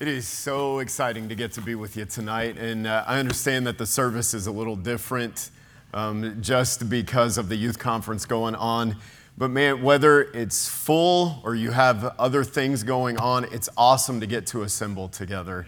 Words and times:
It 0.00 0.06
is 0.06 0.28
so 0.28 0.78
exciting 0.78 1.28
to 1.28 1.34
get 1.34 1.50
to 1.54 1.60
be 1.60 1.74
with 1.74 1.96
you 1.96 2.04
tonight. 2.04 2.56
And 2.56 2.86
uh, 2.86 3.02
I 3.04 3.18
understand 3.18 3.66
that 3.66 3.78
the 3.78 3.86
service 3.86 4.32
is 4.32 4.46
a 4.46 4.52
little 4.52 4.76
different 4.76 5.50
um, 5.92 6.40
just 6.40 6.88
because 6.88 7.36
of 7.36 7.48
the 7.48 7.56
youth 7.56 7.80
conference 7.80 8.24
going 8.24 8.54
on. 8.54 8.94
But 9.36 9.50
man, 9.50 9.82
whether 9.82 10.22
it's 10.22 10.68
full 10.68 11.40
or 11.42 11.56
you 11.56 11.72
have 11.72 12.14
other 12.16 12.44
things 12.44 12.84
going 12.84 13.16
on, 13.18 13.46
it's 13.46 13.68
awesome 13.76 14.20
to 14.20 14.26
get 14.28 14.46
to 14.48 14.62
assemble 14.62 15.08
together. 15.08 15.66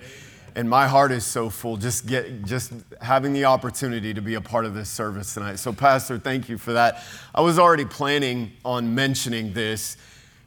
And 0.55 0.71
my 0.71 0.87
heart 0.87 1.11
is 1.11 1.25
so 1.25 1.51
full 1.51 1.77
just 1.77 2.07
get 2.07 2.45
just 2.45 2.73
having 3.01 3.33
the 3.33 3.47
opportunity 3.47 4.15
to 4.15 4.21
be 4.23 4.35
a 4.35 4.41
part 4.41 4.65
of 4.65 4.75
this 4.75 4.89
service 4.89 5.35
tonight. 5.35 5.57
So 5.57 5.73
pastor, 5.73 6.19
thank 6.19 6.49
you 6.49 6.57
for 6.57 6.73
that. 6.75 7.03
I 7.35 7.41
was 7.41 7.59
already 7.59 7.85
planning 7.85 8.53
on 8.65 8.95
mentioning 8.95 9.55
this 9.55 9.97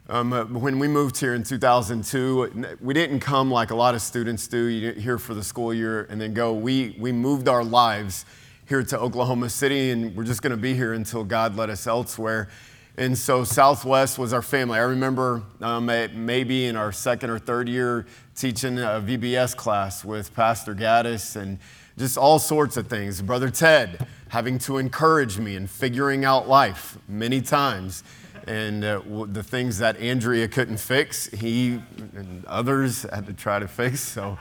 um, 0.08 0.34
uh, 0.34 0.44
when 0.44 0.78
we 0.78 0.86
moved 0.86 1.16
here 1.16 1.34
in 1.34 1.42
2002, 1.42 2.76
we 2.82 2.92
didn't 2.92 3.20
come 3.20 3.50
like 3.50 3.70
a 3.70 3.74
lot 3.74 3.94
of 3.94 4.02
students 4.02 4.46
do, 4.46 4.66
you 4.66 4.92
here 4.92 5.16
for 5.16 5.32
the 5.32 5.42
school 5.42 5.72
year 5.72 6.06
and 6.10 6.20
then 6.20 6.34
go. 6.34 6.52
We, 6.52 6.94
we 6.98 7.10
moved 7.10 7.48
our 7.48 7.64
lives 7.64 8.26
here 8.68 8.82
to 8.82 8.98
Oklahoma 8.98 9.48
City, 9.48 9.92
and 9.92 10.14
we're 10.14 10.24
just 10.24 10.42
going 10.42 10.50
to 10.50 10.58
be 10.58 10.74
here 10.74 10.92
until 10.92 11.24
God 11.24 11.56
led 11.56 11.70
us 11.70 11.86
elsewhere. 11.86 12.50
And 12.98 13.16
so 13.16 13.44
Southwest 13.44 14.18
was 14.18 14.34
our 14.34 14.42
family. 14.42 14.78
I 14.78 14.82
remember 14.82 15.42
um, 15.62 15.86
maybe 15.86 16.66
in 16.66 16.76
our 16.76 16.92
second 16.92 17.30
or 17.30 17.38
third 17.38 17.66
year 17.66 18.04
teaching 18.36 18.78
a 18.78 19.02
VBS 19.02 19.56
class 19.56 20.04
with 20.04 20.34
Pastor 20.34 20.74
Gaddis 20.74 21.34
and 21.34 21.58
just 21.96 22.18
all 22.18 22.38
sorts 22.38 22.76
of 22.76 22.88
things. 22.88 23.22
Brother 23.22 23.48
Ted 23.48 24.06
having 24.28 24.58
to 24.58 24.76
encourage 24.76 25.38
me 25.38 25.56
and 25.56 25.68
figuring 25.68 26.26
out 26.26 26.46
life 26.46 26.98
many 27.08 27.40
times 27.40 28.04
and 28.46 28.84
uh, 28.84 29.00
the 29.26 29.42
things 29.42 29.78
that 29.78 29.96
Andrea 29.98 30.48
couldn't 30.48 30.78
fix, 30.78 31.26
he 31.26 31.80
and 32.14 32.44
others 32.46 33.02
had 33.02 33.26
to 33.26 33.32
try 33.32 33.58
to 33.58 33.68
fix. 33.68 34.00
So 34.00 34.38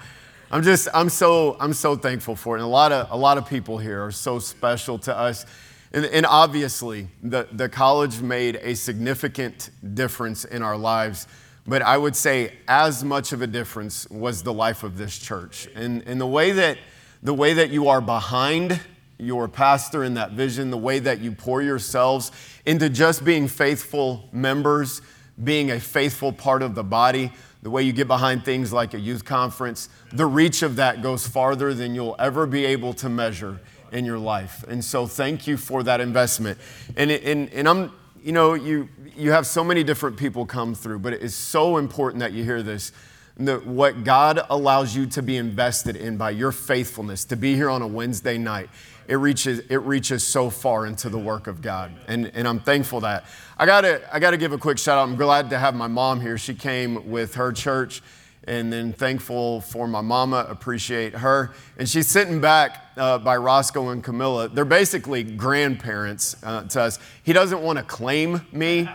I'm 0.51 0.61
just, 0.61 0.87
I'm 0.93 1.09
so, 1.09 1.57
I'm 1.59 1.73
so 1.73 1.95
thankful 1.95 2.35
for 2.35 2.55
it. 2.55 2.59
And 2.59 2.65
a 2.65 2.69
lot 2.69 2.91
of, 2.91 3.09
a 3.11 3.17
lot 3.17 3.37
of 3.37 3.47
people 3.47 3.77
here 3.77 4.03
are 4.03 4.11
so 4.11 4.39
special 4.39 4.99
to 4.99 5.17
us. 5.17 5.45
And, 5.93 6.05
and 6.05 6.25
obviously, 6.25 7.07
the, 7.21 7.47
the 7.51 7.69
college 7.69 8.21
made 8.21 8.57
a 8.61 8.75
significant 8.75 9.69
difference 9.95 10.45
in 10.45 10.61
our 10.61 10.77
lives. 10.77 11.27
But 11.65 11.81
I 11.81 11.97
would 11.97 12.15
say 12.15 12.53
as 12.67 13.03
much 13.03 13.31
of 13.31 13.41
a 13.41 13.47
difference 13.47 14.09
was 14.09 14.43
the 14.43 14.53
life 14.53 14.83
of 14.83 14.97
this 14.97 15.17
church. 15.17 15.67
And, 15.75 16.03
and 16.05 16.19
the, 16.19 16.27
way 16.27 16.51
that, 16.51 16.77
the 17.21 17.33
way 17.33 17.53
that 17.53 17.69
you 17.69 17.87
are 17.87 18.01
behind 18.01 18.79
your 19.17 19.47
pastor 19.47 20.03
in 20.03 20.15
that 20.15 20.31
vision, 20.31 20.71
the 20.71 20.77
way 20.77 20.99
that 20.99 21.19
you 21.19 21.31
pour 21.31 21.61
yourselves 21.61 22.31
into 22.65 22.89
just 22.89 23.23
being 23.23 23.47
faithful 23.47 24.27
members, 24.31 25.01
being 25.43 25.71
a 25.71 25.79
faithful 25.79 26.31
part 26.31 26.61
of 26.61 26.75
the 26.75 26.83
body, 26.83 27.31
the 27.61 27.69
way 27.69 27.81
you 27.81 27.93
get 27.93 28.07
behind 28.07 28.43
things 28.43 28.73
like 28.73 28.93
a 28.93 28.99
youth 28.99 29.23
conference, 29.23 29.87
the 30.11 30.25
reach 30.25 30.61
of 30.63 30.75
that 30.75 31.01
goes 31.01 31.25
farther 31.25 31.73
than 31.73 31.95
you'll 31.95 32.15
ever 32.19 32.45
be 32.45 32.65
able 32.65 32.93
to 32.93 33.07
measure 33.07 33.59
in 33.93 34.03
your 34.03 34.19
life. 34.19 34.65
And 34.67 34.83
so 34.83 35.07
thank 35.07 35.47
you 35.47 35.55
for 35.55 35.83
that 35.83 36.01
investment. 36.01 36.57
And, 36.97 37.09
and, 37.09 37.49
and 37.53 37.69
I'm, 37.69 37.91
you 38.21 38.33
know, 38.33 38.53
you, 38.53 38.89
you 39.15 39.31
have 39.31 39.47
so 39.47 39.63
many 39.63 39.83
different 39.83 40.17
people 40.17 40.45
come 40.45 40.75
through, 40.75 40.99
but 40.99 41.13
it 41.13 41.21
is 41.21 41.35
so 41.35 41.77
important 41.77 42.19
that 42.19 42.33
you 42.33 42.43
hear 42.43 42.63
this. 42.63 42.91
The, 43.37 43.57
what 43.59 44.03
God 44.03 44.41
allows 44.49 44.95
you 44.95 45.05
to 45.07 45.23
be 45.23 45.37
invested 45.37 45.95
in 45.95 46.17
by 46.17 46.31
your 46.31 46.51
faithfulness, 46.51 47.25
to 47.25 47.35
be 47.35 47.55
here 47.55 47.69
on 47.69 47.81
a 47.81 47.87
Wednesday 47.87 48.37
night, 48.37 48.69
it 49.07 49.15
reaches, 49.15 49.59
it 49.69 49.81
reaches 49.81 50.25
so 50.25 50.49
far 50.49 50.85
into 50.85 51.09
the 51.09 51.19
work 51.19 51.47
of 51.47 51.61
God. 51.61 51.91
And, 52.07 52.31
and 52.33 52.47
I'm 52.47 52.59
thankful 52.59 53.01
that. 53.01 53.25
I 53.57 53.65
gotta, 53.65 54.01
I 54.13 54.19
gotta 54.19 54.37
give 54.37 54.53
a 54.53 54.57
quick 54.57 54.77
shout 54.77 54.97
out. 54.97 55.03
I'm 55.03 55.15
glad 55.15 55.49
to 55.51 55.59
have 55.59 55.75
my 55.75 55.87
mom 55.87 56.21
here. 56.21 56.37
She 56.37 56.55
came 56.55 57.09
with 57.09 57.35
her 57.35 57.51
church 57.51 58.01
and 58.45 58.71
then 58.73 58.91
thankful 58.91 59.61
for 59.61 59.87
my 59.87 60.01
mama, 60.01 60.45
appreciate 60.49 61.13
her. 61.15 61.53
And 61.77 61.87
she's 61.87 62.07
sitting 62.07 62.41
back 62.41 62.91
uh, 62.97 63.17
by 63.19 63.37
Roscoe 63.37 63.89
and 63.89 64.03
Camilla. 64.03 64.49
They're 64.49 64.65
basically 64.65 65.23
grandparents 65.23 66.35
uh, 66.43 66.63
to 66.63 66.81
us. 66.81 66.99
He 67.23 67.33
doesn't 67.33 67.61
want 67.61 67.79
to 67.79 67.85
claim 67.85 68.41
me, 68.51 68.89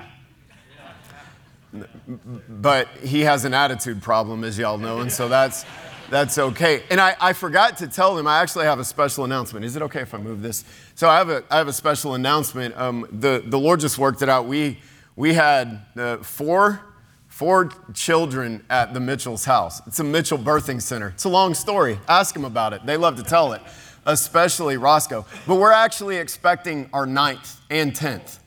but 2.49 2.89
he 3.03 3.21
has 3.21 3.45
an 3.45 3.55
attitude 3.55 4.03
problem, 4.03 4.45
as 4.45 4.59
y'all 4.59 4.79
know, 4.79 5.01
and 5.01 5.11
so 5.11 5.29
that's 5.29 5.65
that's 6.11 6.39
okay. 6.39 6.83
And 6.91 7.01
I, 7.01 7.17
I 7.21 7.33
forgot 7.33 7.79
to 7.79 7.87
tell 7.87 8.15
them 8.15 8.27
I 8.27 8.41
actually 8.41 8.65
have 8.65 8.79
a 8.79 8.85
special 8.85 9.25
announcement. 9.25 9.65
Is 9.65 9.77
it 9.77 9.83
okay 9.83 10.01
if 10.01 10.15
I 10.15 10.19
move 10.19 10.43
this? 10.43 10.65
So 10.95 11.09
I 11.09 11.19
have 11.19 11.29
a, 11.29 11.45
I 11.51 11.59
have 11.59 11.69
a 11.69 11.73
special 11.73 12.15
announcement. 12.15 12.77
Um, 12.77 13.07
the, 13.13 13.43
the 13.45 13.59
Lord 13.59 13.81
just 13.81 13.99
worked 13.99 14.23
it 14.23 14.29
out. 14.29 14.47
We, 14.47 14.79
we 15.17 15.35
had 15.35 15.83
uh, 15.97 16.19
four, 16.19 16.81
four 17.27 17.71
children 17.93 18.65
at 18.71 18.95
the 18.95 19.01
Mitchell's 19.01 19.45
house. 19.45 19.87
It's 19.87 19.99
a 19.99 20.05
Mitchell 20.05 20.39
birthing 20.39 20.81
center. 20.81 21.09
It's 21.09 21.25
a 21.25 21.29
long 21.29 21.55
story. 21.55 21.99
Ask 22.09 22.35
them 22.35 22.45
about 22.45 22.73
it. 22.73 22.87
They 22.87 22.97
love 22.97 23.17
to 23.17 23.23
tell 23.23 23.53
it, 23.53 23.61
especially 24.07 24.77
Roscoe. 24.77 25.27
But 25.47 25.57
we're 25.57 25.73
actually 25.73 26.17
expecting 26.17 26.89
our 26.93 27.05
ninth 27.05 27.61
and 27.69 27.95
tenth. 27.95 28.41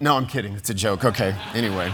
No, 0.00 0.16
I'm 0.16 0.26
kidding. 0.26 0.54
It's 0.54 0.70
a 0.70 0.74
joke. 0.74 1.04
Okay. 1.04 1.36
Anyway. 1.54 1.92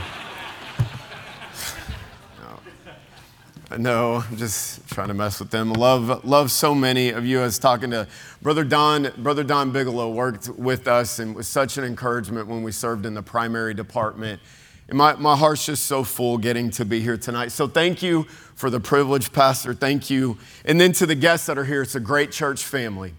No, 3.79 4.25
I'm 4.29 4.37
just 4.37 4.89
trying 4.89 5.09
to 5.09 5.15
mess 5.15 5.39
with 5.39 5.51
them. 5.51 5.73
Love, 5.73 6.25
love 6.25 6.51
so 6.51 6.75
many 6.75 7.11
of 7.11 7.25
you. 7.25 7.41
I 7.41 7.45
was 7.45 7.59
talking 7.61 7.93
to 7.93 8.09
Brother 8.43 8.65
Don. 8.65 9.13
Brother 9.19 9.45
Don 9.45 9.71
Bigelow 9.71 10.11
worked 10.11 10.49
with 10.49 10.89
us 10.89 11.21
and 11.21 11.37
was 11.37 11.47
such 11.47 11.79
an 11.79 11.85
encouragement 11.85 12.49
when 12.49 12.65
we 12.65 12.73
served 12.73 13.07
in 13.07 13.15
the 13.15 13.23
primary 13.23 13.73
department. 13.73 14.41
And 14.89 14.99
my, 14.99 15.15
my 15.15 15.37
heart's 15.37 15.67
just 15.67 15.87
so 15.87 16.03
full 16.03 16.37
getting 16.37 16.71
to 16.71 16.85
be 16.85 17.01
here 17.01 17.17
tonight. 17.17 17.53
So 17.53 17.69
thank 17.69 18.03
you 18.03 18.25
for 18.57 18.71
the 18.71 18.81
privilege, 18.81 19.33
Pastor. 19.33 19.73
Thank 19.73 20.11
you. 20.11 20.37
And 20.65 20.81
then 20.81 20.91
to 20.95 21.07
the 21.07 21.15
guests 21.15 21.47
that 21.47 21.57
are 21.57 21.65
here, 21.65 21.83
it's 21.83 21.95
a 21.95 22.01
great 22.01 22.33
church 22.33 22.65
family. 22.65 23.15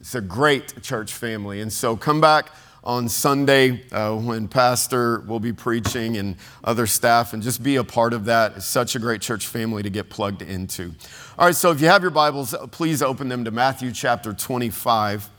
It's 0.00 0.16
a 0.16 0.20
great 0.20 0.82
church 0.82 1.12
family. 1.12 1.60
And 1.60 1.72
so 1.72 1.96
come 1.96 2.20
back 2.20 2.50
on 2.84 3.08
Sunday 3.08 3.82
uh, 3.90 4.14
when 4.14 4.46
Pastor 4.46 5.20
will 5.20 5.40
be 5.40 5.54
preaching 5.54 6.18
and 6.18 6.36
other 6.62 6.86
staff, 6.86 7.32
and 7.32 7.42
just 7.42 7.62
be 7.62 7.76
a 7.76 7.84
part 7.84 8.12
of 8.12 8.26
that. 8.26 8.56
It's 8.56 8.66
such 8.66 8.94
a 8.94 8.98
great 8.98 9.22
church 9.22 9.46
family 9.46 9.82
to 9.82 9.90
get 9.90 10.10
plugged 10.10 10.42
into. 10.42 10.94
All 11.38 11.46
right, 11.46 11.56
so 11.56 11.70
if 11.70 11.80
you 11.80 11.86
have 11.88 12.02
your 12.02 12.10
Bibles, 12.10 12.54
please 12.70 13.00
open 13.00 13.28
them 13.28 13.44
to 13.44 13.50
Matthew 13.50 13.90
chapter 13.90 14.34
25. 14.34 15.30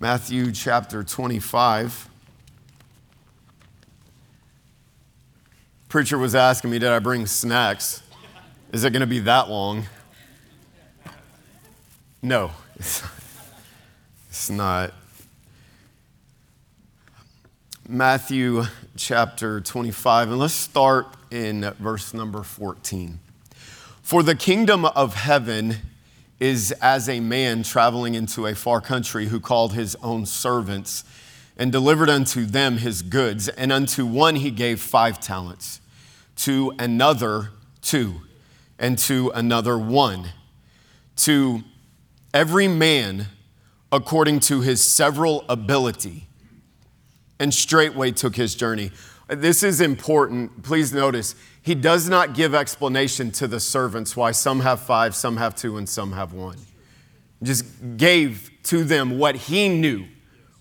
Matthew 0.00 0.50
chapter 0.50 1.04
25. 1.04 2.08
Preacher 5.88 6.18
was 6.18 6.34
asking 6.34 6.70
me, 6.70 6.80
Did 6.80 6.88
I 6.88 6.98
bring 6.98 7.26
snacks? 7.26 8.02
Is 8.72 8.82
it 8.82 8.90
going 8.90 9.00
to 9.02 9.06
be 9.06 9.20
that 9.20 9.48
long? 9.48 9.84
No, 12.20 12.50
it's 12.76 14.50
not. 14.50 14.94
Matthew 17.88 18.62
chapter 18.96 19.60
25, 19.60 20.28
and 20.28 20.38
let's 20.38 20.54
start 20.54 21.08
in 21.32 21.62
verse 21.80 22.14
number 22.14 22.44
14. 22.44 23.18
For 24.02 24.22
the 24.22 24.36
kingdom 24.36 24.84
of 24.84 25.14
heaven 25.14 25.78
is 26.38 26.70
as 26.80 27.08
a 27.08 27.18
man 27.18 27.64
traveling 27.64 28.14
into 28.14 28.46
a 28.46 28.54
far 28.54 28.80
country 28.80 29.26
who 29.26 29.40
called 29.40 29.74
his 29.74 29.96
own 29.96 30.26
servants 30.26 31.02
and 31.56 31.72
delivered 31.72 32.08
unto 32.08 32.44
them 32.44 32.78
his 32.78 33.02
goods. 33.02 33.48
And 33.48 33.72
unto 33.72 34.06
one 34.06 34.36
he 34.36 34.52
gave 34.52 34.80
five 34.80 35.18
talents, 35.18 35.80
to 36.36 36.72
another 36.78 37.50
two, 37.82 38.20
and 38.78 38.96
to 38.98 39.32
another 39.34 39.76
one. 39.76 40.28
To 41.16 41.64
every 42.32 42.68
man 42.68 43.26
according 43.90 44.38
to 44.40 44.60
his 44.60 44.80
several 44.80 45.44
ability 45.48 46.28
and 47.42 47.52
straightway 47.52 48.12
took 48.12 48.36
his 48.36 48.54
journey. 48.54 48.92
This 49.26 49.64
is 49.64 49.80
important. 49.80 50.62
Please 50.62 50.92
notice, 50.92 51.34
he 51.60 51.74
does 51.74 52.08
not 52.08 52.34
give 52.34 52.54
explanation 52.54 53.32
to 53.32 53.48
the 53.48 53.58
servants 53.58 54.16
why 54.16 54.30
some 54.30 54.60
have 54.60 54.80
five, 54.80 55.16
some 55.16 55.38
have 55.38 55.56
two, 55.56 55.76
and 55.76 55.88
some 55.88 56.12
have 56.12 56.32
one. 56.32 56.56
Just 57.42 57.64
gave 57.96 58.52
to 58.64 58.84
them 58.84 59.18
what 59.18 59.34
he 59.34 59.68
knew 59.68 60.06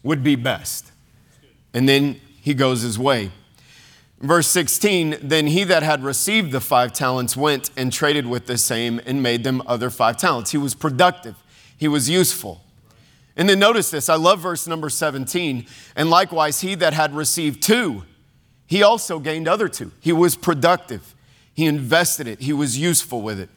would 0.01 0.23
be 0.23 0.35
best. 0.35 0.91
And 1.71 1.87
then 1.87 2.19
he 2.41 2.55
goes 2.55 2.81
his 2.81 2.97
way. 2.97 3.29
Verse 4.19 4.47
16 4.47 5.17
Then 5.21 5.45
he 5.45 5.63
that 5.65 5.83
had 5.83 6.03
received 6.03 6.51
the 6.51 6.61
five 6.61 6.93
talents 6.93 7.37
went 7.37 7.69
and 7.77 7.93
traded 7.93 8.25
with 8.25 8.47
the 8.47 8.57
same 8.57 8.99
and 9.05 9.21
made 9.21 9.43
them 9.43 9.61
other 9.67 9.91
five 9.91 10.17
talents. 10.17 10.49
He 10.49 10.57
was 10.57 10.73
productive, 10.73 11.35
he 11.77 11.87
was 11.87 12.09
useful. 12.09 12.63
And 13.35 13.47
then 13.47 13.59
notice 13.59 13.91
this 13.91 14.09
I 14.09 14.15
love 14.15 14.39
verse 14.39 14.67
number 14.67 14.89
17. 14.89 15.65
And 15.95 16.09
likewise, 16.09 16.61
he 16.61 16.75
that 16.75 16.93
had 16.93 17.15
received 17.15 17.61
two, 17.63 18.03
he 18.67 18.83
also 18.83 19.19
gained 19.19 19.47
other 19.47 19.67
two. 19.67 19.91
He 19.99 20.11
was 20.11 20.35
productive, 20.35 21.15
he 21.53 21.65
invested 21.65 22.27
it, 22.27 22.41
he 22.41 22.53
was 22.53 22.77
useful 22.77 23.21
with 23.21 23.39
it. 23.39 23.49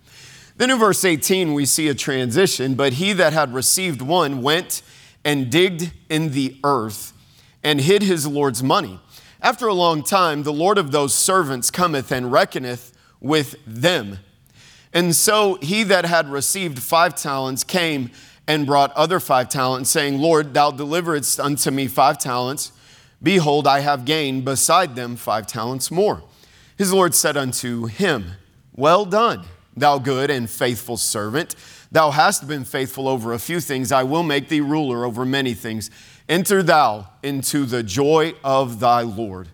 Then 0.56 0.70
in 0.70 0.78
verse 0.78 1.04
18, 1.04 1.52
we 1.52 1.66
see 1.66 1.88
a 1.88 1.94
transition. 1.94 2.74
But 2.74 2.94
he 2.94 3.12
that 3.12 3.32
had 3.32 3.52
received 3.52 4.00
one 4.00 4.42
went 4.42 4.82
and 5.24 5.50
digged 5.50 5.92
in 6.08 6.30
the 6.30 6.56
earth 6.62 7.12
and 7.62 7.80
hid 7.80 8.02
his 8.02 8.26
Lord's 8.26 8.62
money. 8.62 9.00
After 9.40 9.66
a 9.66 9.74
long 9.74 10.02
time, 10.02 10.42
the 10.42 10.52
Lord 10.52 10.78
of 10.78 10.92
those 10.92 11.12
servants 11.12 11.70
cometh 11.70 12.12
and 12.12 12.30
reckoneth 12.30 12.96
with 13.20 13.56
them. 13.66 14.18
And 14.92 15.14
so 15.14 15.56
he 15.60 15.82
that 15.84 16.04
had 16.04 16.30
received 16.30 16.78
five 16.78 17.16
talents 17.16 17.64
came 17.64 18.10
and 18.46 18.66
brought 18.66 18.92
other 18.92 19.20
five 19.20 19.48
talents, 19.48 19.90
saying, 19.90 20.18
Lord, 20.18 20.54
thou 20.54 20.70
deliveredst 20.70 21.42
unto 21.42 21.70
me 21.70 21.86
five 21.86 22.18
talents. 22.18 22.72
Behold, 23.22 23.66
I 23.66 23.80
have 23.80 24.04
gained 24.04 24.44
beside 24.44 24.96
them 24.96 25.16
five 25.16 25.46
talents 25.46 25.90
more. 25.90 26.22
His 26.76 26.92
Lord 26.92 27.14
said 27.14 27.36
unto 27.36 27.86
him, 27.86 28.32
Well 28.74 29.04
done, 29.04 29.44
thou 29.76 29.98
good 29.98 30.30
and 30.30 30.48
faithful 30.50 30.96
servant. 30.96 31.54
Thou 31.90 32.10
hast 32.10 32.48
been 32.48 32.64
faithful 32.64 33.08
over 33.08 33.32
a 33.32 33.38
few 33.38 33.60
things. 33.60 33.92
I 33.92 34.02
will 34.02 34.24
make 34.24 34.48
thee 34.48 34.60
ruler 34.60 35.04
over 35.04 35.24
many 35.24 35.54
things. 35.54 35.90
Enter 36.28 36.62
thou 36.62 37.08
into 37.22 37.64
the 37.64 37.82
joy 37.82 38.34
of 38.42 38.80
thy 38.80 39.02
Lord. 39.02 39.48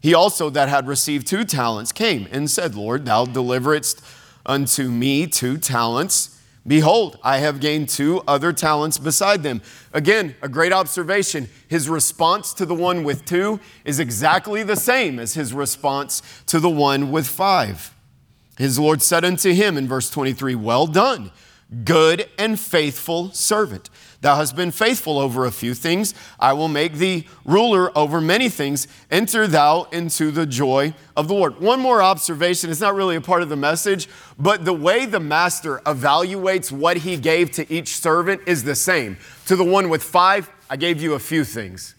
He 0.00 0.14
also 0.14 0.50
that 0.50 0.68
had 0.68 0.86
received 0.86 1.26
two 1.26 1.44
talents 1.44 1.92
came 1.92 2.28
and 2.30 2.50
said, 2.50 2.74
Lord, 2.74 3.04
thou 3.04 3.24
deliveredst 3.24 4.00
unto 4.44 4.90
me 4.90 5.26
two 5.26 5.58
talents. 5.58 6.31
Behold, 6.66 7.18
I 7.24 7.38
have 7.38 7.58
gained 7.58 7.88
two 7.88 8.22
other 8.26 8.52
talents 8.52 8.96
beside 8.96 9.42
them. 9.42 9.62
Again, 9.92 10.36
a 10.42 10.48
great 10.48 10.72
observation. 10.72 11.48
His 11.66 11.88
response 11.88 12.54
to 12.54 12.64
the 12.64 12.74
one 12.74 13.02
with 13.02 13.24
two 13.24 13.58
is 13.84 13.98
exactly 13.98 14.62
the 14.62 14.76
same 14.76 15.18
as 15.18 15.34
his 15.34 15.52
response 15.52 16.22
to 16.46 16.60
the 16.60 16.70
one 16.70 17.10
with 17.10 17.26
five. 17.26 17.94
His 18.58 18.78
Lord 18.78 19.02
said 19.02 19.24
unto 19.24 19.52
him 19.52 19.76
in 19.76 19.88
verse 19.88 20.08
23, 20.08 20.54
Well 20.54 20.86
done, 20.86 21.32
good 21.84 22.28
and 22.38 22.60
faithful 22.60 23.32
servant. 23.32 23.90
Thou 24.22 24.36
hast 24.36 24.54
been 24.54 24.70
faithful 24.70 25.18
over 25.18 25.46
a 25.46 25.50
few 25.50 25.74
things. 25.74 26.14
I 26.38 26.52
will 26.52 26.68
make 26.68 26.94
thee 26.94 27.26
ruler 27.44 27.96
over 27.98 28.20
many 28.20 28.48
things. 28.48 28.86
Enter 29.10 29.48
thou 29.48 29.88
into 29.90 30.30
the 30.30 30.46
joy 30.46 30.94
of 31.16 31.26
the 31.26 31.34
Lord. 31.34 31.60
One 31.60 31.80
more 31.80 32.00
observation. 32.00 32.70
It's 32.70 32.80
not 32.80 32.94
really 32.94 33.16
a 33.16 33.20
part 33.20 33.42
of 33.42 33.48
the 33.48 33.56
message, 33.56 34.08
but 34.38 34.64
the 34.64 34.72
way 34.72 35.06
the 35.06 35.18
master 35.18 35.78
evaluates 35.86 36.70
what 36.70 36.98
he 36.98 37.16
gave 37.16 37.50
to 37.52 37.70
each 37.70 37.96
servant 37.96 38.42
is 38.46 38.62
the 38.62 38.76
same. 38.76 39.16
To 39.46 39.56
the 39.56 39.64
one 39.64 39.88
with 39.88 40.04
five, 40.04 40.48
I 40.70 40.76
gave 40.76 41.02
you 41.02 41.14
a 41.14 41.18
few 41.18 41.42
things. 41.42 41.96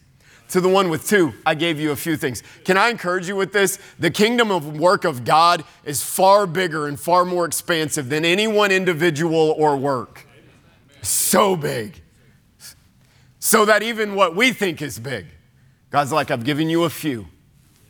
To 0.48 0.62
the 0.62 0.68
one 0.68 0.88
with 0.88 1.06
two, 1.06 1.34
I 1.44 1.54
gave 1.54 1.78
you 1.78 1.90
a 1.90 1.96
few 1.96 2.16
things. 2.16 2.42
Can 2.64 2.78
I 2.78 2.88
encourage 2.88 3.28
you 3.28 3.36
with 3.36 3.52
this? 3.52 3.78
The 3.98 4.10
kingdom 4.10 4.50
of 4.50 4.78
work 4.78 5.04
of 5.04 5.26
God 5.26 5.62
is 5.84 6.02
far 6.02 6.46
bigger 6.46 6.86
and 6.88 6.98
far 6.98 7.26
more 7.26 7.44
expansive 7.44 8.08
than 8.08 8.24
any 8.24 8.46
one 8.46 8.72
individual 8.72 9.54
or 9.58 9.76
work. 9.76 10.26
So 11.02 11.54
big 11.54 12.00
so 13.44 13.66
that 13.66 13.82
even 13.82 14.14
what 14.14 14.34
we 14.34 14.54
think 14.54 14.80
is 14.80 14.98
big, 14.98 15.26
God's 15.90 16.10
like, 16.10 16.30
I've 16.30 16.44
given 16.44 16.70
you 16.70 16.84
a 16.84 16.88
few, 16.88 17.26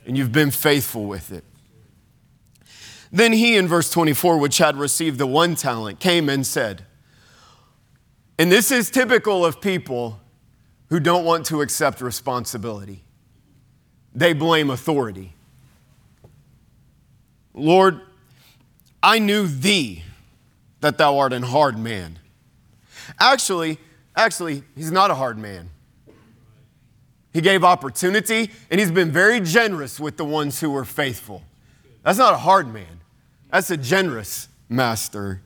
and 0.04 0.18
you've 0.18 0.32
been 0.32 0.50
faithful 0.50 1.04
with 1.04 1.30
it. 1.30 1.44
Then 3.12 3.32
he, 3.32 3.56
in 3.56 3.68
verse 3.68 3.88
24, 3.88 4.38
which 4.38 4.58
had 4.58 4.76
received 4.76 5.16
the 5.16 5.28
one 5.28 5.54
talent, 5.54 6.00
came 6.00 6.28
and 6.28 6.44
said, 6.44 6.84
and 8.36 8.50
this 8.50 8.72
is 8.72 8.90
typical 8.90 9.46
of 9.46 9.60
people 9.60 10.18
who 10.88 10.98
don't 10.98 11.24
want 11.24 11.46
to 11.46 11.60
accept 11.60 12.00
responsibility. 12.00 13.04
They 14.12 14.32
blame 14.32 14.70
authority. 14.70 15.34
Lord, 17.54 18.00
I 19.04 19.20
knew 19.20 19.46
thee 19.46 20.02
that 20.80 20.98
thou 20.98 21.16
art 21.18 21.32
an 21.32 21.44
hard 21.44 21.78
man. 21.78 22.18
Actually, 23.20 23.78
Actually, 24.16 24.62
he's 24.76 24.92
not 24.92 25.10
a 25.10 25.14
hard 25.14 25.38
man. 25.38 25.70
He 27.32 27.40
gave 27.40 27.64
opportunity, 27.64 28.50
and 28.70 28.80
he's 28.80 28.92
been 28.92 29.10
very 29.10 29.40
generous 29.40 29.98
with 29.98 30.16
the 30.16 30.24
ones 30.24 30.60
who 30.60 30.70
were 30.70 30.84
faithful. 30.84 31.42
That's 32.04 32.18
not 32.18 32.32
a 32.32 32.38
hard 32.38 32.72
man, 32.72 33.00
that's 33.50 33.70
a 33.70 33.76
generous 33.76 34.48
master. 34.68 35.40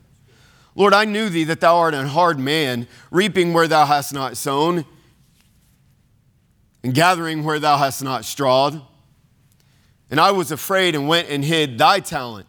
Lord, 0.75 0.93
I 0.93 1.07
knew 1.07 1.29
thee 1.29 1.45
that 1.45 1.61
thou 1.61 1.79
art 1.79 1.95
a 1.95 2.07
hard 2.07 2.39
man, 2.39 2.87
reaping 3.11 3.53
where 3.53 3.67
thou 3.67 3.87
hast 3.87 4.13
not 4.13 4.37
sown, 4.37 4.85
and 6.83 6.95
gathering 6.95 7.43
where 7.43 7.59
thou 7.59 7.79
hast 7.79 8.05
not 8.05 8.25
strawed. 8.25 8.81
And 10.11 10.21
I 10.21 10.31
was 10.31 10.53
afraid 10.53 10.95
and 10.95 11.09
went 11.09 11.29
and 11.29 11.45
hid 11.45 11.79
thy 11.79 12.01
talent. 12.01 12.47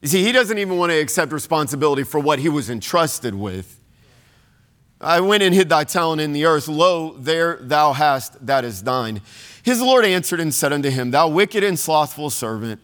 You 0.00 0.08
see, 0.08 0.22
he 0.22 0.32
doesn't 0.32 0.58
even 0.58 0.76
want 0.76 0.92
to 0.92 0.98
accept 0.98 1.32
responsibility 1.32 2.04
for 2.04 2.20
what 2.20 2.38
he 2.38 2.48
was 2.48 2.70
entrusted 2.70 3.34
with. 3.34 3.80
I 5.00 5.20
went 5.20 5.42
and 5.42 5.54
hid 5.54 5.68
thy 5.68 5.84
talent 5.84 6.22
in 6.22 6.32
the 6.32 6.46
earth. 6.46 6.68
Lo, 6.68 7.16
there 7.18 7.58
thou 7.60 7.92
hast, 7.92 8.44
that 8.46 8.64
is 8.64 8.82
thine. 8.82 9.20
His 9.62 9.80
Lord 9.80 10.04
answered 10.04 10.40
and 10.40 10.54
said 10.54 10.72
unto 10.72 10.90
him, 10.90 11.10
Thou 11.10 11.28
wicked 11.28 11.62
and 11.62 11.78
slothful 11.78 12.30
servant, 12.30 12.80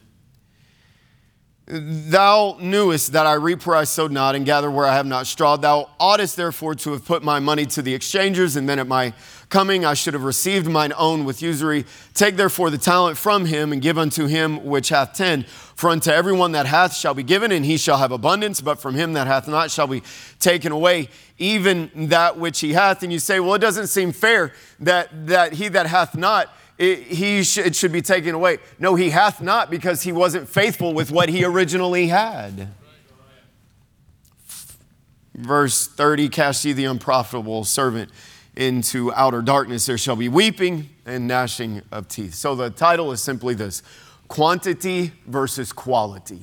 thou 1.67 2.57
knewest 2.61 3.13
that 3.13 3.27
I 3.27 3.35
reap 3.35 3.65
where 3.67 3.77
I 3.77 3.85
sowed 3.85 4.11
not 4.11 4.35
and 4.35 4.45
gather 4.45 4.71
where 4.71 4.87
I 4.87 4.95
have 4.95 5.07
not 5.07 5.27
straw. 5.27 5.57
Thou 5.57 5.89
oughtest 6.01 6.37
therefore 6.37 6.75
to 6.77 6.93
have 6.93 7.05
put 7.05 7.23
my 7.23 7.39
money 7.39 7.67
to 7.67 7.83
the 7.83 7.95
exchangers, 7.95 8.57
and 8.57 8.69
then 8.69 8.79
at 8.79 8.89
my 8.89 9.15
coming 9.49 9.85
I 9.85 9.95
should 9.95 10.15
have 10.15 10.25
received 10.25 10.67
mine 10.67 10.93
own 10.97 11.25
with 11.25 11.41
usury. 11.41 11.85
Take 12.15 12.37
therefore 12.37 12.71
the 12.71 12.79
talent 12.79 13.17
from 13.17 13.45
him 13.45 13.73
and 13.73 13.81
give 13.81 13.97
unto 13.97 14.27
him 14.27 14.65
which 14.65 14.89
hath 14.89 15.13
ten. 15.15 15.45
For 15.75 15.91
unto 15.91 16.11
everyone 16.11 16.53
that 16.53 16.67
hath 16.67 16.95
shall 16.95 17.15
be 17.15 17.23
given, 17.23 17.53
and 17.53 17.65
he 17.65 17.77
shall 17.77 17.99
have 17.99 18.13
abundance, 18.13 18.61
but 18.61 18.81
from 18.81 18.95
him 18.95 19.13
that 19.13 19.27
hath 19.27 19.47
not 19.47 19.71
shall 19.71 19.87
be 19.87 20.03
taken 20.41 20.73
away 20.73 21.09
even 21.39 21.91
that 22.09 22.39
which 22.39 22.61
he 22.61 22.73
hath. 22.73 23.03
And 23.03 23.13
you 23.13 23.19
say, 23.19 23.41
well, 23.41 23.55
it 23.55 23.61
doesn't 23.61 23.89
seem 23.89 24.13
fair 24.13 24.53
that, 24.81 25.27
that 25.27 25.55
he 25.55 25.69
that 25.69 25.87
hath 25.87 26.17
not, 26.17 26.55
it, 26.83 27.03
he 27.03 27.43
sh- 27.43 27.59
it 27.59 27.77
should 27.77 27.93
be 27.93 28.03
taken 28.03 28.35
away. 28.35 28.59
No, 28.79 28.95
he 28.95 29.11
hath 29.11 29.41
not 29.41 29.71
because 29.71 30.03
he 30.03 30.13
wasn't 30.13 30.49
faithful 30.49 30.93
with 30.93 31.11
what 31.11 31.29
he 31.29 31.45
originally 31.45 32.09
had. 32.09 32.69
Verse 35.35 35.87
30 35.87 36.29
Cast 36.29 36.65
ye 36.65 36.73
the 36.73 36.85
unprofitable 36.85 37.65
servant 37.65 38.11
into 38.55 39.13
outer 39.15 39.41
darkness, 39.41 39.87
there 39.87 39.97
shall 39.97 40.17
be 40.17 40.29
weeping 40.29 40.91
and 41.07 41.27
gnashing 41.27 41.81
of 41.91 42.09
teeth. 42.09 42.35
So 42.35 42.55
the 42.55 42.69
title 42.69 43.13
is 43.13 43.23
simply 43.23 43.55
this 43.55 43.83
quantity 44.29 45.13
versus 45.27 45.73
quality. 45.73 46.43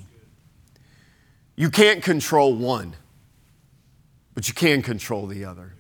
You 1.55 1.69
can't 1.69 2.01
control 2.01 2.55
one 2.55 2.95
but 4.39 4.47
you 4.47 4.53
can 4.53 4.81
control 4.81 5.27
the 5.27 5.43
other. 5.43 5.73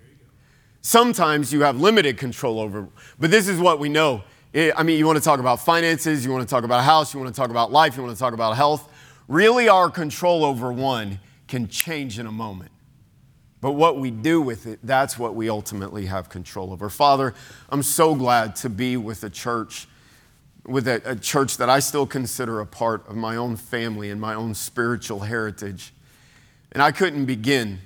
Sometimes 0.81 1.53
you 1.53 1.61
have 1.61 1.79
limited 1.79 2.17
control 2.17 2.59
over, 2.59 2.89
but 3.17 3.31
this 3.31 3.47
is 3.47 3.57
what 3.57 3.79
we 3.79 3.87
know. 3.87 4.21
Eh, 4.53 4.71
I 4.75 4.81
mean, 4.81 4.97
you 4.97 5.05
want 5.05 5.17
to 5.17 5.23
talk 5.23 5.39
about 5.39 5.59
finances, 5.59 6.25
you 6.25 6.31
want 6.31 6.47
to 6.47 6.49
talk 6.49 6.63
about 6.63 6.79
a 6.79 6.83
house, 6.83 7.13
you 7.13 7.19
want 7.19 7.33
to 7.33 7.39
talk 7.39 7.51
about 7.51 7.71
life, 7.71 7.95
you 7.95 8.01
want 8.01 8.15
to 8.15 8.19
talk 8.19 8.33
about 8.33 8.55
health. 8.55 8.91
Really, 9.27 9.69
our 9.69 9.91
control 9.91 10.43
over 10.43 10.73
one 10.73 11.19
can 11.47 11.67
change 11.67 12.17
in 12.17 12.25
a 12.25 12.31
moment. 12.31 12.71
But 13.61 13.73
what 13.73 13.97
we 13.97 14.09
do 14.09 14.41
with 14.41 14.65
it, 14.65 14.79
that's 14.81 15.19
what 15.19 15.35
we 15.35 15.49
ultimately 15.49 16.07
have 16.07 16.29
control 16.29 16.71
over. 16.71 16.89
Father, 16.89 17.35
I'm 17.69 17.83
so 17.83 18.15
glad 18.15 18.55
to 18.57 18.69
be 18.69 18.97
with 18.97 19.23
a 19.23 19.29
church, 19.29 19.87
with 20.65 20.87
a, 20.87 21.01
a, 21.05 21.15
church 21.15 21.57
that 21.57 21.69
I 21.69 21.79
still 21.79 22.07
consider 22.07 22.59
a 22.59 22.65
part 22.65 23.07
of 23.07 23.15
my 23.15 23.35
own 23.35 23.55
family 23.55 24.09
and 24.09 24.19
my 24.19 24.33
own 24.33 24.55
spiritual 24.55 25.19
heritage. 25.19 25.93
And 26.71 26.81
I 26.81 26.91
couldn't 26.91 27.25
begin 27.25 27.79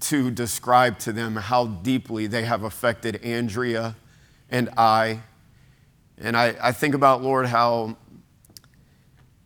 to 0.00 0.30
describe 0.30 0.98
to 1.00 1.12
them 1.12 1.36
how 1.36 1.66
deeply 1.66 2.26
they 2.26 2.42
have 2.42 2.64
affected 2.64 3.22
Andrea 3.22 3.96
and 4.50 4.68
I. 4.76 5.20
And 6.20 6.36
I, 6.36 6.54
I 6.62 6.72
think 6.72 6.94
about, 6.94 7.22
Lord, 7.22 7.46
how, 7.46 7.96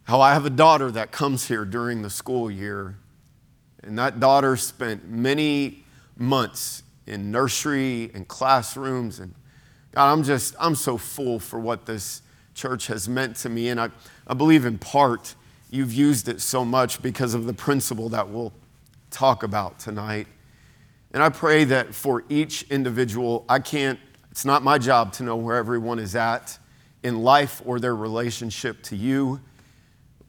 how 0.05 0.21
I 0.21 0.33
have 0.33 0.45
a 0.45 0.51
daughter 0.51 0.91
that 0.91 1.13
comes 1.13 1.47
here 1.47 1.65
during 1.65 2.03
the 2.03 2.11
school 2.11 2.51
year. 2.51 2.97
And 3.85 3.97
that 3.99 4.19
daughter 4.19 4.57
spent 4.57 5.09
many 5.09 5.85
months 6.17 6.83
in 7.07 7.31
nursery 7.31 8.11
and 8.13 8.27
classrooms. 8.27 9.21
And 9.21 9.35
God, 9.93 10.13
I'm 10.13 10.25
just, 10.25 10.57
I'm 10.59 10.75
so 10.75 10.99
full 10.99 11.39
for 11.39 11.61
what 11.61 11.87
this 11.87 12.23
church 12.55 12.89
has 12.89 13.09
meant 13.09 13.37
to 13.37 13.49
me. 13.49 13.69
And 13.69 13.81
I, 13.81 13.91
I 14.27 14.35
believe 14.35 14.65
in 14.65 14.79
part 14.79 15.37
you've 15.71 15.93
used 15.93 16.29
it 16.29 16.41
so 16.41 16.65
much 16.65 17.03
because 17.03 17.35
of 17.35 17.47
the 17.47 17.55
principle 17.55 18.09
that 18.09 18.29
we'll 18.29 18.53
talk 19.11 19.45
about 19.45 19.79
tonight. 19.79 20.27
And 21.13 21.23
I 21.23 21.29
pray 21.29 21.63
that 21.65 21.95
for 21.95 22.25
each 22.29 22.65
individual, 22.65 23.45
I 23.49 23.61
can't, 23.61 24.01
it's 24.33 24.45
not 24.45 24.65
my 24.65 24.79
job 24.79 25.13
to 25.15 25.23
know 25.23 25.37
where 25.37 25.57
everyone 25.57 26.01
is 26.01 26.17
at 26.17 26.59
in 27.05 27.23
life 27.23 27.63
or 27.65 27.79
their 27.79 27.95
relationship 27.95 28.83
to 28.83 28.97
you. 28.97 29.41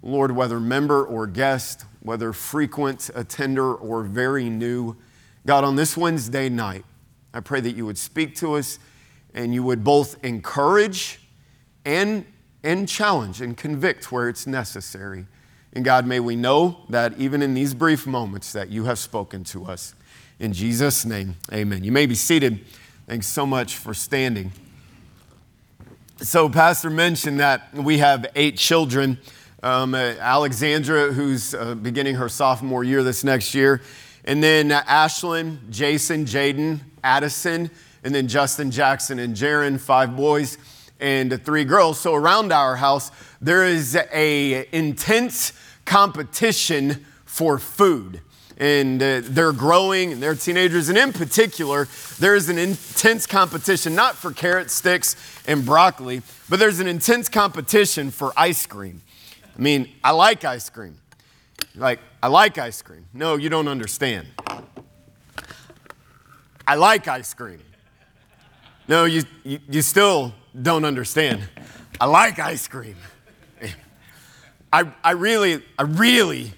Lord, 0.03 0.32
whether 0.32 0.60
member 0.60 1.03
or 1.03 1.25
guest, 1.25 1.86
whether 2.01 2.32
frequent 2.34 3.10
attender 3.15 3.74
or 3.74 4.03
very 4.03 4.50
new, 4.50 4.96
God, 5.48 5.63
on 5.63 5.77
this 5.77 5.98
Wednesday 5.98 6.50
night, 6.50 6.86
I 7.34 7.39
pray 7.39 7.62
that 7.62 7.75
you 7.75 7.86
would 7.86 7.98
speak 7.98 8.36
to 8.36 8.55
us 8.55 8.77
and 9.34 9.53
you 9.53 9.63
would 9.63 9.84
both 9.84 10.24
encourage 10.24 11.20
and, 11.86 12.25
and 12.63 12.88
challenge 12.88 13.41
and 13.41 13.58
convict 13.58 14.12
where 14.12 14.29
it's 14.29 14.46
necessary. 14.46 15.25
And 15.74 15.84
God, 15.84 16.05
may 16.05 16.20
we 16.20 16.36
know 16.36 16.86
that 16.89 17.17
even 17.17 17.41
in 17.41 17.53
these 17.53 17.74
brief 17.74 18.05
moments 18.05 18.53
that 18.53 18.70
you 18.70 18.86
have 18.86 19.00
spoken 19.00 19.44
to 19.46 19.65
us. 19.65 19.96
In 20.39 20.51
Jesus' 20.53 21.05
name, 21.05 21.36
amen. 21.51 21.84
You 21.84 21.91
may 21.91 22.05
be 22.05 22.15
seated. 22.15 22.65
Thanks 23.08 23.27
so 23.27 23.46
much 23.46 23.77
for 23.77 23.94
standing. 23.94 24.51
So, 26.25 26.50
Pastor 26.50 26.89
mentioned 26.89 27.39
that 27.39 27.72
we 27.72 28.00
have 28.00 28.25
eight 28.36 28.58
children. 28.58 29.20
um, 29.62 29.94
uh, 29.94 30.15
Alexandra, 30.20 31.13
who's 31.13 31.53
uh, 31.53 31.75
beginning 31.75 32.15
her 32.15 32.29
sophomore 32.29 32.84
year 32.84 33.03
this 33.03 33.24
next 33.24 33.53
year, 33.53 33.84
and 34.24 34.41
then 34.41 34.72
uh, 34.72 34.82
Ashlyn, 34.84 35.70
Jason, 35.70 36.25
Jaden, 36.25 36.79
Addison, 37.03 37.70
and 38.03 38.15
then 38.15 38.27
Justin, 38.27 38.72
Jackson, 38.72 39.20
and 39.20 39.36
Jaron, 39.36 39.79
five 39.79 40.17
boys 40.17 40.58
and 41.00 41.44
three 41.46 41.63
girls. 41.63 42.00
So 42.00 42.15
around 42.15 42.51
our 42.51 42.75
house, 42.75 43.12
there 43.39 43.63
is 43.63 43.96
a 44.12 44.67
intense 44.72 45.53
competition 45.86 47.05
for 47.25 47.60
food 47.60 48.22
and 48.57 49.01
uh, 49.01 49.21
they're 49.24 49.51
growing 49.51 50.13
and 50.13 50.24
they're 50.24 50.35
teenagers. 50.35 50.89
And 50.89 50.97
in 50.97 51.13
particular, 51.13 51.88
there 52.19 52.35
is 52.35 52.50
an 52.50 52.57
intense 52.57 53.27
competition, 53.27 53.95
not 53.95 54.15
for 54.15 54.31
carrot 54.31 54.71
sticks 54.71 55.15
and 55.47 55.65
broccoli, 55.65 56.21
but 56.50 56.59
there's 56.59 56.79
an 56.79 56.88
intense 56.88 57.27
competition 57.29 58.12
for 58.12 58.31
ice 58.38 58.65
cream. 58.65 59.01
I 59.57 59.62
mean, 59.62 59.89
I 60.03 60.12
like 60.12 60.43
ice 60.45 60.69
cream. 60.69 60.97
Like, 61.75 62.00
I 62.21 62.27
like 62.27 62.57
ice 62.57 62.81
cream. 62.81 63.05
No, 63.13 63.35
you 63.35 63.50
don't 63.50 63.67
understand. 63.67 64.27
I 66.67 66.75
like 66.75 67.07
ice 67.07 67.33
cream. 67.33 67.62
No, 68.88 69.05
you, 69.05 69.24
you, 69.43 69.59
you 69.69 69.81
still 69.81 70.33
don't 70.59 70.85
understand. 70.85 71.47
I 72.00 72.05
like 72.05 72.39
ice 72.39 72.67
cream. 72.67 72.95
I, 74.74 74.91
I 75.03 75.12
really, 75.12 75.63
I 75.77 75.83
really 75.83 76.53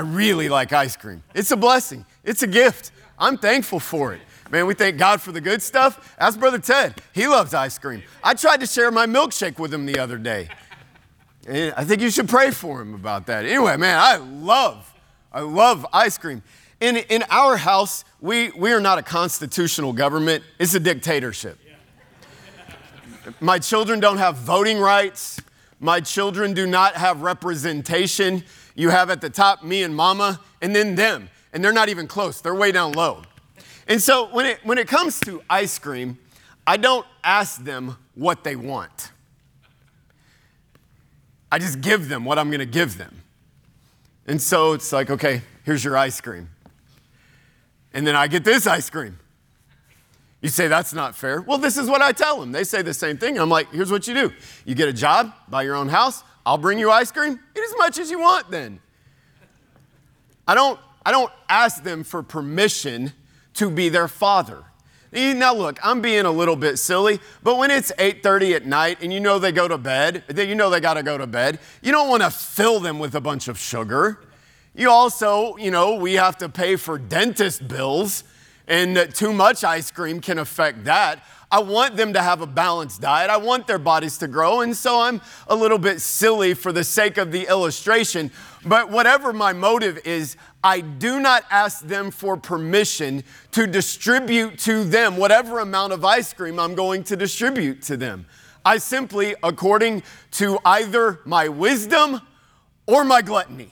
I 0.00 0.02
really 0.02 0.48
like 0.48 0.72
ice 0.72 0.96
cream. 0.96 1.22
It's 1.34 1.50
a 1.50 1.58
blessing, 1.58 2.06
it's 2.24 2.42
a 2.42 2.46
gift. 2.46 2.90
I'm 3.18 3.36
thankful 3.36 3.78
for 3.78 4.14
it. 4.14 4.22
Man, 4.50 4.64
we 4.64 4.72
thank 4.72 4.96
God 4.96 5.20
for 5.20 5.30
the 5.30 5.42
good 5.42 5.60
stuff. 5.60 6.16
Ask 6.18 6.40
Brother 6.40 6.58
Ted. 6.58 7.02
He 7.12 7.26
loves 7.26 7.52
ice 7.52 7.78
cream. 7.78 8.02
I 8.24 8.32
tried 8.32 8.60
to 8.60 8.66
share 8.66 8.90
my 8.90 9.04
milkshake 9.04 9.58
with 9.58 9.74
him 9.74 9.84
the 9.84 9.98
other 9.98 10.16
day. 10.16 10.48
And 11.46 11.74
I 11.76 11.84
think 11.84 12.00
you 12.00 12.10
should 12.10 12.30
pray 12.30 12.50
for 12.50 12.80
him 12.80 12.94
about 12.94 13.26
that. 13.26 13.44
Anyway, 13.44 13.76
man, 13.76 13.98
I 14.00 14.16
love, 14.16 14.90
I 15.34 15.40
love 15.40 15.86
ice 15.92 16.16
cream. 16.16 16.42
In, 16.80 16.96
in 16.96 17.22
our 17.28 17.58
house, 17.58 18.06
we, 18.22 18.52
we 18.52 18.72
are 18.72 18.80
not 18.80 18.96
a 18.96 19.02
constitutional 19.02 19.92
government, 19.92 20.42
it's 20.58 20.72
a 20.72 20.80
dictatorship. 20.80 21.58
My 23.38 23.58
children 23.58 24.00
don't 24.00 24.16
have 24.16 24.36
voting 24.36 24.78
rights. 24.78 25.42
My 25.78 26.00
children 26.00 26.54
do 26.54 26.66
not 26.66 26.94
have 26.94 27.20
representation. 27.20 28.44
You 28.80 28.88
have 28.88 29.10
at 29.10 29.20
the 29.20 29.28
top 29.28 29.62
me 29.62 29.82
and 29.82 29.94
mama, 29.94 30.40
and 30.62 30.74
then 30.74 30.94
them. 30.94 31.28
And 31.52 31.62
they're 31.62 31.70
not 31.70 31.90
even 31.90 32.06
close, 32.06 32.40
they're 32.40 32.54
way 32.54 32.72
down 32.72 32.92
low. 32.92 33.20
And 33.86 34.00
so 34.00 34.28
when 34.28 34.46
it, 34.46 34.58
when 34.64 34.78
it 34.78 34.88
comes 34.88 35.20
to 35.20 35.42
ice 35.50 35.78
cream, 35.78 36.16
I 36.66 36.78
don't 36.78 37.06
ask 37.22 37.62
them 37.62 37.98
what 38.14 38.42
they 38.42 38.56
want. 38.56 39.10
I 41.52 41.58
just 41.58 41.82
give 41.82 42.08
them 42.08 42.24
what 42.24 42.38
I'm 42.38 42.50
gonna 42.50 42.64
give 42.64 42.96
them. 42.96 43.22
And 44.26 44.40
so 44.40 44.72
it's 44.72 44.92
like, 44.94 45.10
okay, 45.10 45.42
here's 45.64 45.84
your 45.84 45.98
ice 45.98 46.18
cream. 46.22 46.48
And 47.92 48.06
then 48.06 48.16
I 48.16 48.28
get 48.28 48.44
this 48.44 48.66
ice 48.66 48.88
cream. 48.88 49.18
You 50.40 50.48
say 50.48 50.68
that's 50.68 50.94
not 50.94 51.14
fair. 51.14 51.42
Well, 51.42 51.58
this 51.58 51.76
is 51.76 51.86
what 51.86 52.00
I 52.00 52.12
tell 52.12 52.40
them. 52.40 52.50
They 52.50 52.64
say 52.64 52.80
the 52.80 52.94
same 52.94 53.18
thing. 53.18 53.38
I'm 53.38 53.50
like, 53.50 53.70
here's 53.72 53.90
what 53.90 54.08
you 54.08 54.14
do 54.14 54.32
you 54.64 54.74
get 54.74 54.88
a 54.88 54.92
job, 54.94 55.34
buy 55.50 55.64
your 55.64 55.74
own 55.74 55.90
house, 55.90 56.24
I'll 56.44 56.58
bring 56.58 56.78
you 56.78 56.90
ice 56.90 57.12
cream. 57.12 57.38
Eat 57.56 57.62
as 57.62 57.74
much 57.76 57.98
as 57.98 58.10
you 58.10 58.20
want 58.20 58.50
then. 58.50 58.80
I 60.46 60.54
don't, 60.54 60.80
I 61.04 61.10
don't 61.10 61.30
ask 61.48 61.82
them 61.82 62.02
for 62.04 62.22
permission 62.22 63.12
to 63.54 63.70
be 63.70 63.88
their 63.88 64.08
father. 64.08 64.64
Now 65.12 65.54
look, 65.54 65.78
I'm 65.82 66.00
being 66.00 66.24
a 66.24 66.30
little 66.30 66.54
bit 66.56 66.78
silly, 66.78 67.18
but 67.42 67.56
when 67.56 67.70
it's 67.70 67.90
8:30 67.98 68.54
at 68.54 68.66
night 68.66 68.98
and 69.02 69.12
you 69.12 69.18
know 69.18 69.40
they 69.40 69.50
go 69.50 69.66
to 69.66 69.76
bed, 69.76 70.22
you 70.36 70.54
know 70.54 70.70
they 70.70 70.78
got 70.80 70.94
to 70.94 71.02
go 71.02 71.18
to 71.18 71.26
bed, 71.26 71.58
you 71.82 71.90
don't 71.90 72.08
want 72.08 72.22
to 72.22 72.30
fill 72.30 72.78
them 72.78 73.00
with 73.00 73.16
a 73.16 73.20
bunch 73.20 73.48
of 73.48 73.58
sugar. 73.58 74.20
You 74.74 74.88
also, 74.88 75.56
you 75.56 75.72
know, 75.72 75.96
we 75.96 76.14
have 76.14 76.38
to 76.38 76.48
pay 76.48 76.76
for 76.76 76.96
dentist 76.96 77.66
bills 77.66 78.22
and 78.68 79.12
too 79.12 79.32
much 79.32 79.64
ice 79.64 79.90
cream 79.90 80.20
can 80.20 80.38
affect 80.38 80.84
that. 80.84 81.24
I 81.52 81.58
want 81.58 81.96
them 81.96 82.12
to 82.12 82.22
have 82.22 82.40
a 82.42 82.46
balanced 82.46 83.00
diet. 83.00 83.28
I 83.28 83.36
want 83.36 83.66
their 83.66 83.78
bodies 83.78 84.18
to 84.18 84.28
grow. 84.28 84.60
And 84.60 84.76
so 84.76 85.00
I'm 85.00 85.20
a 85.48 85.56
little 85.56 85.78
bit 85.78 86.00
silly 86.00 86.54
for 86.54 86.70
the 86.70 86.84
sake 86.84 87.18
of 87.18 87.32
the 87.32 87.48
illustration. 87.48 88.30
But 88.64 88.90
whatever 88.90 89.32
my 89.32 89.52
motive 89.52 89.98
is, 90.04 90.36
I 90.62 90.80
do 90.80 91.18
not 91.18 91.44
ask 91.50 91.84
them 91.84 92.12
for 92.12 92.36
permission 92.36 93.24
to 93.50 93.66
distribute 93.66 94.58
to 94.60 94.84
them 94.84 95.16
whatever 95.16 95.58
amount 95.58 95.92
of 95.92 96.04
ice 96.04 96.32
cream 96.32 96.60
I'm 96.60 96.76
going 96.76 97.02
to 97.04 97.16
distribute 97.16 97.82
to 97.82 97.96
them. 97.96 98.26
I 98.64 98.78
simply, 98.78 99.34
according 99.42 100.04
to 100.32 100.58
either 100.64 101.20
my 101.24 101.48
wisdom 101.48 102.20
or 102.86 103.04
my 103.04 103.22
gluttony, 103.22 103.70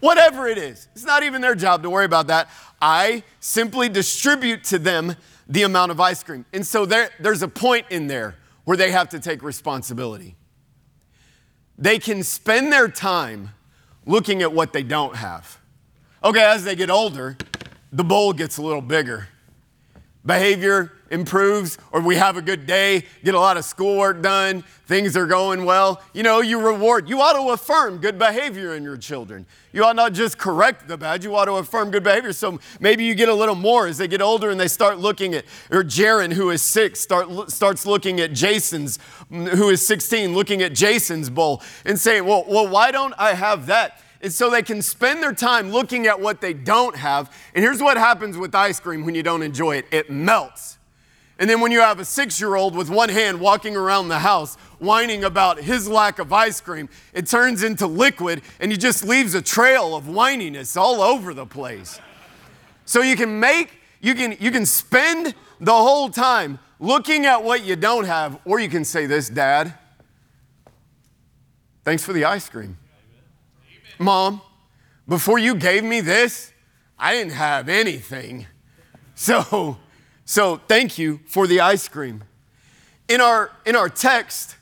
whatever 0.00 0.48
it 0.48 0.58
is, 0.58 0.88
it's 0.94 1.04
not 1.04 1.22
even 1.22 1.42
their 1.42 1.54
job 1.54 1.82
to 1.82 1.90
worry 1.90 2.06
about 2.06 2.26
that. 2.28 2.48
I 2.80 3.22
simply 3.38 3.88
distribute 3.88 4.64
to 4.64 4.78
them 4.78 5.14
the 5.48 5.62
amount 5.62 5.90
of 5.90 6.00
ice 6.00 6.22
cream. 6.22 6.44
And 6.52 6.66
so 6.66 6.86
there, 6.86 7.10
there's 7.20 7.42
a 7.42 7.48
point 7.48 7.86
in 7.90 8.06
there 8.06 8.36
where 8.64 8.76
they 8.76 8.90
have 8.90 9.10
to 9.10 9.20
take 9.20 9.42
responsibility. 9.42 10.36
They 11.76 11.98
can 11.98 12.22
spend 12.22 12.72
their 12.72 12.88
time 12.88 13.50
looking 14.06 14.42
at 14.42 14.52
what 14.52 14.72
they 14.72 14.82
don't 14.82 15.16
have. 15.16 15.58
Okay, 16.22 16.42
as 16.42 16.64
they 16.64 16.74
get 16.74 16.90
older, 16.90 17.36
the 17.92 18.04
bowl 18.04 18.32
gets 18.32 18.56
a 18.58 18.62
little 18.62 18.80
bigger. 18.80 19.28
Behavior 20.24 20.92
improves, 21.14 21.78
or 21.92 22.00
we 22.00 22.16
have 22.16 22.36
a 22.36 22.42
good 22.42 22.66
day, 22.66 23.04
get 23.22 23.34
a 23.34 23.40
lot 23.40 23.56
of 23.56 23.64
schoolwork 23.64 24.20
done, 24.20 24.62
things 24.86 25.16
are 25.16 25.26
going 25.26 25.64
well. 25.64 26.02
You 26.12 26.22
know, 26.22 26.40
you 26.40 26.60
reward, 26.60 27.08
you 27.08 27.20
ought 27.20 27.32
to 27.32 27.52
affirm 27.52 27.98
good 27.98 28.18
behavior 28.18 28.74
in 28.74 28.82
your 28.82 28.96
children. 28.96 29.46
You 29.72 29.84
ought 29.84 29.96
not 29.96 30.12
just 30.12 30.36
correct 30.36 30.88
the 30.88 30.98
bad, 30.98 31.24
you 31.24 31.34
ought 31.34 31.46
to 31.46 31.54
affirm 31.54 31.90
good 31.90 32.04
behavior. 32.04 32.32
So 32.32 32.60
maybe 32.80 33.04
you 33.04 33.14
get 33.14 33.28
a 33.28 33.34
little 33.34 33.54
more 33.54 33.86
as 33.86 33.96
they 33.96 34.08
get 34.08 34.20
older 34.20 34.50
and 34.50 34.60
they 34.60 34.68
start 34.68 34.98
looking 34.98 35.34
at, 35.34 35.44
or 35.70 35.82
Jaron, 35.82 36.32
who 36.32 36.50
is 36.50 36.60
six, 36.60 37.00
start, 37.00 37.50
starts 37.50 37.86
looking 37.86 38.20
at 38.20 38.32
Jason's, 38.32 38.98
mm, 39.30 39.48
who 39.48 39.70
is 39.70 39.86
16, 39.86 40.34
looking 40.34 40.62
at 40.62 40.74
Jason's 40.74 41.30
bowl 41.30 41.62
and 41.84 41.98
saying, 41.98 42.26
well, 42.26 42.44
well, 42.46 42.68
why 42.68 42.90
don't 42.90 43.14
I 43.16 43.34
have 43.34 43.66
that? 43.66 44.00
And 44.24 44.32
so 44.32 44.48
they 44.48 44.62
can 44.62 44.80
spend 44.80 45.22
their 45.22 45.34
time 45.34 45.70
looking 45.70 46.06
at 46.06 46.18
what 46.18 46.40
they 46.40 46.54
don't 46.54 46.96
have. 46.96 47.30
And 47.54 47.62
here's 47.62 47.82
what 47.82 47.98
happens 47.98 48.38
with 48.38 48.54
ice 48.54 48.80
cream 48.80 49.04
when 49.04 49.14
you 49.14 49.22
don't 49.22 49.42
enjoy 49.42 49.76
it 49.76 49.86
it 49.92 50.10
melts. 50.10 50.78
And 51.38 51.50
then 51.50 51.60
when 51.60 51.72
you 51.72 51.80
have 51.80 51.98
a 51.98 52.04
six 52.04 52.40
year 52.40 52.54
old 52.54 52.76
with 52.76 52.88
one 52.88 53.08
hand 53.08 53.40
walking 53.40 53.76
around 53.76 54.08
the 54.08 54.20
house 54.20 54.54
whining 54.78 55.24
about 55.24 55.58
his 55.58 55.88
lack 55.88 56.18
of 56.18 56.32
ice 56.32 56.60
cream, 56.60 56.88
it 57.12 57.26
turns 57.26 57.62
into 57.62 57.86
liquid 57.86 58.42
and 58.60 58.70
he 58.70 58.78
just 58.78 59.04
leaves 59.04 59.34
a 59.34 59.42
trail 59.42 59.96
of 59.96 60.04
whininess 60.04 60.76
all 60.76 61.00
over 61.00 61.34
the 61.34 61.46
place. 61.46 62.00
So 62.84 63.02
you 63.02 63.16
can 63.16 63.40
make, 63.40 63.80
you 64.00 64.14
can, 64.14 64.36
you 64.38 64.50
can 64.50 64.66
spend 64.66 65.34
the 65.60 65.72
whole 65.72 66.08
time 66.08 66.58
looking 66.78 67.26
at 67.26 67.42
what 67.42 67.64
you 67.64 67.76
don't 67.76 68.04
have, 68.04 68.38
or 68.44 68.60
you 68.60 68.68
can 68.68 68.84
say 68.84 69.06
this, 69.06 69.28
Dad, 69.28 69.74
thanks 71.82 72.04
for 72.04 72.12
the 72.12 72.24
ice 72.24 72.48
cream. 72.48 72.76
Mom, 73.98 74.40
before 75.08 75.38
you 75.38 75.54
gave 75.54 75.82
me 75.82 76.00
this, 76.00 76.52
I 76.98 77.14
didn't 77.14 77.32
have 77.32 77.68
anything. 77.68 78.46
So, 79.16 79.78
so 80.24 80.60
thank 80.68 80.98
you 80.98 81.20
for 81.26 81.46
the 81.46 81.60
ice 81.60 81.88
cream. 81.88 82.24
In 83.08 83.20
our, 83.20 83.50
in 83.66 83.76
our 83.76 83.88
text, 83.88 84.56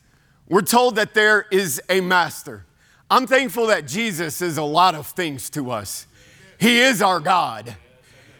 we're 0.48 0.62
told 0.62 0.96
that 0.96 1.14
there 1.14 1.46
is 1.50 1.80
a 1.88 2.00
master. 2.00 2.66
I'm 3.10 3.26
thankful 3.26 3.66
that 3.66 3.86
Jesus 3.86 4.42
is 4.42 4.58
a 4.58 4.62
lot 4.64 4.94
of 4.94 5.06
things 5.06 5.50
to 5.50 5.70
us. 5.70 6.06
He 6.58 6.80
is 6.80 7.02
our 7.02 7.20
God, 7.20 7.76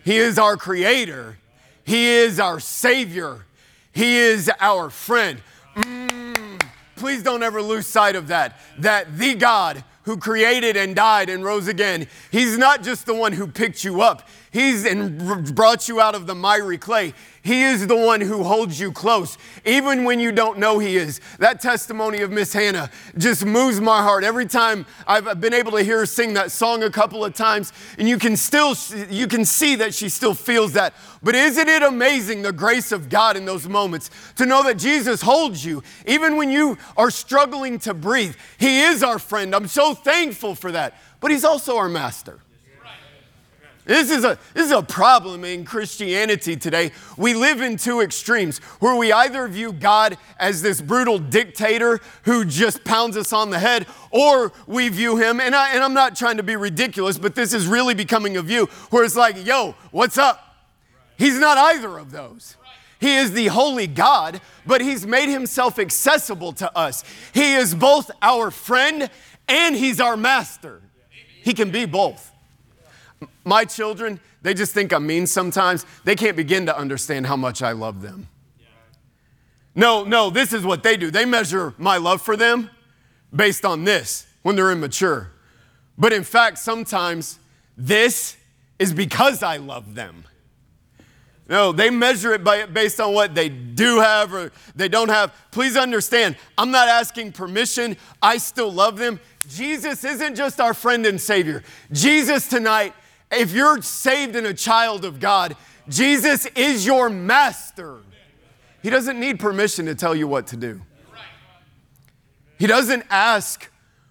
He 0.05 0.17
is 0.17 0.39
our 0.39 0.57
creator, 0.57 1.39
He 1.85 2.07
is 2.07 2.41
our 2.41 2.59
Savior, 2.59 3.47
He 3.93 4.17
is 4.17 4.51
our 4.61 4.91
friend. 4.91 5.41
Mm, 5.77 6.63
please 6.97 7.23
don't 7.23 7.43
ever 7.43 7.63
lose 7.63 7.87
sight 7.87 8.17
of 8.17 8.29
that. 8.29 8.59
That 8.79 9.17
the 9.17 9.35
God 9.35 9.85
who 10.05 10.17
created 10.17 10.77
and 10.77 10.97
died 10.97 11.29
and 11.29 11.45
rose 11.45 11.69
again, 11.69 12.07
He's 12.31 12.59
not 12.59 12.83
just 12.83 13.07
the 13.07 13.15
one 13.15 13.33
who 13.33 13.47
picked 13.47 13.85
you 13.85 14.03
up, 14.03 14.29
He's 14.53 14.85
brought 15.53 15.89
you 15.89 15.99
out 15.99 16.15
of 16.15 16.27
the 16.27 16.35
miry 16.35 16.77
clay. 16.77 17.15
He 17.43 17.63
is 17.63 17.87
the 17.87 17.97
one 17.97 18.21
who 18.21 18.45
holds 18.45 18.79
you 18.79 18.93
close, 18.93 19.39
even 19.65 20.05
when 20.05 20.21
you 20.21 20.31
don't 20.31 20.59
know 20.59 20.79
He 20.79 20.99
is. 20.99 21.23
That 21.39 21.63
testimony 21.63 22.21
of 22.21 22.31
Miss 22.31 22.53
Hannah 22.53 22.91
just 23.17 23.47
moves 23.47 23.81
my 23.81 24.03
heart 24.03 24.25
every 24.25 24.45
time 24.45 24.85
I've 25.07 25.41
been 25.41 25.55
able 25.55 25.73
to 25.73 25.83
hear 25.83 26.01
her 26.01 26.07
sing 26.07 26.35
that 26.35 26.53
song 26.53 26.83
a 26.83 26.91
couple 26.91 27.25
of 27.25 27.33
times, 27.35 27.73
and 27.99 28.07
you 28.07 28.19
can 28.19 28.37
still 28.37 28.77
you 29.09 29.27
can 29.27 29.47
see 29.47 29.75
that 29.77 29.95
she 29.95 30.11
still 30.11 30.35
feels 30.35 30.75
that. 30.75 30.93
But 31.23 31.35
isn't 31.35 31.69
it 31.69 31.83
amazing 31.83 32.43
the 32.43 32.53
grace 32.53 32.93
of 32.93 33.09
God 33.09 33.39
in 33.39 33.47
those 33.47 33.67
moments 33.67 34.11
to 34.37 34.45
know 34.45 34.63
that 34.65 34.77
Jesus 34.77 35.23
holds 35.23 35.65
you, 35.65 35.83
even 36.07 36.37
when 36.37 36.51
you 36.51 36.77
are 36.99 37.11
struggling 37.11 37.79
to 37.81 37.95
breathe? 37.95 38.37
He 38.59 38.83
is 38.83 39.03
our 39.03 39.19
friend. 39.19 39.55
I'm 39.55 39.67
so 39.67 39.95
thankful 39.95 40.55
for 40.55 40.73
that. 40.73 40.95
But 41.21 41.31
He's 41.31 41.45
also 41.45 41.79
our 41.79 41.89
master. 41.89 42.39
This 43.85 44.13
is, 44.13 44.25
a, 44.25 44.39
this 44.55 44.67
is 44.67 44.73
a 44.73 44.83
problem 44.83 45.45
in 45.45 45.65
Christianity 45.65 46.55
today. 46.55 46.93
We 47.17 47.35
live 47.35 47.61
in 47.61 47.77
two 47.77 48.01
extremes 48.01 48.59
where 48.79 48.95
we 48.95 49.13
either 49.13 49.49
view 49.49 49.73
God 49.73 50.19
as 50.39 50.63
this 50.63 50.81
brutal 50.81 51.19
dictator 51.19 52.01
who 52.25 52.45
just 52.45 52.85
pounds 52.85 53.17
us 53.17 53.33
on 53.33 53.51
the 53.51 53.59
head, 53.59 53.87
or 54.13 54.53
we 54.69 54.89
view 54.89 55.17
him, 55.17 55.41
and, 55.41 55.55
I, 55.55 55.75
and 55.75 55.83
I'm 55.83 55.95
not 55.95 56.15
trying 56.15 56.37
to 56.37 56.45
be 56.45 56.55
ridiculous, 56.55 57.19
but 57.19 57.35
this 57.35 57.53
is 57.53 57.67
really 57.67 57.95
becoming 57.95 58.37
a 58.37 58.43
view 58.43 58.67
where 58.91 59.03
it's 59.03 59.17
like, 59.17 59.45
yo, 59.45 59.75
what's 59.91 60.17
up? 60.17 60.57
He's 61.19 61.39
not 61.39 61.59
either 61.59 61.99
of 61.99 62.13
those. 62.13 62.57
He 63.01 63.17
is 63.17 63.33
the 63.33 63.49
holy 63.49 63.89
God, 63.89 64.41
but 64.65 64.81
He's 64.81 65.05
made 65.05 65.29
Himself 65.29 65.81
accessible 65.81 66.53
to 66.55 66.79
us. 66.79 67.03
He 67.35 67.55
is 67.55 67.75
both 67.75 68.13
our 68.23 68.53
friend 68.53 69.11
and 69.49 69.75
He's 69.75 69.99
our 69.99 70.17
master. 70.17 70.83
He 71.43 71.53
can 71.53 71.73
be 71.73 71.85
both. 71.85 72.32
My 73.45 73.65
children, 73.65 74.21
they 74.43 74.55
just 74.55 74.73
think 74.73 74.93
I'm 74.93 75.07
mean 75.07 75.27
sometimes. 75.27 75.87
They 76.05 76.17
can't 76.17 76.37
begin 76.37 76.67
to 76.67 76.77
understand 76.77 77.27
how 77.27 77.37
much 77.37 77.63
I 77.63 77.73
love 77.73 78.03
them. 78.03 78.29
No, 79.75 80.05
no, 80.05 80.31
this 80.31 80.53
is 80.53 80.65
what 80.65 80.83
they 80.83 80.97
do. 80.97 81.11
They 81.11 81.25
measure 81.25 81.75
my 81.79 81.97
love 81.97 82.21
for 82.21 82.37
them 82.37 82.71
based 83.35 83.65
on 83.65 83.85
this 83.85 84.27
when 84.43 84.57
they're 84.57 84.71
immature. 84.71 85.31
But 85.97 86.13
in 86.13 86.25
fact, 86.25 86.59
sometimes 86.59 87.39
this 87.77 88.37
is 88.79 88.93
because 88.93 89.43
I 89.43 89.57
love 89.57 89.95
them. 89.95 90.25
No, 91.49 91.73
they 91.73 91.91
measure 91.91 92.33
it 92.33 92.45
by, 92.45 92.67
based 92.67 93.01
on 93.01 93.15
what 93.15 93.35
they 93.35 93.49
do 93.49 94.01
have 94.01 94.33
or 94.33 94.53
they 94.75 94.89
don't 94.89 95.09
have. 95.09 95.35
Please 95.51 95.77
understand, 95.77 96.37
I'm 96.57 96.71
not 96.71 96.89
asking 96.89 97.33
permission. 97.33 97.97
I 98.21 98.39
still 98.39 98.73
love 98.73 98.97
them. 98.97 99.21
Jesus 99.49 100.05
isn't 100.05 100.35
just 100.35 100.61
our 100.61 100.73
friend 100.73 101.05
and 101.05 101.21
Savior. 101.21 101.63
Jesus 101.91 102.49
tonight 102.49 102.95
if 103.33 103.53
you're 103.53 103.81
saved 103.83 104.37
and 104.37 104.47
a 104.47 104.55
child 104.55 105.05
of 105.05 105.21
God, 105.21 105.57
Jesus 105.89 106.47
is 106.55 106.87
your 106.87 107.09
master. 107.11 107.99
He 108.83 108.91
doesn't 108.91 109.19
need 109.19 109.39
permission 109.39 109.87
to 109.87 109.95
tell 109.95 110.15
you 110.15 110.27
what 110.27 110.49
to 110.49 110.57
do. 110.57 110.81
He 112.59 112.67
doesn't 112.67 113.05
ask 113.11 113.71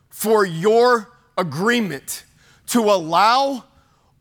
for 0.09 0.45
your 0.45 1.09
agreement 1.37 2.25
to 2.67 2.81
allow 2.81 3.65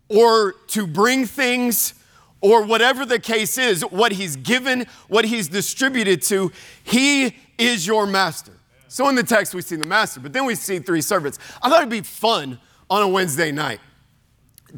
or 0.09 0.55
to 0.69 0.87
bring 0.87 1.27
things 1.27 1.95
or 2.41 2.65
whatever 2.65 3.05
the 3.05 3.19
case 3.19 3.59
is, 3.59 3.83
what 3.83 4.13
he's 4.13 4.37
given, 4.37 4.87
what 5.09 5.25
he's 5.25 5.49
distributed 5.49 6.23
to, 6.23 6.51
he 6.83 7.37
is 7.59 7.87
your 7.87 8.07
master. 8.07 8.53
So 8.89 9.09
in 9.09 9.15
the 9.15 9.23
text, 9.23 9.55
we 9.55 9.63
see 9.63 9.77
the 9.77 9.85
master, 9.85 10.21
but 10.21 10.33
then 10.33 10.47
we 10.47 10.55
see 10.55 10.79
three 10.79 11.03
servants. 11.03 11.39
I 11.63 11.69
thought 11.69 11.79
it'd 11.79 11.91
be 11.91 12.01
fun 12.01 12.59
on 12.89 13.03
a 13.03 13.09
Wednesday 13.09 13.53
night 13.53 13.79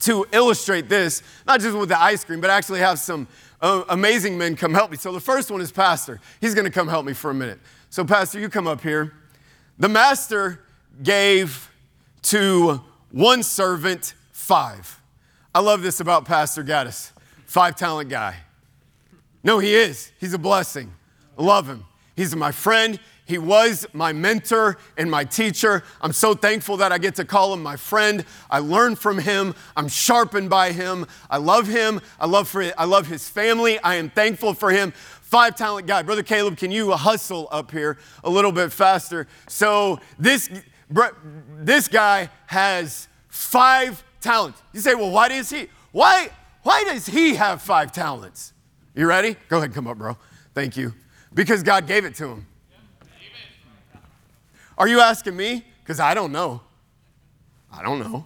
to 0.01 0.27
illustrate 0.33 0.89
this, 0.89 1.23
not 1.47 1.61
just 1.61 1.77
with 1.77 1.89
the 1.89 2.01
ice 2.01 2.25
cream, 2.25 2.41
but 2.41 2.51
actually 2.51 2.81
have 2.81 2.99
some 2.99 3.29
uh, 3.61 3.85
amazing 3.89 4.37
men 4.37 4.57
come 4.57 4.75
help 4.75 4.91
me. 4.91 4.97
So 4.97 5.13
the 5.13 5.21
first 5.21 5.51
one 5.51 5.61
is 5.61 5.71
Pastor. 5.71 6.21
He's 6.41 6.55
going 6.55 6.65
to 6.65 6.71
come 6.71 6.89
help 6.89 7.07
me 7.07 7.13
for 7.13 7.31
a 7.31 7.35
minute. 7.35 7.61
So, 7.91 8.05
Pastor, 8.05 8.41
you 8.41 8.49
come 8.49 8.67
up 8.67 8.81
here. 8.81 9.13
The 9.79 9.89
master 9.89 10.61
gave 11.03 11.71
to 12.23 12.81
one 13.11 13.43
servant 13.43 14.15
five. 14.33 15.01
I 15.55 15.61
love 15.61 15.83
this 15.83 16.01
about 16.01 16.25
Pastor 16.25 16.65
Gaddis. 16.65 17.13
Five 17.47 17.77
talent 17.77 18.09
guy. 18.09 18.37
No, 19.45 19.59
he 19.59 19.75
is. 19.75 20.11
He's 20.19 20.33
a 20.33 20.39
blessing. 20.39 20.93
Love 21.37 21.67
him. 21.67 21.85
He's 22.17 22.35
my 22.35 22.53
friend. 22.53 22.99
He 23.33 23.39
was 23.39 23.87
my 23.95 24.13
mentor 24.13 24.77
and 24.99 25.11
my 25.11 25.25
teacher. 25.25 25.83
I'm 26.03 26.13
so 26.13 26.35
thankful 26.35 26.77
that 26.77 26.93
I 26.93 26.99
get 26.99 27.15
to 27.15 27.25
call 27.25 27.55
him 27.55 27.63
my 27.63 27.77
friend. 27.77 28.27
I 28.51 28.59
learn 28.59 28.95
from 28.95 29.19
him. 29.19 29.55
I'm 29.75 29.89
sharpened 29.89 30.51
by 30.51 30.73
him. 30.73 31.07
I 31.31 31.39
love 31.39 31.67
him. 31.67 32.03
I 32.21 32.27
love, 32.27 32.47
for, 32.47 32.63
I 32.77 32.85
love 32.85 33.07
his 33.07 33.27
family. 33.31 33.79
I 33.79 33.95
am 33.95 34.11
thankful 34.11 34.53
for 34.53 34.71
him. 34.71 34.93
Five 35.23 35.57
talent 35.57 35.87
guy. 35.87 36.03
Brother 36.03 36.23
Caleb, 36.23 36.59
can 36.59 36.71
you 36.71 36.91
hustle 36.91 37.49
up 37.51 37.71
here 37.71 37.97
a 38.23 38.29
little 38.29 38.53
bit 38.53 38.71
faster? 38.71 39.27
So 39.49 39.99
this, 40.19 40.51
this 41.57 41.89
guy 41.89 42.29
has 42.49 43.09
five 43.29 44.05
talents. 44.21 44.63
You 44.75 44.81
say, 44.81 44.95
well, 44.95 45.11
why 45.11 45.31
does 45.31 45.49
he? 45.49 45.69
Why, 45.93 46.29
why 46.65 46.85
does 46.85 47.07
he 47.07 47.37
have 47.37 47.63
five 47.63 47.93
talents? 47.93 48.53
You 48.95 49.07
ready? 49.07 49.39
Go 49.49 49.57
ahead 49.57 49.73
come 49.73 49.87
up, 49.87 49.97
bro. 49.97 50.19
Thank 50.53 50.77
you. 50.77 50.93
Because 51.33 51.63
God 51.63 51.87
gave 51.87 52.05
it 52.05 52.15
to 52.17 52.29
him. 52.29 52.47
Are 54.79 54.89
you 54.89 55.01
asking 55.01 55.37
me? 55.37 55.65
Because 55.83 56.01
I 56.01 56.15
don't 56.15 56.33
know. 56.33 56.61
I 57.73 57.83
don't 57.83 57.99
know. 57.99 58.25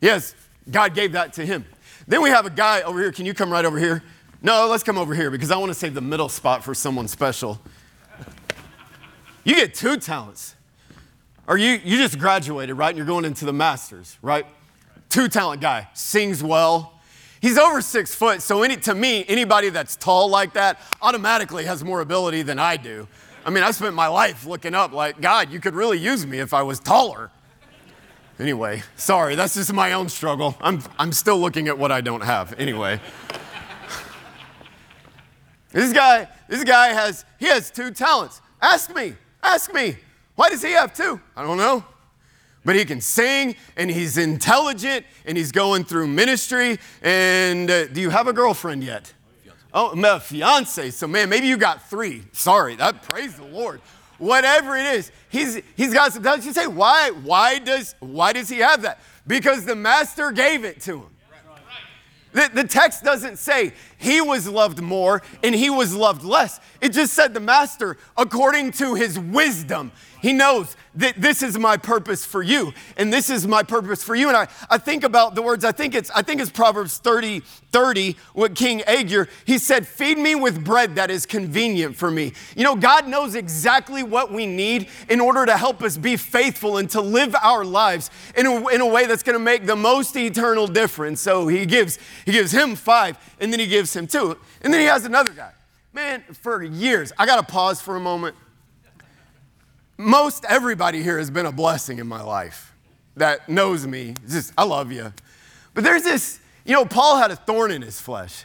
Yes, 0.00 0.34
God 0.70 0.94
gave 0.94 1.12
that 1.12 1.32
to 1.34 1.46
him. 1.46 1.64
Then 2.06 2.22
we 2.22 2.30
have 2.30 2.46
a 2.46 2.50
guy 2.50 2.82
over 2.82 3.00
here. 3.00 3.12
Can 3.12 3.26
you 3.26 3.34
come 3.34 3.50
right 3.50 3.64
over 3.64 3.78
here? 3.78 4.02
No, 4.42 4.66
let's 4.68 4.82
come 4.82 4.98
over 4.98 5.14
here 5.14 5.30
because 5.30 5.50
I 5.50 5.56
want 5.56 5.70
to 5.70 5.74
save 5.74 5.94
the 5.94 6.00
middle 6.00 6.28
spot 6.28 6.64
for 6.64 6.74
someone 6.74 7.08
special. 7.08 7.60
You 9.44 9.54
get 9.54 9.74
two 9.74 9.96
talents. 9.96 10.56
Or 11.46 11.58
you, 11.58 11.80
you 11.84 11.96
just 11.96 12.18
graduated, 12.18 12.76
right? 12.76 12.90
And 12.90 12.96
you're 12.96 13.06
going 13.06 13.24
into 13.24 13.44
the 13.44 13.52
masters, 13.52 14.16
right? 14.22 14.46
Two 15.08 15.28
talent 15.28 15.60
guy, 15.60 15.88
sings 15.94 16.44
well. 16.44 17.00
He's 17.40 17.58
over 17.58 17.80
six 17.80 18.14
foot, 18.14 18.42
so 18.42 18.62
any, 18.62 18.76
to 18.76 18.94
me, 18.94 19.24
anybody 19.26 19.70
that's 19.70 19.96
tall 19.96 20.28
like 20.28 20.52
that 20.52 20.78
automatically 21.02 21.64
has 21.64 21.82
more 21.82 22.02
ability 22.02 22.42
than 22.42 22.58
I 22.58 22.76
do. 22.76 23.08
I 23.44 23.50
mean, 23.50 23.62
I 23.62 23.70
spent 23.70 23.94
my 23.94 24.08
life 24.08 24.46
looking 24.46 24.74
up 24.74 24.92
like, 24.92 25.20
God, 25.20 25.50
you 25.50 25.60
could 25.60 25.74
really 25.74 25.98
use 25.98 26.26
me 26.26 26.38
if 26.40 26.52
I 26.52 26.62
was 26.62 26.78
taller. 26.78 27.30
Anyway, 28.38 28.82
sorry, 28.96 29.34
that's 29.34 29.54
just 29.54 29.72
my 29.72 29.92
own 29.92 30.08
struggle. 30.08 30.56
I'm, 30.60 30.82
I'm 30.98 31.12
still 31.12 31.38
looking 31.38 31.68
at 31.68 31.78
what 31.78 31.92
I 31.92 32.00
don't 32.00 32.22
have. 32.22 32.58
Anyway. 32.58 33.00
this 35.72 35.92
guy, 35.92 36.28
this 36.48 36.64
guy 36.64 36.88
has, 36.88 37.24
he 37.38 37.46
has 37.46 37.70
two 37.70 37.90
talents. 37.90 38.40
Ask 38.60 38.94
me, 38.94 39.14
ask 39.42 39.72
me. 39.72 39.96
Why 40.36 40.48
does 40.48 40.62
he 40.62 40.72
have 40.72 40.94
two? 40.94 41.20
I 41.36 41.42
don't 41.42 41.58
know. 41.58 41.84
But 42.64 42.76
he 42.76 42.84
can 42.84 43.00
sing 43.00 43.56
and 43.76 43.90
he's 43.90 44.18
intelligent 44.18 45.06
and 45.24 45.36
he's 45.36 45.52
going 45.52 45.84
through 45.84 46.08
ministry. 46.08 46.78
And 47.02 47.70
uh, 47.70 47.86
do 47.86 48.00
you 48.00 48.10
have 48.10 48.26
a 48.26 48.32
girlfriend 48.32 48.84
yet? 48.84 49.12
Oh, 49.72 49.94
my 49.94 50.18
fiance. 50.18 50.90
So, 50.90 51.06
man, 51.06 51.28
maybe 51.28 51.46
you 51.46 51.56
got 51.56 51.88
three. 51.88 52.24
Sorry, 52.32 52.76
that 52.76 53.02
praise 53.02 53.34
the 53.34 53.44
Lord. 53.44 53.80
Whatever 54.18 54.76
it 54.76 54.84
is, 54.84 55.10
he's 55.30 55.62
he's 55.76 55.94
got 55.94 56.12
some. 56.12 56.22
Does 56.22 56.44
you 56.44 56.52
say 56.52 56.66
why? 56.66 57.10
Why 57.10 57.58
does 57.58 57.94
why 58.00 58.34
does 58.34 58.50
he 58.50 58.58
have 58.58 58.82
that? 58.82 59.00
Because 59.26 59.64
the 59.64 59.74
master 59.74 60.30
gave 60.30 60.64
it 60.64 60.80
to 60.82 60.98
him. 60.98 61.10
The, 62.32 62.50
the 62.52 62.64
text 62.64 63.02
doesn't 63.02 63.38
say 63.38 63.72
he 63.98 64.20
was 64.20 64.46
loved 64.46 64.80
more 64.80 65.22
and 65.42 65.54
he 65.54 65.68
was 65.68 65.94
loved 65.94 66.22
less. 66.22 66.60
It 66.80 66.90
just 66.90 67.14
said 67.14 67.34
the 67.34 67.40
master, 67.40 67.96
according 68.16 68.72
to 68.72 68.94
his 68.94 69.18
wisdom, 69.18 69.90
he 70.20 70.32
knows 70.32 70.76
that 70.94 71.20
this 71.20 71.42
is 71.42 71.58
my 71.58 71.76
purpose 71.76 72.24
for 72.24 72.42
you, 72.42 72.72
and 72.96 73.12
this 73.12 73.30
is 73.30 73.46
my 73.46 73.62
purpose 73.62 74.02
for 74.02 74.14
you. 74.14 74.28
And 74.28 74.36
I, 74.36 74.48
I 74.68 74.78
think 74.78 75.04
about 75.04 75.34
the 75.34 75.42
words, 75.42 75.64
I 75.64 75.72
think 75.72 75.94
it's 75.94 76.10
I 76.10 76.22
think 76.22 76.40
it's 76.40 76.50
Proverbs 76.50 76.98
30, 76.98 77.40
30, 77.40 78.16
with 78.34 78.54
King 78.54 78.82
Agur. 78.82 79.28
He 79.44 79.58
said, 79.58 79.86
Feed 79.86 80.18
me 80.18 80.34
with 80.34 80.64
bread 80.64 80.96
that 80.96 81.10
is 81.10 81.26
convenient 81.26 81.96
for 81.96 82.10
me. 82.10 82.32
You 82.56 82.64
know, 82.64 82.76
God 82.76 83.08
knows 83.08 83.34
exactly 83.34 84.02
what 84.02 84.32
we 84.32 84.46
need 84.46 84.88
in 85.08 85.20
order 85.20 85.46
to 85.46 85.56
help 85.56 85.82
us 85.82 85.96
be 85.96 86.16
faithful 86.16 86.78
and 86.78 86.90
to 86.90 87.00
live 87.00 87.34
our 87.42 87.64
lives 87.64 88.10
in 88.36 88.46
a, 88.46 88.68
in 88.68 88.80
a 88.80 88.86
way 88.86 89.06
that's 89.06 89.22
gonna 89.22 89.38
make 89.38 89.66
the 89.66 89.76
most 89.76 90.16
eternal 90.16 90.66
difference. 90.66 91.20
So 91.20 91.48
he 91.48 91.66
gives, 91.66 91.98
he 92.24 92.32
gives 92.32 92.52
him 92.52 92.74
five, 92.74 93.16
and 93.40 93.52
then 93.52 93.60
he 93.60 93.66
gives 93.66 93.94
him 93.94 94.06
two. 94.06 94.36
And 94.62 94.72
then 94.72 94.80
he 94.80 94.86
has 94.86 95.04
another 95.04 95.32
guy. 95.32 95.52
Man, 95.92 96.22
for 96.42 96.62
years, 96.62 97.12
I 97.18 97.26
gotta 97.26 97.42
pause 97.42 97.80
for 97.80 97.96
a 97.96 98.00
moment 98.00 98.36
most 100.00 100.44
everybody 100.46 101.02
here 101.02 101.18
has 101.18 101.30
been 101.30 101.46
a 101.46 101.52
blessing 101.52 101.98
in 101.98 102.06
my 102.06 102.22
life 102.22 102.74
that 103.16 103.48
knows 103.48 103.86
me. 103.86 104.14
just, 104.28 104.52
I 104.56 104.64
love 104.64 104.90
you. 104.90 105.12
But 105.74 105.84
there's 105.84 106.02
this, 106.02 106.40
you 106.64 106.74
know, 106.74 106.84
Paul 106.84 107.16
had 107.16 107.30
a 107.30 107.36
thorn 107.36 107.70
in 107.70 107.82
his 107.82 108.00
flesh. 108.00 108.44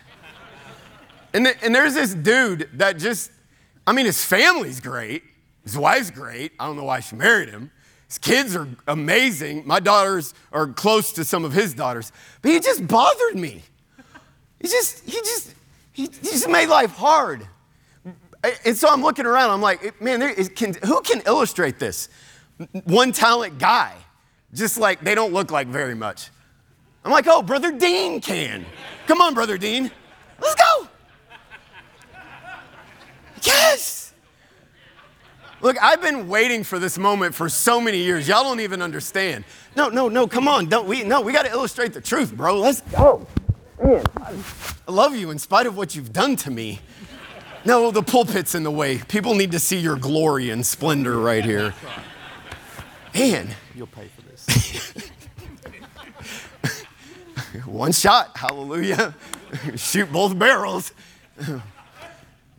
And, 1.34 1.46
the, 1.46 1.64
and 1.64 1.74
there's 1.74 1.94
this 1.94 2.14
dude 2.14 2.70
that 2.74 2.98
just, 2.98 3.32
I 3.86 3.94
mean, 3.94 4.06
his 4.06 4.24
family's 4.24 4.80
great. 4.80 5.24
His 5.64 5.78
wife's 5.78 6.12
great. 6.12 6.54
I 6.60 6.68
don't 6.68 6.78
know 6.78 6.86
why 6.86 7.00
she 7.00 7.16
married 7.16 7.50
him. 7.50 7.72
His 8.08 8.18
kids 8.18 8.56
are 8.56 8.68
amazing. 8.88 9.64
My 9.66 9.80
daughters 9.80 10.34
are 10.52 10.68
close 10.68 11.12
to 11.14 11.26
some 11.26 11.44
of 11.44 11.54
his 11.54 11.74
daughters. 11.74 12.12
But 12.42 12.52
he 12.52 12.60
just 12.60 12.88
bothered 12.88 13.36
me. 13.36 13.64
He 14.62 14.68
just, 14.68 15.04
he 15.04 15.12
just, 15.12 15.54
he, 15.92 16.04
he 16.04 16.30
just 16.30 16.50
made 16.50 16.68
life 16.68 16.92
hard. 16.92 17.48
And 18.66 18.76
so 18.76 18.90
I'm 18.90 19.02
looking 19.02 19.26
around, 19.26 19.52
I'm 19.52 19.62
like, 19.62 20.02
man, 20.02 20.20
there 20.20 20.30
is, 20.30 20.50
can, 20.50 20.74
who 20.86 21.02
can 21.02 21.22
illustrate 21.26 21.80
this? 21.80 22.10
One 22.86 23.12
talent 23.12 23.58
guy, 23.60 23.94
just 24.54 24.78
like 24.78 25.02
they 25.02 25.16
don't 25.16 25.34
look 25.34 25.52
like 25.52 25.68
very 25.68 25.96
much. 25.96 26.30
I'm 27.04 27.12
like, 27.12 27.28
oh, 27.28 27.42
Brother 27.42 27.72
Dean 27.72 28.22
can. 28.22 28.66
Come 29.08 29.22
on, 29.22 29.34
Brother 29.34 29.58
Dean. 29.58 29.92
Let's 30.40 30.56
go. 30.56 30.88
Yes. 33.44 34.14
Look, 35.62 35.82
I've 35.82 36.02
been 36.02 36.28
waiting 36.28 36.64
for 36.64 36.80
this 36.80 36.98
moment 36.98 37.34
for 37.34 37.48
so 37.48 37.80
many 37.80 38.00
years. 38.00 38.28
Y'all 38.28 38.44
don't 38.44 38.60
even 38.60 38.82
understand. 38.82 39.46
No, 39.76 39.90
no, 39.90 40.10
no, 40.10 40.28
come 40.28 40.48
on. 40.48 40.68
Don't 40.68 40.88
we 40.88 41.04
no, 41.04 41.22
we 41.22 41.32
gotta 41.32 41.50
illustrate 41.50 41.94
the 41.94 42.02
truth, 42.02 42.36
bro. 42.36 42.60
Let's 42.60 42.82
go. 42.82 43.26
Man, 43.84 44.04
I 44.22 44.34
love 44.92 45.16
you 45.16 45.32
in 45.32 45.40
spite 45.40 45.66
of 45.66 45.76
what 45.76 45.96
you've 45.96 46.14
done 46.14 46.36
to 46.38 46.52
me. 46.52 46.80
No, 47.66 47.90
the 47.90 48.04
pulpit's 48.04 48.54
in 48.54 48.62
the 48.62 48.72
way. 48.72 49.00
People 49.00 49.34
need 49.34 49.52
to 49.54 49.60
see 49.60 49.78
your 49.78 49.96
glory 49.96 50.52
and 50.52 50.64
splendor 50.64 51.18
right 51.18 51.44
here. 51.44 51.74
Man. 53.16 53.50
You'll 53.74 53.88
pay 53.88 54.08
for 54.08 54.22
this. 54.22 55.12
One 57.66 57.92
shot, 57.92 58.38
hallelujah. 58.38 59.16
Shoot 59.76 60.12
both 60.12 60.38
barrels. 60.38 60.92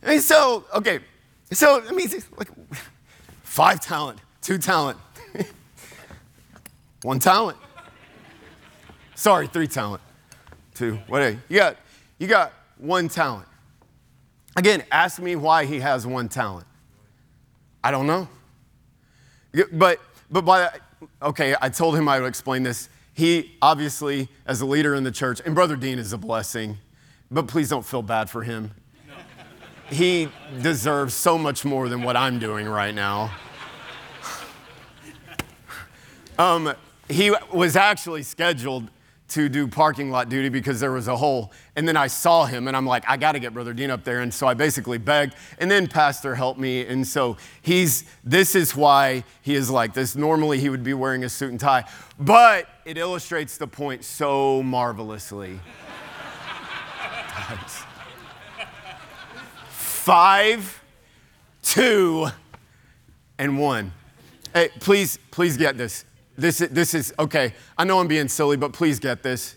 And 0.01 0.21
so, 0.21 0.65
okay, 0.73 0.99
so 1.51 1.81
let 1.85 1.95
me 1.95 2.07
see, 2.07 2.19
like 2.37 2.49
five 3.43 3.79
talent, 3.79 4.19
two 4.41 4.57
talent, 4.57 4.97
one 7.03 7.19
talent. 7.19 7.57
Sorry, 9.15 9.47
three 9.47 9.67
talent, 9.67 10.01
two. 10.75 10.95
Whatever. 11.07 11.41
You 11.49 11.57
got, 11.57 11.77
you 12.19 12.27
got 12.27 12.53
one 12.77 13.07
talent. 13.09 13.46
Again, 14.57 14.83
ask 14.91 15.21
me 15.21 15.35
why 15.35 15.65
he 15.65 15.79
has 15.81 16.07
one 16.07 16.29
talent. 16.29 16.65
I 17.83 17.91
don't 17.91 18.07
know. 18.07 18.27
But, 19.71 20.01
but 20.31 20.45
by, 20.45 20.71
okay, 21.21 21.55
I 21.61 21.69
told 21.69 21.95
him 21.95 22.09
I 22.09 22.19
would 22.19 22.27
explain 22.27 22.63
this. 22.63 22.89
He 23.13 23.55
obviously, 23.61 24.29
as 24.47 24.61
a 24.61 24.65
leader 24.65 24.95
in 24.95 25.03
the 25.03 25.11
church, 25.11 25.41
and 25.45 25.53
Brother 25.53 25.75
Dean 25.75 25.99
is 25.99 26.11
a 26.11 26.17
blessing, 26.17 26.79
but 27.29 27.47
please 27.47 27.69
don't 27.69 27.85
feel 27.85 28.01
bad 28.01 28.31
for 28.31 28.41
him. 28.41 28.71
He 29.91 30.29
deserves 30.63 31.13
so 31.13 31.37
much 31.37 31.63
more 31.63 31.87
than 31.87 32.01
what 32.01 32.17
I'm 32.17 32.39
doing 32.39 32.67
right 32.67 32.95
now. 32.95 33.31
Um, 36.39 36.73
he 37.09 37.31
was 37.53 37.75
actually 37.75 38.23
scheduled 38.23 38.89
to 39.29 39.49
do 39.49 39.67
parking 39.67 40.09
lot 40.09 40.29
duty 40.29 40.47
because 40.49 40.79
there 40.79 40.91
was 40.91 41.07
a 41.07 41.17
hole. 41.17 41.51
And 41.75 41.87
then 41.87 41.97
I 41.97 42.07
saw 42.07 42.45
him 42.45 42.67
and 42.67 42.77
I'm 42.77 42.85
like, 42.85 43.03
I 43.07 43.17
got 43.17 43.33
to 43.33 43.39
get 43.39 43.53
Brother 43.53 43.73
Dean 43.73 43.91
up 43.91 44.03
there. 44.03 44.21
And 44.21 44.33
so 44.33 44.47
I 44.47 44.53
basically 44.53 44.97
begged. 44.97 45.35
And 45.59 45.69
then 45.69 45.87
Pastor 45.87 46.33
helped 46.35 46.59
me. 46.59 46.85
And 46.85 47.05
so 47.05 47.35
he's, 47.61 48.05
this 48.23 48.55
is 48.55 48.75
why 48.75 49.25
he 49.41 49.55
is 49.55 49.69
like 49.69 49.93
this. 49.93 50.15
Normally 50.15 50.59
he 50.59 50.69
would 50.69 50.83
be 50.83 50.93
wearing 50.93 51.25
a 51.25 51.29
suit 51.29 51.51
and 51.51 51.59
tie, 51.59 51.83
but 52.17 52.67
it 52.85 52.97
illustrates 52.97 53.57
the 53.57 53.67
point 53.67 54.05
so 54.05 54.63
marvelously. 54.63 55.59
Five, 59.69 60.81
two, 61.61 62.27
and 63.37 63.59
one. 63.59 63.91
Hey, 64.53 64.69
please, 64.79 65.19
please 65.31 65.57
get 65.57 65.77
this. 65.77 66.05
This, 66.37 66.59
this 66.59 66.93
is, 66.93 67.13
okay, 67.17 67.53
I 67.77 67.83
know 67.83 67.99
I'm 67.99 68.07
being 68.07 68.27
silly, 68.27 68.57
but 68.57 68.71
please 68.71 68.99
get 68.99 69.23
this. 69.23 69.55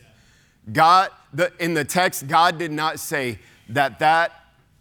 God, 0.73 1.11
the, 1.33 1.53
in 1.59 1.75
the 1.75 1.85
text, 1.85 2.27
God 2.27 2.59
did 2.59 2.73
not 2.73 2.99
say 2.99 3.39
that 3.69 3.99
that 3.99 4.33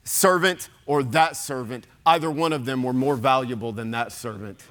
servant 0.04 0.70
or 0.86 1.04
that 1.04 1.36
servant, 1.36 1.88
either 2.06 2.32
one 2.32 2.54
of 2.54 2.66
them 2.66 2.84
were 2.84 2.94
more 2.94 3.16
valuable 3.16 3.72
than 3.72 3.92
that 3.92 4.12
servant. 4.12 4.62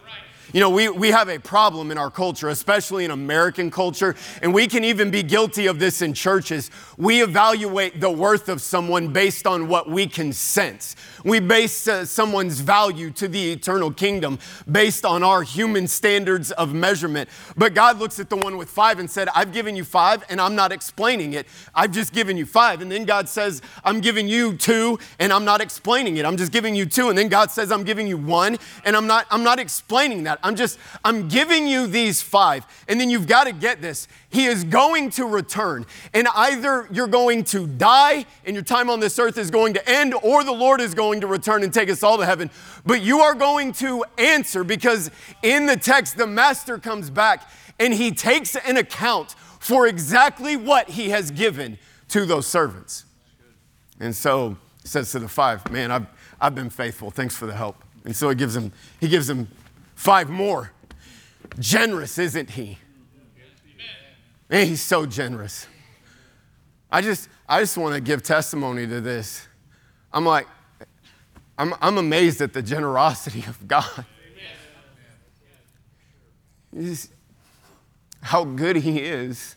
You 0.52 0.60
know, 0.60 0.70
we, 0.70 0.88
we 0.88 1.10
have 1.10 1.28
a 1.28 1.38
problem 1.38 1.90
in 1.90 1.98
our 1.98 2.10
culture, 2.10 2.48
especially 2.48 3.04
in 3.04 3.10
American 3.10 3.70
culture, 3.70 4.16
and 4.40 4.54
we 4.54 4.66
can 4.66 4.82
even 4.82 5.10
be 5.10 5.22
guilty 5.22 5.66
of 5.66 5.78
this 5.78 6.00
in 6.00 6.14
churches. 6.14 6.70
We 6.96 7.22
evaluate 7.22 8.00
the 8.00 8.10
worth 8.10 8.48
of 8.48 8.62
someone 8.62 9.12
based 9.12 9.46
on 9.46 9.68
what 9.68 9.90
we 9.90 10.06
can 10.06 10.32
sense. 10.32 10.96
We 11.24 11.40
base 11.40 11.88
uh, 11.88 12.04
someone's 12.04 12.60
value 12.60 13.10
to 13.12 13.28
the 13.28 13.52
eternal 13.52 13.90
kingdom 13.90 14.38
based 14.70 15.04
on 15.04 15.22
our 15.22 15.42
human 15.42 15.86
standards 15.88 16.50
of 16.52 16.74
measurement. 16.74 17.28
But 17.56 17.74
God 17.74 17.98
looks 17.98 18.18
at 18.20 18.30
the 18.30 18.36
one 18.36 18.56
with 18.56 18.68
five 18.68 18.98
and 18.98 19.10
said, 19.10 19.28
I've 19.34 19.52
given 19.52 19.76
you 19.76 19.84
five, 19.84 20.24
and 20.28 20.40
I'm 20.40 20.54
not 20.54 20.72
explaining 20.72 21.32
it. 21.32 21.46
I've 21.74 21.92
just 21.92 22.12
given 22.12 22.36
you 22.36 22.46
five. 22.46 22.82
And 22.82 22.90
then 22.90 23.04
God 23.04 23.28
says, 23.28 23.62
I'm 23.84 24.00
giving 24.00 24.28
you 24.28 24.56
two, 24.56 24.98
and 25.18 25.32
I'm 25.32 25.44
not 25.44 25.60
explaining 25.60 26.16
it. 26.18 26.24
I'm 26.24 26.36
just 26.36 26.52
giving 26.52 26.74
you 26.74 26.86
two. 26.86 27.08
And 27.08 27.18
then 27.18 27.28
God 27.28 27.50
says, 27.50 27.72
I'm 27.72 27.84
giving 27.84 28.06
you 28.06 28.16
one, 28.16 28.58
and 28.84 28.96
I'm 28.96 29.06
not, 29.06 29.26
I'm 29.30 29.42
not 29.42 29.58
explaining 29.58 30.24
that. 30.24 30.38
I'm 30.42 30.56
just, 30.56 30.78
I'm 31.04 31.28
giving 31.28 31.66
you 31.66 31.86
these 31.86 32.22
five. 32.22 32.66
And 32.88 33.00
then 33.00 33.10
you've 33.10 33.26
got 33.26 33.44
to 33.44 33.52
get 33.52 33.80
this. 33.80 34.08
He 34.30 34.44
is 34.44 34.64
going 34.64 35.10
to 35.10 35.24
return. 35.24 35.86
And 36.12 36.28
either 36.34 36.86
you're 36.92 37.06
going 37.06 37.44
to 37.44 37.66
die 37.66 38.26
and 38.44 38.54
your 38.54 38.64
time 38.64 38.90
on 38.90 39.00
this 39.00 39.18
earth 39.18 39.38
is 39.38 39.50
going 39.50 39.74
to 39.74 39.88
end, 39.88 40.14
or 40.22 40.44
the 40.44 40.52
Lord 40.52 40.80
is 40.80 40.94
going 40.94 41.07
to 41.20 41.26
return 41.26 41.62
and 41.62 41.72
take 41.72 41.90
us 41.90 42.02
all 42.02 42.18
to 42.18 42.26
heaven. 42.26 42.50
But 42.86 43.02
you 43.02 43.20
are 43.20 43.34
going 43.34 43.72
to 43.74 44.04
answer 44.16 44.64
because 44.64 45.10
in 45.42 45.66
the 45.66 45.76
text, 45.76 46.16
the 46.16 46.26
master 46.26 46.78
comes 46.78 47.10
back 47.10 47.48
and 47.78 47.92
he 47.92 48.10
takes 48.10 48.56
an 48.56 48.76
account 48.76 49.32
for 49.60 49.86
exactly 49.86 50.56
what 50.56 50.90
he 50.90 51.10
has 51.10 51.30
given 51.30 51.78
to 52.08 52.24
those 52.24 52.46
servants. 52.46 53.04
And 54.00 54.14
so 54.14 54.56
he 54.82 54.88
says 54.88 55.10
to 55.12 55.18
the 55.18 55.28
five, 55.28 55.70
Man, 55.70 55.90
I've, 55.90 56.06
I've 56.40 56.54
been 56.54 56.70
faithful. 56.70 57.10
Thanks 57.10 57.36
for 57.36 57.46
the 57.46 57.54
help. 57.54 57.82
And 58.04 58.14
so 58.14 58.28
he 58.28 58.34
gives 58.34 58.54
him, 58.54 58.72
he 59.00 59.08
gives 59.08 59.28
him 59.28 59.48
Five 59.98 60.30
more. 60.30 60.70
Generous, 61.58 62.18
isn't 62.18 62.50
he? 62.50 62.78
Man, 64.48 64.68
he's 64.68 64.80
so 64.80 65.06
generous. 65.06 65.66
I 66.88 67.00
just, 67.02 67.28
I 67.48 67.58
just 67.58 67.76
want 67.76 67.96
to 67.96 68.00
give 68.00 68.22
testimony 68.22 68.86
to 68.86 69.00
this. 69.00 69.48
I'm 70.12 70.24
like, 70.24 70.46
I'm, 71.58 71.74
I'm 71.80 71.98
amazed 71.98 72.40
at 72.40 72.52
the 72.52 72.62
generosity 72.62 73.44
of 73.48 73.66
God. 73.66 74.06
He's, 76.72 77.10
how 78.22 78.44
good 78.44 78.76
he 78.76 79.00
is. 79.00 79.56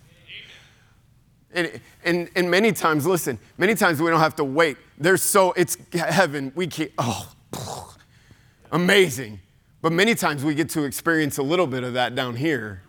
And, 1.53 1.79
and, 2.03 2.29
and 2.35 2.49
many 2.49 2.71
times, 2.71 3.05
listen, 3.05 3.37
many 3.57 3.75
times 3.75 4.01
we 4.01 4.09
don't 4.09 4.19
have 4.19 4.35
to 4.37 4.43
wait. 4.43 4.77
There's 4.97 5.21
so, 5.21 5.51
it's 5.51 5.77
heaven. 5.93 6.51
We 6.55 6.67
can't, 6.67 6.91
oh, 6.97 7.95
amazing. 8.71 9.39
But 9.81 9.91
many 9.91 10.15
times 10.15 10.43
we 10.43 10.55
get 10.55 10.69
to 10.71 10.83
experience 10.83 11.37
a 11.37 11.43
little 11.43 11.67
bit 11.67 11.83
of 11.83 11.93
that 11.93 12.15
down 12.15 12.35
here. 12.35 12.83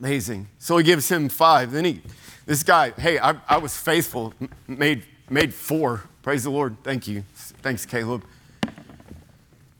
Amazing. 0.00 0.48
So 0.58 0.78
he 0.78 0.84
gives 0.84 1.08
him 1.08 1.28
five. 1.28 1.72
Then 1.72 1.84
he, 1.84 2.02
this 2.46 2.62
guy, 2.62 2.90
hey, 2.92 3.18
I, 3.18 3.34
I 3.48 3.58
was 3.58 3.76
faithful, 3.76 4.32
made, 4.66 5.04
made 5.28 5.52
four. 5.52 6.04
Praise 6.28 6.44
the 6.44 6.50
Lord. 6.50 6.76
Thank 6.84 7.08
you. 7.08 7.24
Thanks, 7.62 7.86
Caleb. 7.86 8.22
And 8.62 8.74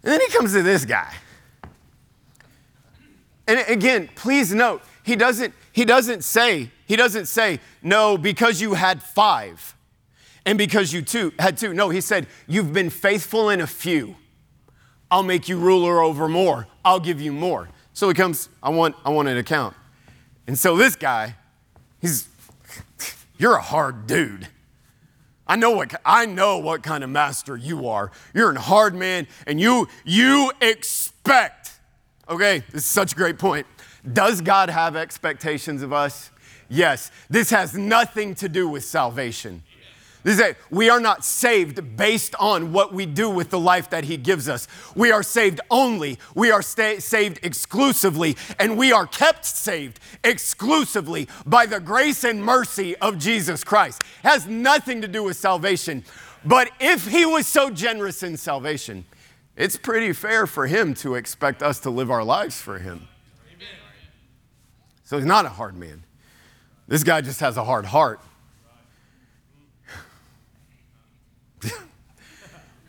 then 0.02 0.18
he 0.18 0.28
comes 0.28 0.54
to 0.54 0.62
this 0.62 0.86
guy. 0.86 1.14
And 3.46 3.62
again, 3.68 4.08
please 4.14 4.54
note, 4.54 4.80
he 5.02 5.14
doesn't, 5.14 5.52
he 5.72 5.84
doesn't 5.84 6.24
say, 6.24 6.70
he 6.86 6.96
doesn't 6.96 7.26
say, 7.26 7.60
no, 7.82 8.16
because 8.16 8.62
you 8.62 8.72
had 8.72 9.02
five 9.02 9.76
and 10.46 10.56
because 10.56 10.90
you 10.90 11.02
two 11.02 11.34
had 11.38 11.58
two. 11.58 11.74
No, 11.74 11.90
he 11.90 12.00
said, 12.00 12.26
you've 12.46 12.72
been 12.72 12.88
faithful 12.88 13.50
in 13.50 13.60
a 13.60 13.66
few. 13.66 14.16
I'll 15.10 15.22
make 15.22 15.50
you 15.50 15.58
ruler 15.58 16.00
over 16.00 16.28
more. 16.28 16.66
I'll 16.82 16.98
give 16.98 17.20
you 17.20 17.30
more. 17.30 17.68
So 17.92 18.08
he 18.08 18.14
comes, 18.14 18.48
I 18.62 18.70
want, 18.70 18.96
I 19.04 19.10
want 19.10 19.28
an 19.28 19.36
account. 19.36 19.76
And 20.46 20.58
so 20.58 20.78
this 20.78 20.96
guy, 20.96 21.36
he's, 22.00 22.26
you're 23.38 23.56
a 23.56 23.60
hard 23.60 24.06
dude. 24.06 24.48
I 25.48 25.56
know 25.56 25.70
what 25.70 26.00
I 26.04 26.26
know 26.26 26.58
what 26.58 26.82
kind 26.82 27.02
of 27.02 27.10
master 27.10 27.56
you 27.56 27.88
are. 27.88 28.12
You're 28.34 28.52
a 28.52 28.60
hard 28.60 28.94
man, 28.94 29.26
and 29.46 29.60
you 29.60 29.88
you 30.04 30.52
expect. 30.60 31.72
Okay, 32.28 32.62
this 32.70 32.82
is 32.82 32.86
such 32.86 33.12
a 33.12 33.16
great 33.16 33.38
point. 33.38 33.66
Does 34.12 34.40
God 34.42 34.68
have 34.68 34.96
expectations 34.96 35.82
of 35.82 35.92
us? 35.92 36.30
Yes. 36.68 37.10
This 37.30 37.50
has 37.50 37.74
nothing 37.74 38.34
to 38.36 38.48
do 38.48 38.68
with 38.68 38.84
salvation. 38.84 39.62
This 40.24 40.40
is 40.40 40.56
we 40.70 40.90
are 40.90 41.00
not 41.00 41.24
saved 41.24 41.96
based 41.96 42.34
on 42.40 42.72
what 42.72 42.92
we 42.92 43.06
do 43.06 43.30
with 43.30 43.50
the 43.50 43.58
life 43.58 43.90
that 43.90 44.04
He 44.04 44.16
gives 44.16 44.48
us. 44.48 44.66
We 44.94 45.12
are 45.12 45.22
saved 45.22 45.60
only. 45.70 46.18
We 46.34 46.50
are 46.50 46.62
sta- 46.62 46.98
saved 47.00 47.40
exclusively, 47.42 48.36
and 48.58 48.76
we 48.76 48.92
are 48.92 49.06
kept 49.06 49.44
saved 49.44 50.00
exclusively 50.24 51.28
by 51.46 51.66
the 51.66 51.80
grace 51.80 52.24
and 52.24 52.44
mercy 52.44 52.96
of 52.96 53.18
Jesus 53.18 53.62
Christ. 53.62 54.02
It 54.02 54.28
has 54.28 54.46
nothing 54.46 55.00
to 55.02 55.08
do 55.08 55.22
with 55.22 55.36
salvation. 55.36 56.04
But 56.44 56.70
if 56.80 57.06
He 57.06 57.24
was 57.24 57.46
so 57.46 57.70
generous 57.70 58.22
in 58.22 58.36
salvation, 58.36 59.04
it's 59.56 59.76
pretty 59.76 60.12
fair 60.12 60.46
for 60.46 60.66
Him 60.66 60.94
to 60.94 61.14
expect 61.14 61.62
us 61.62 61.78
to 61.80 61.90
live 61.90 62.10
our 62.10 62.24
lives 62.24 62.60
for 62.60 62.78
Him. 62.78 63.06
So 65.04 65.16
He's 65.16 65.26
not 65.26 65.46
a 65.46 65.50
hard 65.50 65.76
man. 65.76 66.02
This 66.88 67.04
guy 67.04 67.20
just 67.20 67.40
has 67.40 67.56
a 67.56 67.64
hard 67.64 67.86
heart. 67.86 68.20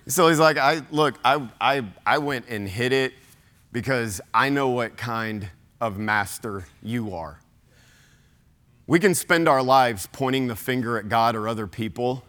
So 0.10 0.28
he's 0.28 0.40
like, 0.40 0.58
I 0.58 0.82
look, 0.92 1.16
I, 1.24 1.48
I, 1.62 1.86
I 2.06 2.18
went 2.18 2.46
and 2.50 2.68
hid 2.68 2.92
it 2.92 3.14
because 3.72 4.20
I 4.34 4.50
know 4.50 4.70
what 4.70 4.98
kind 4.98 5.50
of 5.80 5.98
master 5.98 6.66
you 6.82 7.14
are. 7.14 7.40
We 8.88 9.00
can 9.00 9.14
spend 9.14 9.48
our 9.48 9.62
lives 9.62 10.08
pointing 10.12 10.48
the 10.48 10.56
finger 10.56 10.98
at 10.98 11.10
God 11.10 11.36
or 11.36 11.48
other 11.48 11.68
people, 11.68 12.24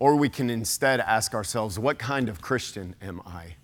or 0.00 0.16
we 0.16 0.28
can 0.28 0.50
instead 0.50 1.00
ask 1.00 1.34
ourselves, 1.34 1.78
what 1.78 1.98
kind 1.98 2.28
of 2.28 2.40
Christian 2.40 2.96
am 3.00 3.22
I? 3.24 3.54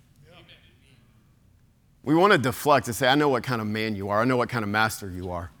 we 2.03 2.13
want 2.13 2.33
to 2.33 2.37
deflect 2.37 2.87
and 2.87 2.95
say, 2.95 3.07
I 3.07 3.15
know 3.15 3.29
what 3.29 3.43
kind 3.43 3.61
of 3.61 3.67
man 3.67 3.95
you 3.95 4.09
are, 4.09 4.21
I 4.21 4.25
know 4.25 4.37
what 4.37 4.49
kind 4.49 4.63
of 4.63 4.69
master 4.69 5.09
you 5.09 5.31
are. 5.31 5.51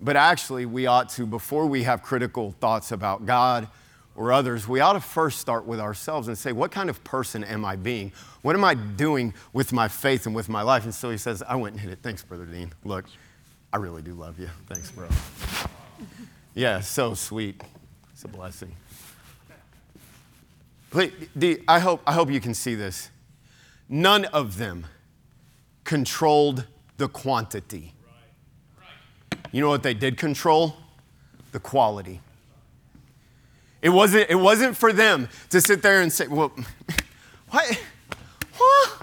But 0.00 0.16
actually, 0.16 0.66
we 0.66 0.86
ought 0.86 1.08
to, 1.10 1.26
before 1.26 1.66
we 1.66 1.82
have 1.82 2.02
critical 2.02 2.52
thoughts 2.52 2.92
about 2.92 3.26
God 3.26 3.68
or 4.18 4.32
others, 4.32 4.66
we 4.66 4.80
ought 4.80 4.94
to 4.94 5.00
first 5.00 5.38
start 5.38 5.64
with 5.64 5.78
ourselves 5.78 6.26
and 6.26 6.36
say, 6.36 6.50
What 6.50 6.72
kind 6.72 6.90
of 6.90 7.02
person 7.04 7.44
am 7.44 7.64
I 7.64 7.76
being? 7.76 8.10
What 8.42 8.56
am 8.56 8.64
I 8.64 8.74
doing 8.74 9.32
with 9.52 9.72
my 9.72 9.86
faith 9.86 10.26
and 10.26 10.34
with 10.34 10.48
my 10.48 10.60
life? 10.60 10.82
And 10.82 10.92
so 10.92 11.08
he 11.08 11.16
says, 11.16 11.40
I 11.40 11.54
went 11.54 11.74
and 11.74 11.80
hit 11.80 11.92
it. 11.92 12.00
Thanks, 12.02 12.24
Brother 12.24 12.44
Dean. 12.44 12.72
Look, 12.84 13.04
I 13.72 13.76
really 13.76 14.02
do 14.02 14.14
love 14.14 14.40
you. 14.40 14.50
Thanks, 14.66 14.90
bro. 14.90 15.08
Yeah, 16.54 16.80
so 16.80 17.14
sweet. 17.14 17.62
It's 18.12 18.24
a 18.24 18.28
blessing. 18.28 18.74
Please, 20.90 21.12
I 21.68 21.78
hope, 21.78 22.00
I 22.04 22.12
hope 22.12 22.32
you 22.32 22.40
can 22.40 22.52
see 22.52 22.74
this. 22.74 23.10
None 23.88 24.24
of 24.24 24.58
them 24.58 24.86
controlled 25.84 26.66
the 26.96 27.06
quantity. 27.06 27.94
You 29.52 29.60
know 29.60 29.68
what 29.68 29.84
they 29.84 29.94
did 29.94 30.16
control? 30.16 30.74
The 31.52 31.60
quality. 31.60 32.20
It 33.80 33.90
wasn't, 33.90 34.28
it 34.28 34.34
wasn't 34.34 34.76
for 34.76 34.92
them 34.92 35.28
to 35.50 35.60
sit 35.60 35.82
there 35.82 36.00
and 36.00 36.12
say, 36.12 36.26
well, 36.26 36.52
what? 37.50 37.80
What? 38.56 39.02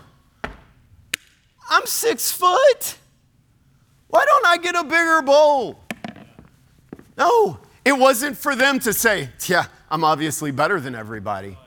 I'm 1.69 1.85
six 1.85 2.31
foot. 2.31 2.97
Why 4.07 4.25
don't 4.25 4.45
I 4.45 4.57
get 4.57 4.75
a 4.75 4.83
bigger 4.83 5.21
bowl? 5.21 5.79
No, 7.17 7.59
it 7.83 7.93
wasn't 7.93 8.37
for 8.37 8.55
them 8.55 8.79
to 8.79 8.93
say, 8.93 9.29
yeah, 9.45 9.65
I'm 9.89 10.03
obviously 10.03 10.51
better 10.51 10.79
than 10.79 10.95
everybody. 10.95 11.57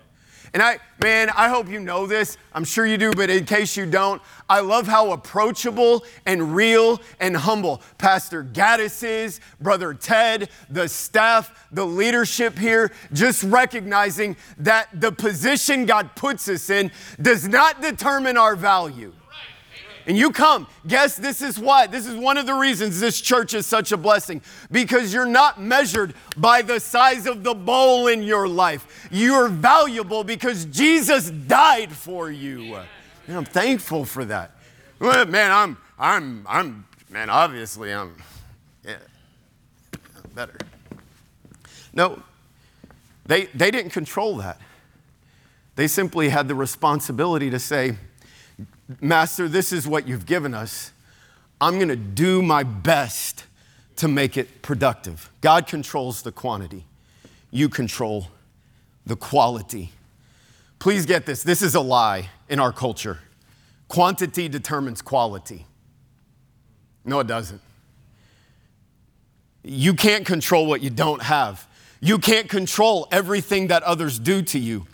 And 0.52 0.62
I, 0.62 0.78
man, 1.02 1.30
I 1.30 1.48
hope 1.48 1.68
you 1.68 1.80
know 1.80 2.06
this. 2.06 2.36
I'm 2.52 2.64
sure 2.64 2.86
you 2.86 2.98
do, 2.98 3.12
but 3.12 3.30
in 3.30 3.44
case 3.44 3.76
you 3.76 3.86
don't, 3.86 4.20
I 4.48 4.60
love 4.60 4.86
how 4.86 5.12
approachable 5.12 6.04
and 6.26 6.54
real 6.54 7.00
and 7.20 7.36
humble 7.36 7.82
Pastor 7.98 8.42
Gaddis 8.44 9.02
is, 9.02 9.40
Brother 9.60 9.94
Ted, 9.94 10.48
the 10.70 10.88
staff, 10.88 11.68
the 11.72 11.86
leadership 11.86 12.58
here, 12.58 12.92
just 13.12 13.42
recognizing 13.42 14.36
that 14.58 14.88
the 14.92 15.12
position 15.12 15.86
God 15.86 16.14
puts 16.16 16.48
us 16.48 16.70
in 16.70 16.90
does 17.20 17.46
not 17.46 17.80
determine 17.80 18.36
our 18.36 18.56
value 18.56 19.12
and 20.08 20.16
you 20.16 20.32
come, 20.32 20.66
guess 20.86 21.16
this 21.16 21.42
is 21.42 21.58
what? 21.58 21.92
This 21.92 22.06
is 22.06 22.16
one 22.16 22.38
of 22.38 22.46
the 22.46 22.54
reasons 22.54 22.98
this 22.98 23.20
church 23.20 23.52
is 23.52 23.66
such 23.66 23.92
a 23.92 23.96
blessing 23.98 24.40
because 24.70 25.12
you're 25.12 25.26
not 25.26 25.60
measured 25.60 26.14
by 26.34 26.62
the 26.62 26.80
size 26.80 27.26
of 27.26 27.44
the 27.44 27.54
bowl 27.54 28.06
in 28.06 28.22
your 28.22 28.48
life. 28.48 29.06
You're 29.10 29.48
valuable 29.48 30.24
because 30.24 30.64
Jesus 30.64 31.30
died 31.30 31.92
for 31.92 32.30
you. 32.30 32.76
And 33.26 33.36
I'm 33.36 33.44
thankful 33.44 34.06
for 34.06 34.24
that. 34.24 34.52
Well, 34.98 35.26
man, 35.26 35.52
I'm, 35.52 35.76
I'm, 35.98 36.46
I'm, 36.48 36.86
man, 37.10 37.28
obviously 37.28 37.92
I'm, 37.92 38.16
yeah, 38.82 38.96
better. 40.34 40.56
No, 41.92 42.22
they, 43.26 43.44
they 43.46 43.70
didn't 43.70 43.90
control 43.90 44.38
that. 44.38 44.58
They 45.76 45.86
simply 45.86 46.30
had 46.30 46.48
the 46.48 46.54
responsibility 46.54 47.50
to 47.50 47.58
say, 47.58 47.98
Master, 49.00 49.48
this 49.48 49.72
is 49.72 49.86
what 49.86 50.08
you've 50.08 50.26
given 50.26 50.54
us. 50.54 50.92
I'm 51.60 51.76
going 51.76 51.88
to 51.88 51.96
do 51.96 52.40
my 52.42 52.62
best 52.62 53.44
to 53.96 54.08
make 54.08 54.36
it 54.36 54.62
productive. 54.62 55.30
God 55.40 55.66
controls 55.66 56.22
the 56.22 56.32
quantity, 56.32 56.84
you 57.50 57.68
control 57.68 58.28
the 59.06 59.16
quality. 59.16 59.90
Please 60.78 61.06
get 61.06 61.26
this 61.26 61.42
this 61.42 61.60
is 61.60 61.74
a 61.74 61.80
lie 61.80 62.28
in 62.48 62.60
our 62.60 62.72
culture. 62.72 63.18
Quantity 63.88 64.48
determines 64.48 65.02
quality. 65.02 65.66
No, 67.04 67.20
it 67.20 67.26
doesn't. 67.26 67.60
You 69.64 69.94
can't 69.94 70.24
control 70.24 70.66
what 70.66 70.82
you 70.82 70.90
don't 70.90 71.22
have. 71.22 71.66
You 72.00 72.18
can't 72.18 72.48
control 72.48 73.08
everything 73.10 73.68
that 73.68 73.82
others 73.82 74.18
do 74.18 74.42
to 74.42 74.58
you. 74.58 74.86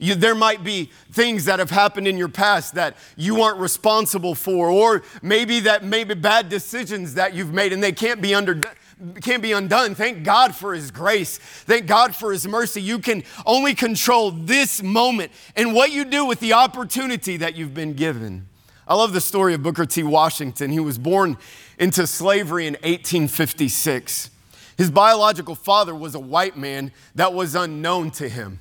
You, 0.00 0.14
there 0.14 0.34
might 0.34 0.64
be 0.64 0.90
things 1.12 1.44
that 1.44 1.58
have 1.58 1.70
happened 1.70 2.08
in 2.08 2.16
your 2.16 2.28
past 2.28 2.74
that 2.74 2.96
you 3.16 3.42
aren't 3.42 3.58
responsible 3.58 4.34
for, 4.34 4.70
or 4.70 5.02
maybe 5.22 5.60
that 5.60 5.84
maybe 5.84 6.14
bad 6.14 6.48
decisions 6.48 7.14
that 7.14 7.34
you've 7.34 7.52
made 7.52 7.72
and 7.72 7.82
they 7.82 7.92
can't 7.92 8.22
be 8.22 8.34
under 8.34 8.60
can't 9.20 9.42
be 9.42 9.52
undone. 9.52 9.94
Thank 9.94 10.24
God 10.24 10.54
for 10.54 10.74
His 10.74 10.90
grace. 10.90 11.38
Thank 11.38 11.86
God 11.86 12.16
for 12.16 12.32
His 12.32 12.48
mercy. 12.48 12.82
You 12.82 12.98
can 12.98 13.24
only 13.46 13.74
control 13.74 14.30
this 14.30 14.82
moment 14.82 15.32
and 15.54 15.74
what 15.74 15.92
you 15.92 16.04
do 16.04 16.24
with 16.24 16.40
the 16.40 16.54
opportunity 16.54 17.36
that 17.38 17.54
you've 17.54 17.74
been 17.74 17.94
given. 17.94 18.46
I 18.88 18.94
love 18.94 19.12
the 19.12 19.20
story 19.20 19.54
of 19.54 19.62
Booker 19.62 19.86
T. 19.86 20.02
Washington. 20.02 20.70
He 20.70 20.80
was 20.80 20.98
born 20.98 21.36
into 21.78 22.06
slavery 22.06 22.66
in 22.66 22.74
1856. 22.74 24.30
His 24.76 24.90
biological 24.90 25.54
father 25.54 25.94
was 25.94 26.14
a 26.14 26.20
white 26.20 26.56
man 26.56 26.92
that 27.14 27.32
was 27.34 27.54
unknown 27.54 28.10
to 28.12 28.28
him. 28.28 28.60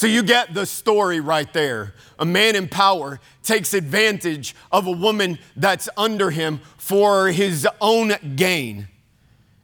So 0.00 0.06
you 0.06 0.22
get 0.22 0.54
the 0.54 0.64
story 0.64 1.20
right 1.20 1.52
there. 1.52 1.92
A 2.18 2.24
man 2.24 2.56
in 2.56 2.68
power 2.68 3.20
takes 3.42 3.74
advantage 3.74 4.56
of 4.72 4.86
a 4.86 4.90
woman 4.90 5.38
that's 5.56 5.90
under 5.94 6.30
him 6.30 6.62
for 6.78 7.28
his 7.28 7.68
own 7.82 8.14
gain. 8.34 8.88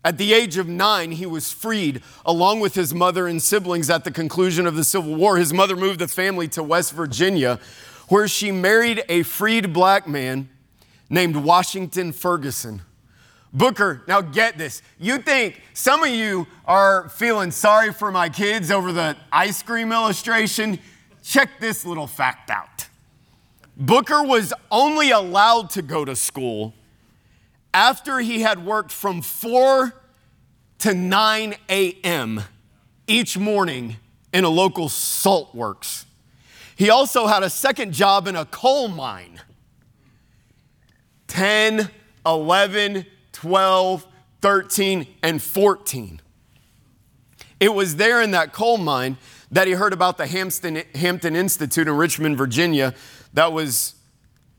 At 0.04 0.18
the 0.18 0.34
age 0.34 0.58
of 0.58 0.68
nine, 0.68 1.12
he 1.12 1.24
was 1.24 1.50
freed 1.50 2.02
along 2.26 2.60
with 2.60 2.74
his 2.74 2.92
mother 2.92 3.26
and 3.26 3.40
siblings 3.40 3.88
at 3.88 4.04
the 4.04 4.10
conclusion 4.10 4.66
of 4.66 4.76
the 4.76 4.84
Civil 4.84 5.14
War. 5.14 5.38
His 5.38 5.54
mother 5.54 5.74
moved 5.74 6.00
the 6.00 6.06
family 6.06 6.48
to 6.48 6.62
West 6.62 6.92
Virginia, 6.92 7.58
where 8.08 8.28
she 8.28 8.52
married 8.52 9.04
a 9.08 9.22
freed 9.22 9.72
black 9.72 10.06
man 10.06 10.50
named 11.08 11.36
Washington 11.36 12.12
Ferguson. 12.12 12.82
Booker, 13.56 14.02
now 14.06 14.20
get 14.20 14.58
this. 14.58 14.82
You 14.98 15.16
think 15.16 15.62
some 15.72 16.02
of 16.02 16.10
you 16.10 16.46
are 16.66 17.08
feeling 17.08 17.50
sorry 17.50 17.90
for 17.90 18.12
my 18.12 18.28
kids 18.28 18.70
over 18.70 18.92
the 18.92 19.16
ice 19.32 19.62
cream 19.62 19.92
illustration? 19.92 20.78
Check 21.22 21.58
this 21.58 21.86
little 21.86 22.06
fact 22.06 22.50
out. 22.50 22.86
Booker 23.74 24.22
was 24.22 24.52
only 24.70 25.10
allowed 25.10 25.70
to 25.70 25.80
go 25.80 26.04
to 26.04 26.14
school 26.14 26.74
after 27.72 28.18
he 28.18 28.42
had 28.42 28.62
worked 28.66 28.92
from 28.92 29.22
4 29.22 29.94
to 30.80 30.92
9 30.92 31.54
a.m. 31.70 32.42
each 33.06 33.38
morning 33.38 33.96
in 34.34 34.44
a 34.44 34.50
local 34.50 34.90
salt 34.90 35.54
works. 35.54 36.04
He 36.76 36.90
also 36.90 37.26
had 37.26 37.42
a 37.42 37.48
second 37.48 37.94
job 37.94 38.28
in 38.28 38.36
a 38.36 38.44
coal 38.44 38.88
mine. 38.88 39.40
10, 41.28 41.88
11, 42.26 43.06
12, 43.36 44.06
13, 44.40 45.06
and 45.22 45.42
14. 45.42 46.22
It 47.60 47.74
was 47.74 47.96
there 47.96 48.22
in 48.22 48.30
that 48.30 48.54
coal 48.54 48.78
mine 48.78 49.18
that 49.50 49.66
he 49.66 49.74
heard 49.74 49.92
about 49.92 50.16
the 50.16 50.26
Hampton, 50.26 50.82
Hampton 50.94 51.36
Institute 51.36 51.86
in 51.86 51.94
Richmond, 51.94 52.38
Virginia, 52.38 52.94
that 53.34 53.52
was 53.52 53.95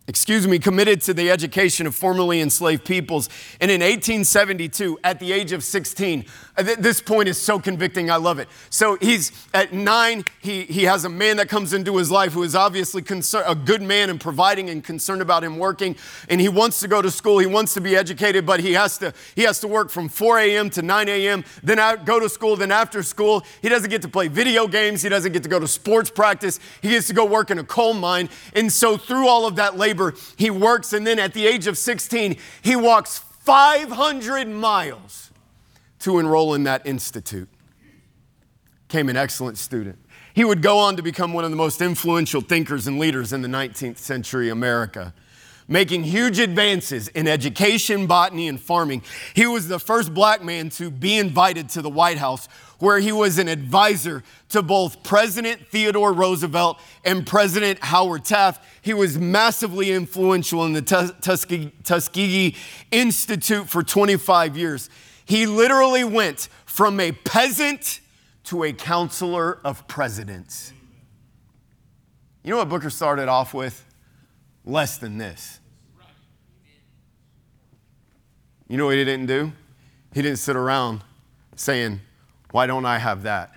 excuse 0.07 0.47
me, 0.47 0.57
committed 0.57 1.01
to 1.01 1.13
the 1.13 1.29
education 1.29 1.85
of 1.85 1.93
formerly 1.93 2.39
enslaved 2.39 2.85
peoples. 2.85 3.27
And 3.59 3.69
in 3.69 3.81
1872, 3.81 4.99
at 5.03 5.19
the 5.19 5.33
age 5.33 5.51
of 5.51 5.65
16, 5.65 6.23
uh, 6.55 6.63
this 6.79 7.01
point 7.01 7.27
is 7.27 7.37
so 7.37 7.59
convicting, 7.59 8.09
I 8.09 8.15
love 8.15 8.39
it. 8.39 8.47
So 8.69 8.97
he's 9.01 9.33
at 9.53 9.73
nine, 9.73 10.23
he, 10.41 10.63
he 10.63 10.83
has 10.83 11.03
a 11.03 11.09
man 11.09 11.37
that 11.37 11.49
comes 11.49 11.73
into 11.73 11.97
his 11.97 12.09
life 12.09 12.31
who 12.31 12.43
is 12.43 12.55
obviously 12.55 13.01
concern, 13.01 13.43
a 13.45 13.53
good 13.53 13.81
man 13.81 14.09
and 14.09 14.19
providing 14.19 14.69
and 14.69 14.81
concerned 14.81 15.21
about 15.21 15.43
him 15.43 15.57
working. 15.57 15.97
And 16.29 16.39
he 16.39 16.47
wants 16.47 16.79
to 16.79 16.87
go 16.87 17.01
to 17.01 17.11
school, 17.11 17.39
he 17.39 17.45
wants 17.45 17.73
to 17.73 17.81
be 17.81 17.97
educated, 17.97 18.45
but 18.45 18.61
he 18.61 18.73
has 18.73 18.97
to, 18.99 19.13
he 19.35 19.41
has 19.43 19.59
to 19.59 19.67
work 19.67 19.89
from 19.89 20.07
4 20.07 20.39
a.m. 20.39 20.69
to 20.69 20.81
9 20.81 21.09
a.m., 21.09 21.43
then 21.63 21.79
out, 21.79 22.05
go 22.05 22.17
to 22.17 22.29
school, 22.29 22.55
then 22.55 22.71
after 22.71 23.03
school, 23.03 23.43
he 23.61 23.67
doesn't 23.67 23.89
get 23.89 24.01
to 24.03 24.07
play 24.07 24.29
video 24.29 24.67
games, 24.67 25.01
he 25.01 25.09
doesn't 25.09 25.33
get 25.33 25.43
to 25.43 25.49
go 25.49 25.59
to 25.59 25.67
sports 25.67 26.09
practice, 26.09 26.61
he 26.81 26.91
gets 26.91 27.07
to 27.07 27.13
go 27.13 27.25
work 27.25 27.51
in 27.51 27.59
a 27.59 27.63
coal 27.65 27.93
mine. 27.93 28.29
And 28.53 28.71
so 28.71 28.95
through 28.95 29.27
all 29.27 29.45
of 29.45 29.57
that 29.57 29.77
labor, 29.77 29.96
labor, 29.97 30.17
he 30.35 30.49
works, 30.49 30.93
and 30.93 31.05
then 31.05 31.19
at 31.19 31.33
the 31.33 31.45
age 31.45 31.67
of 31.67 31.77
16, 31.77 32.37
he 32.61 32.75
walks 32.75 33.19
500 33.19 34.47
miles 34.47 35.31
to 35.99 36.19
enroll 36.19 36.53
in 36.53 36.63
that 36.63 36.85
institute. 36.85 37.49
Came 38.87 39.09
an 39.09 39.17
excellent 39.17 39.57
student. 39.57 39.97
He 40.33 40.45
would 40.45 40.61
go 40.61 40.77
on 40.77 40.95
to 40.97 41.01
become 41.01 41.33
one 41.33 41.43
of 41.43 41.49
the 41.49 41.57
most 41.57 41.81
influential 41.81 42.41
thinkers 42.41 42.87
and 42.87 42.99
leaders 42.99 43.33
in 43.33 43.41
the 43.41 43.47
19th 43.47 43.97
century 43.97 44.49
America 44.49 45.13
making 45.67 46.03
huge 46.03 46.39
advances 46.39 47.09
in 47.09 47.27
education, 47.27 48.07
botany, 48.07 48.47
and 48.47 48.59
farming. 48.59 49.01
He 49.33 49.45
was 49.45 49.67
the 49.67 49.79
first 49.79 50.13
black 50.13 50.43
man 50.43 50.69
to 50.71 50.89
be 50.89 51.17
invited 51.17 51.69
to 51.69 51.81
the 51.81 51.89
White 51.89 52.17
House, 52.17 52.47
where 52.79 52.99
he 52.99 53.11
was 53.11 53.37
an 53.39 53.47
advisor 53.47 54.23
to 54.49 54.61
both 54.61 55.03
President 55.03 55.67
Theodore 55.67 56.13
Roosevelt 56.13 56.79
and 57.03 57.25
President 57.25 57.79
Howard 57.83 58.25
Taft. 58.25 58.63
He 58.81 58.93
was 58.93 59.17
massively 59.17 59.91
influential 59.91 60.65
in 60.65 60.73
the 60.73 60.81
Tuskegee, 60.81 61.71
Tuskegee 61.83 62.55
Institute 62.91 63.67
for 63.69 63.83
25 63.83 64.55
years. 64.55 64.89
He 65.25 65.45
literally 65.45 66.03
went 66.03 66.49
from 66.65 66.99
a 66.99 67.11
peasant 67.11 67.99
to 68.45 68.63
a 68.63 68.73
counselor 68.73 69.59
of 69.63 69.87
presidents. 69.87 70.71
You 72.43 72.51
know 72.51 72.57
what 72.57 72.69
Booker 72.69 72.89
started 72.89 73.27
off 73.27 73.53
with? 73.53 73.83
less 74.67 74.97
than 74.97 75.17
this. 75.17 75.59
You 78.67 78.77
know 78.77 78.85
what 78.85 78.95
he 78.95 79.05
didn't 79.05 79.27
do? 79.27 79.53
He 80.13 80.21
didn't 80.21 80.39
sit 80.39 80.55
around 80.55 81.01
saying, 81.55 82.01
Why 82.57 82.65
don't 82.65 82.85
I 82.85 82.97
have 82.97 83.21
that? 83.21 83.51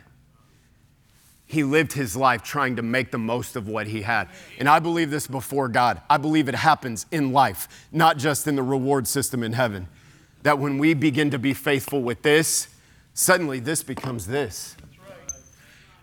He 1.47 1.65
lived 1.65 1.95
his 1.95 2.15
life 2.15 2.43
trying 2.43 2.77
to 2.77 2.83
make 2.83 3.11
the 3.11 3.17
most 3.17 3.57
of 3.57 3.67
what 3.67 3.87
he 3.87 4.03
had. 4.03 4.29
And 4.59 4.69
I 4.69 4.79
believe 4.79 5.11
this 5.11 5.27
before 5.27 5.69
God. 5.69 6.03
I 6.11 6.19
believe 6.19 6.51
it 6.51 6.55
happens 6.55 7.07
in 7.11 7.33
life, 7.33 7.87
not 7.91 8.19
just 8.19 8.47
in 8.47 8.57
the 8.57 8.63
reward 8.63 9.09
system 9.09 9.43
in 9.43 9.55
heaven. 9.55 9.89
That 10.43 10.59
when 10.59 10.77
we 10.77 10.93
begin 10.93 11.31
to 11.31 11.39
be 11.39 11.55
faithful 11.55 12.03
with 12.03 12.21
this, 12.21 12.69
suddenly 13.15 13.59
this 13.59 13.83
becomes 13.83 14.27
this. 14.27 14.77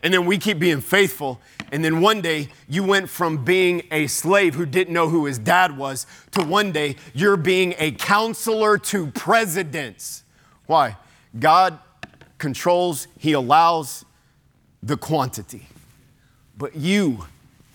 And 0.02 0.12
then 0.12 0.26
we 0.26 0.40
keep 0.40 0.58
being 0.58 0.82
faithful. 0.82 1.40
And 1.72 1.86
then 1.86 2.02
one 2.02 2.22
day 2.22 2.50
you 2.68 2.84
went 2.84 3.12
from 3.12 3.46
being 3.46 3.84
a 3.92 4.08
slave 4.08 4.56
who 4.56 4.66
didn't 4.66 4.92
know 4.92 5.08
who 5.08 5.28
his 5.28 5.38
dad 5.38 5.78
was 5.78 6.08
to 6.32 6.44
one 6.44 6.72
day 6.72 6.96
you're 7.14 7.38
being 7.38 7.76
a 7.78 7.92
counselor 7.92 8.80
to 8.80 9.12
presidents. 9.12 10.24
Why? 10.66 10.98
God 11.40 11.78
controls, 12.38 13.08
He 13.18 13.34
allows, 13.34 14.06
the 14.84 14.98
quantity. 14.98 15.68
But 16.58 16.76
you, 16.76 17.26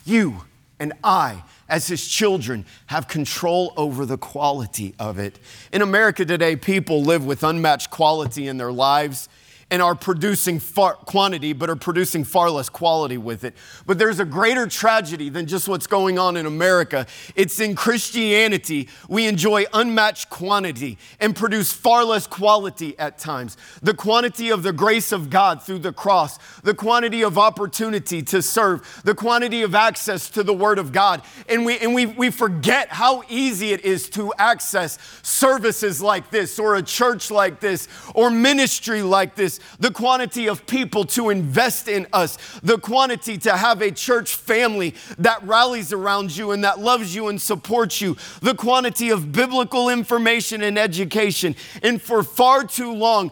you, 0.05 0.42
and 0.81 0.92
I, 1.05 1.44
as 1.68 1.87
his 1.87 2.07
children, 2.09 2.66
have 2.87 3.07
control 3.07 3.72
over 3.77 4.05
the 4.05 4.18
quality 4.18 4.94
of 4.98 5.18
it. 5.18 5.38
In 5.72 5.81
America 5.81 6.25
today, 6.25 6.57
people 6.57 7.03
live 7.03 7.25
with 7.25 7.44
unmatched 7.44 7.90
quality 7.90 8.48
in 8.48 8.57
their 8.57 8.72
lives 8.72 9.29
and 9.73 9.81
are 9.81 9.95
producing 9.95 10.61
far 10.61 10.93
quantity, 10.93 11.55
but 11.55 11.71
are 11.71 11.77
producing 11.77 12.25
far 12.25 12.51
less 12.51 12.69
quality 12.69 13.17
with 13.17 13.43
it. 13.43 13.55
But 13.87 13.99
there's 13.99 14.21
a 14.21 14.25
greater 14.27 14.67
tragedy 14.67 15.31
than 15.31 15.47
just 15.47 15.67
what's 15.67 15.87
going 15.87 16.19
on 16.19 16.37
in 16.37 16.45
America. 16.45 17.07
It's 17.37 17.59
in 17.59 17.75
Christianity, 17.75 18.91
we 19.09 19.27
enjoy 19.27 19.65
unmatched 19.73 20.29
quantity 20.29 20.99
and 21.19 21.35
produce 21.35 21.73
far 21.73 22.05
less 22.05 22.27
quality 22.27 22.99
at 22.99 23.17
times. 23.17 23.57
The 23.83 23.95
quantity 23.95 24.51
of 24.51 24.63
the 24.63 24.75
grace 24.75 25.11
of 25.11 25.31
God 25.31 25.63
through 25.63 25.79
the 25.79 25.93
cross, 25.95 26.39
the 26.63 26.75
quantity 26.75 27.23
of 27.23 27.39
opportunity 27.39 28.21
to 28.25 28.43
serve, 28.43 29.01
the 29.05 29.15
quantity 29.15 29.63
of 29.63 29.75
access 29.75 30.29
to 30.31 30.43
the 30.43 30.53
Word 30.53 30.79
of 30.79 30.93
God. 30.93 31.23
And 31.49 31.65
we, 31.65 31.79
and 31.79 31.95
we, 31.95 32.05
we 32.05 32.31
forget 32.31 32.89
how 32.91 33.23
easy 33.31 33.73
it 33.73 33.87
is 33.87 34.11
to 34.11 34.35
access 34.37 34.99
services 35.23 36.03
like 36.03 36.31
this, 36.31 36.59
or 36.59 36.75
a 36.75 36.83
church 36.83 37.31
like 37.31 37.59
this, 37.61 37.89
or 38.15 38.29
ministry 38.29 39.01
like 39.01 39.35
this 39.35 39.61
the 39.79 39.90
quantity 39.90 40.48
of 40.48 40.66
people 40.66 41.05
to 41.05 41.31
invest 41.31 41.88
in 41.88 42.07
us, 42.12 42.38
the 42.62 42.79
quantity 42.79 43.38
to 43.38 43.57
have 43.57 43.83
a 43.83 43.90
church 43.90 44.35
family 44.35 44.94
that 45.18 45.42
rallies 45.42 45.92
around 45.92 46.37
you 46.37 46.53
and 46.53 46.64
that 46.64 46.79
loves 46.79 47.14
you 47.14 47.29
and 47.29 47.40
supports 47.40 48.01
you, 48.01 48.16
the 48.40 48.55
quantity 48.55 49.11
of 49.11 49.33
biblical 49.33 49.88
information 49.88 50.62
and 50.62 50.79
education. 50.79 51.55
And 51.83 52.01
for 52.01 52.22
far 52.22 52.64
too 52.64 52.92
long, 52.92 53.31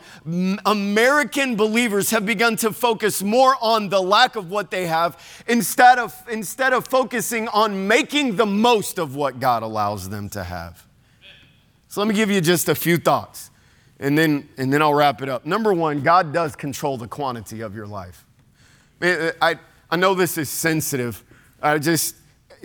American 0.67 1.57
believers 1.57 2.11
have 2.11 2.27
begun 2.27 2.57
to 2.57 2.73
focus 2.73 3.23
more 3.23 3.57
on 3.61 3.89
the 3.89 4.01
lack 4.01 4.37
of 4.37 4.51
what 4.51 4.71
they 4.71 4.87
have 4.87 5.43
instead 5.47 5.99
of, 5.99 6.15
instead 6.31 6.73
of 6.73 6.87
focusing 6.87 7.49
on 7.49 7.87
making 7.89 8.37
the 8.37 8.47
most 8.47 8.99
of 8.99 9.17
what 9.17 9.41
God 9.41 9.63
allows 9.63 10.09
them 10.09 10.29
to 10.31 10.45
have. 10.45 10.87
So 11.89 12.01
let 12.01 12.09
me 12.09 12.15
give 12.15 12.31
you 12.31 12.41
just 12.41 12.69
a 12.69 12.75
few 12.75 12.99
thoughts 12.99 13.50
and 14.01 14.17
then, 14.17 14.49
and 14.57 14.73
then 14.73 14.83
I'll 14.83 14.95
wrap 14.95 15.23
it 15.23 15.29
up. 15.29 15.47
Number 15.47 15.73
one, 15.73 16.01
God 16.01 16.33
does 16.33 16.57
control 16.57 16.97
the 16.97 17.07
quantity 17.07 17.61
of 17.61 17.75
your 17.75 17.87
life. 17.87 18.25
I, 19.03 19.59
I 19.91 19.97
know 19.97 20.15
this 20.15 20.39
is 20.39 20.49
sensitive. 20.49 21.23
I 21.63 21.79
just, 21.79 22.17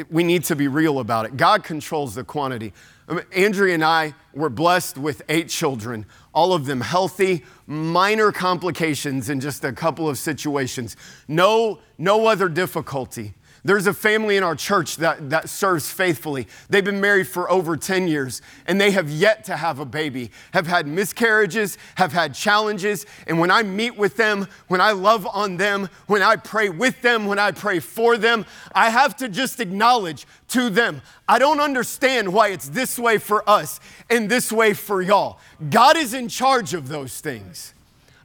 we 0.10 0.24
need 0.24 0.46
to 0.46 0.56
be 0.56 0.68
real 0.68 1.00
about 1.00 1.26
it. 1.26 1.38
God 1.38 1.64
controls 1.64 2.16
the 2.16 2.24
quantity. 2.24 2.74
Mean, 3.10 3.22
Andrea 3.36 3.74
and 3.74 3.84
I 3.84 4.16
were 4.34 4.50
blessed 4.50 4.98
with 4.98 5.22
eight 5.30 5.50
children, 5.50 6.06
all 6.34 6.54
of 6.54 6.66
them 6.66 6.82
healthy, 6.82 7.44
minor 7.68 8.32
complications 8.32 9.30
in 9.30 9.40
just 9.40 9.64
a 9.64 9.74
couple 9.74 10.10
of 10.10 10.18
situations. 10.18 10.96
No, 11.28 11.80
no 11.98 12.28
other 12.28 12.50
difficulty. 12.50 13.34
There's 13.66 13.88
a 13.88 13.96
family 13.96 14.38
in 14.38 14.44
our 14.44 14.56
church 14.56 14.98
that, 14.98 15.32
that 15.32 15.50
serves 15.50 15.90
faithfully. 15.90 16.48
They've 16.70 16.86
been 16.86 17.02
married 17.02 17.28
for 17.28 17.50
over 17.50 17.76
10 17.76 18.08
years 18.08 18.44
and 18.68 18.80
they 18.80 18.92
have 18.92 19.10
yet 19.10 19.44
to 19.46 19.58
have 19.58 19.80
a 19.80 19.86
baby, 19.86 20.30
have 20.54 20.68
had 20.68 20.86
miscarriages, 20.86 21.80
have 21.96 22.14
had 22.14 22.36
challenges. 22.36 23.08
And 23.26 23.40
when 23.40 23.50
I 23.50 23.64
meet 23.64 23.98
with 23.98 24.18
them, 24.18 24.48
when 24.68 24.82
I 24.82 24.92
love 24.92 25.26
on 25.26 25.58
them, 25.58 25.90
when 26.06 26.22
I 26.22 26.36
pray 26.36 26.70
with 26.70 27.02
them, 27.02 27.26
when 27.26 27.40
I 27.40 27.52
pray 27.52 27.80
for 27.80 28.18
them, 28.18 28.46
I 28.76 28.92
have 28.92 29.16
to 29.18 29.28
just 29.28 29.60
acknowledge 29.60 30.28
to 30.50 30.70
them, 30.70 31.02
I 31.28 31.40
don't 31.40 31.60
understand 31.60 32.32
why 32.32 32.50
it's 32.50 32.70
this 32.70 33.00
way 33.00 33.18
for 33.18 33.50
us 33.50 33.80
and 34.12 34.30
this 34.30 34.52
way 34.52 34.76
for 34.76 35.02
y'all. 35.02 35.40
God 35.72 35.98
is 35.98 36.14
in 36.14 36.28
charge 36.28 36.76
of 36.76 36.88
those 36.88 37.20
things. 37.20 37.75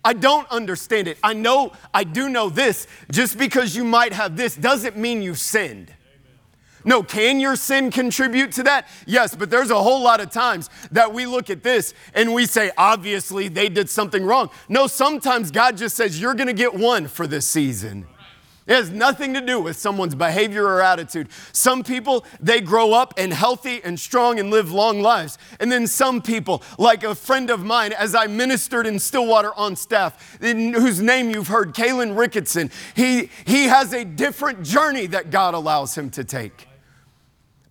I 0.05 0.15
don't 0.15 0.51
understand 0.51 1.09
it. 1.09 1.19
I 1.23 1.35
know, 1.35 1.73
I 1.93 2.05
do 2.05 2.29
know 2.29 2.49
this. 2.49 2.87
Just 3.11 3.37
because 3.39 3.77
you 3.77 3.85
might 3.85 4.13
have 4.13 4.37
this 4.37 4.57
doesn't 4.57 4.97
mean 4.97 5.23
you 5.23 5.35
sinned. 5.35 5.93
No, 6.85 7.03
can 7.03 7.41
your 7.41 7.57
sin 7.57 7.91
contribute 7.91 8.53
to 8.53 8.63
that? 8.63 8.89
Yes, 9.07 9.37
but 9.37 9.51
there's 9.51 9.71
a 9.71 9.83
whole 9.83 10.03
lot 10.03 10.21
of 10.21 10.31
times 10.31 10.71
that 10.93 11.13
we 11.13 11.27
look 11.27 11.51
at 11.51 11.63
this 11.63 11.93
and 12.15 12.33
we 12.33 12.47
say, 12.47 12.71
obviously, 12.79 13.49
they 13.49 13.69
did 13.69 13.91
something 13.91 14.25
wrong. 14.25 14.49
No, 14.69 14.87
sometimes 14.87 15.51
God 15.51 15.77
just 15.77 15.95
says, 15.95 16.19
you're 16.19 16.35
gonna 16.35 16.55
get 16.55 16.75
one 16.75 17.07
for 17.07 17.27
this 17.27 17.47
season. 17.47 18.07
It 18.71 18.77
has 18.77 18.91
nothing 18.91 19.35
to 19.35 19.41
do 19.41 19.59
with 19.61 19.77
someone's 19.77 20.15
behavior 20.15 20.65
or 20.65 20.81
attitude. 20.81 21.27
Some 21.53 21.83
people, 21.83 22.25
they 22.39 22.61
grow 22.61 22.93
up 22.93 23.13
and 23.19 23.33
healthy 23.33 23.83
and 23.83 23.99
strong 23.99 24.39
and 24.39 24.49
live 24.49 24.71
long 24.71 25.03
lives. 25.03 25.39
And 25.59 25.73
then 25.73 25.89
some 25.89 26.23
people, 26.23 26.63
like 26.79 27.03
a 27.03 27.17
friend 27.17 27.51
of 27.51 27.65
mine, 27.65 27.93
as 27.93 28.15
I 28.15 28.29
ministered 28.29 28.87
in 28.87 29.01
Stillwater 29.01 29.53
on 29.55 29.75
staff, 29.75 30.41
in, 30.41 30.73
whose 30.73 31.03
name 31.03 31.31
you've 31.31 31.49
heard, 31.49 31.75
Kalen 31.75 32.15
Ricketson, 32.15 32.71
he, 32.95 33.29
he 33.45 33.65
has 33.65 33.93
a 33.93 34.05
different 34.05 34.63
journey 34.63 35.07
that 35.07 35.33
God 35.33 35.55
allows 35.55 35.99
him 35.99 36.09
to 36.11 36.23
take. 36.23 36.70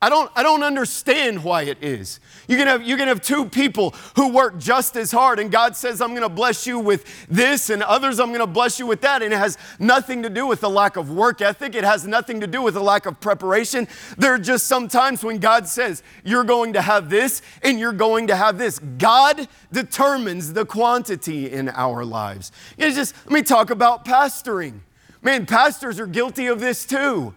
I 0.02 0.08
don't, 0.08 0.32
I 0.34 0.44
don't 0.44 0.64
understand 0.64 1.44
why 1.44 1.64
it 1.64 1.84
is. 1.84 2.22
You 2.48 2.56
can, 2.56 2.68
have, 2.68 2.82
you 2.82 2.96
can 2.96 3.10
have 3.10 3.22
two 3.22 3.46
people 3.46 3.94
who 4.16 4.30
work 4.30 4.58
just 4.58 4.96
as 4.96 5.12
hard, 5.12 5.40
and 5.40 5.52
God 5.52 5.76
says, 5.76 6.00
I'm 6.00 6.16
to 6.16 6.30
bless 6.30 6.66
you 6.66 6.80
with 6.80 7.28
this, 7.28 7.70
and 7.70 7.84
others, 7.84 8.18
I'm 8.18 8.34
to 8.34 8.48
bless 8.48 8.80
you 8.80 8.88
with 8.88 9.02
that. 9.02 9.22
And 9.22 9.34
it 9.34 9.38
has 9.38 9.58
nothing 9.78 10.24
to 10.24 10.30
do 10.30 10.48
with 10.48 10.62
the 10.62 10.70
lack 10.70 10.96
of 10.96 11.12
work 11.12 11.42
ethic, 11.42 11.76
it 11.76 11.84
has 11.84 12.08
nothing 12.08 12.40
to 12.40 12.48
do 12.48 12.62
with 12.62 12.76
the 12.76 12.84
lack 12.84 13.06
of 13.06 13.20
preparation. 13.20 13.90
There 14.18 14.34
are 14.34 14.40
just 14.40 14.68
some 14.68 14.88
times 14.88 15.22
when 15.22 15.40
God 15.40 15.68
says, 15.68 16.02
You're 16.24 16.46
going 16.46 16.74
to 16.74 16.82
have 16.82 17.10
this, 17.10 17.42
and 17.62 17.78
you're 17.78 17.92
going 17.92 18.28
to 18.28 18.38
have 18.38 18.58
this. 18.58 18.80
God 18.80 19.50
determines 19.74 20.54
the 20.54 20.66
quantity 20.66 21.52
in 21.52 21.68
our 21.70 22.06
lives. 22.06 22.54
It's 22.78 22.96
just, 22.96 23.14
let 23.26 23.34
me 23.34 23.42
talk 23.42 23.70
about 23.70 24.06
pastoring. 24.06 24.80
Man, 25.22 25.46
pastors 25.46 26.00
are 26.00 26.08
guilty 26.08 26.48
of 26.48 26.62
this 26.62 26.86
too. 26.86 27.34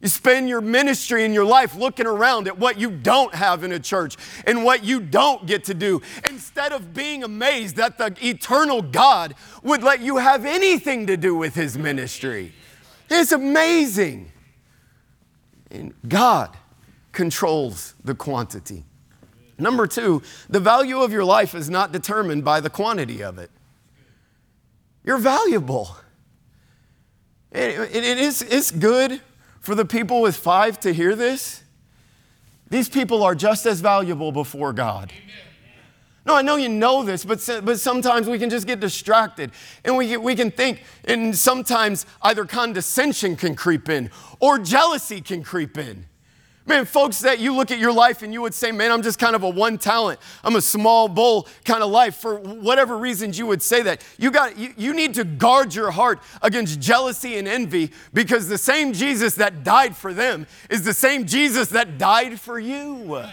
You 0.00 0.08
spend 0.08 0.48
your 0.48 0.60
ministry 0.60 1.24
and 1.24 1.34
your 1.34 1.44
life 1.44 1.74
looking 1.74 2.06
around 2.06 2.46
at 2.46 2.56
what 2.56 2.78
you 2.78 2.90
don't 2.90 3.34
have 3.34 3.64
in 3.64 3.72
a 3.72 3.80
church 3.80 4.16
and 4.46 4.64
what 4.64 4.84
you 4.84 5.00
don't 5.00 5.44
get 5.44 5.64
to 5.64 5.74
do 5.74 6.00
instead 6.30 6.72
of 6.72 6.94
being 6.94 7.24
amazed 7.24 7.76
that 7.76 7.98
the 7.98 8.14
eternal 8.22 8.80
God 8.80 9.34
would 9.64 9.82
let 9.82 10.00
you 10.00 10.18
have 10.18 10.44
anything 10.44 11.08
to 11.08 11.16
do 11.16 11.34
with 11.34 11.56
his 11.56 11.76
ministry. 11.76 12.52
It's 13.10 13.32
amazing. 13.32 14.30
And 15.70 15.94
God 16.06 16.56
controls 17.10 17.94
the 18.04 18.14
quantity. 18.14 18.84
Number 19.58 19.88
two, 19.88 20.22
the 20.48 20.60
value 20.60 21.00
of 21.00 21.12
your 21.12 21.24
life 21.24 21.56
is 21.56 21.68
not 21.68 21.90
determined 21.90 22.44
by 22.44 22.60
the 22.60 22.70
quantity 22.70 23.24
of 23.24 23.38
it. 23.38 23.50
You're 25.02 25.18
valuable. 25.18 25.96
it, 27.50 27.80
it, 27.96 28.04
it 28.04 28.18
is, 28.18 28.42
it's 28.42 28.70
good 28.70 29.20
for 29.60 29.74
the 29.74 29.84
people 29.84 30.20
with 30.20 30.36
five 30.36 30.80
to 30.80 30.92
hear 30.92 31.14
this? 31.14 31.62
These 32.70 32.88
people 32.88 33.22
are 33.22 33.34
just 33.34 33.66
as 33.66 33.80
valuable 33.80 34.32
before 34.32 34.72
God. 34.72 35.12
No, 36.26 36.34
I 36.34 36.42
know 36.42 36.56
you 36.56 36.68
know 36.68 37.04
this, 37.04 37.24
but, 37.24 37.48
but 37.64 37.80
sometimes 37.80 38.28
we 38.28 38.38
can 38.38 38.50
just 38.50 38.66
get 38.66 38.80
distracted 38.80 39.50
and 39.82 39.96
we, 39.96 40.14
we 40.18 40.34
can 40.34 40.50
think, 40.50 40.82
and 41.06 41.34
sometimes 41.34 42.04
either 42.20 42.44
condescension 42.44 43.34
can 43.34 43.54
creep 43.54 43.88
in 43.88 44.10
or 44.38 44.58
jealousy 44.58 45.22
can 45.22 45.42
creep 45.42 45.78
in. 45.78 46.04
Man, 46.68 46.84
folks 46.84 47.20
that 47.20 47.38
you 47.38 47.56
look 47.56 47.70
at 47.70 47.78
your 47.78 47.92
life 47.92 48.22
and 48.22 48.30
you 48.30 48.42
would 48.42 48.52
say, 48.52 48.72
man, 48.72 48.92
I'm 48.92 49.00
just 49.00 49.18
kind 49.18 49.34
of 49.34 49.42
a 49.42 49.48
one 49.48 49.78
talent. 49.78 50.20
I'm 50.44 50.54
a 50.54 50.60
small 50.60 51.08
bowl 51.08 51.48
kind 51.64 51.82
of 51.82 51.90
life. 51.90 52.16
For 52.16 52.36
whatever 52.36 52.98
reasons 52.98 53.38
you 53.38 53.46
would 53.46 53.62
say 53.62 53.80
that. 53.84 54.04
You 54.18 54.30
got 54.30 54.58
you, 54.58 54.74
you 54.76 54.92
need 54.92 55.14
to 55.14 55.24
guard 55.24 55.74
your 55.74 55.90
heart 55.90 56.20
against 56.42 56.78
jealousy 56.78 57.38
and 57.38 57.48
envy 57.48 57.90
because 58.12 58.48
the 58.48 58.58
same 58.58 58.92
Jesus 58.92 59.36
that 59.36 59.64
died 59.64 59.96
for 59.96 60.12
them 60.12 60.46
is 60.68 60.84
the 60.84 60.92
same 60.92 61.24
Jesus 61.24 61.68
that 61.70 61.96
died 61.96 62.38
for 62.38 62.58
you. 62.58 63.24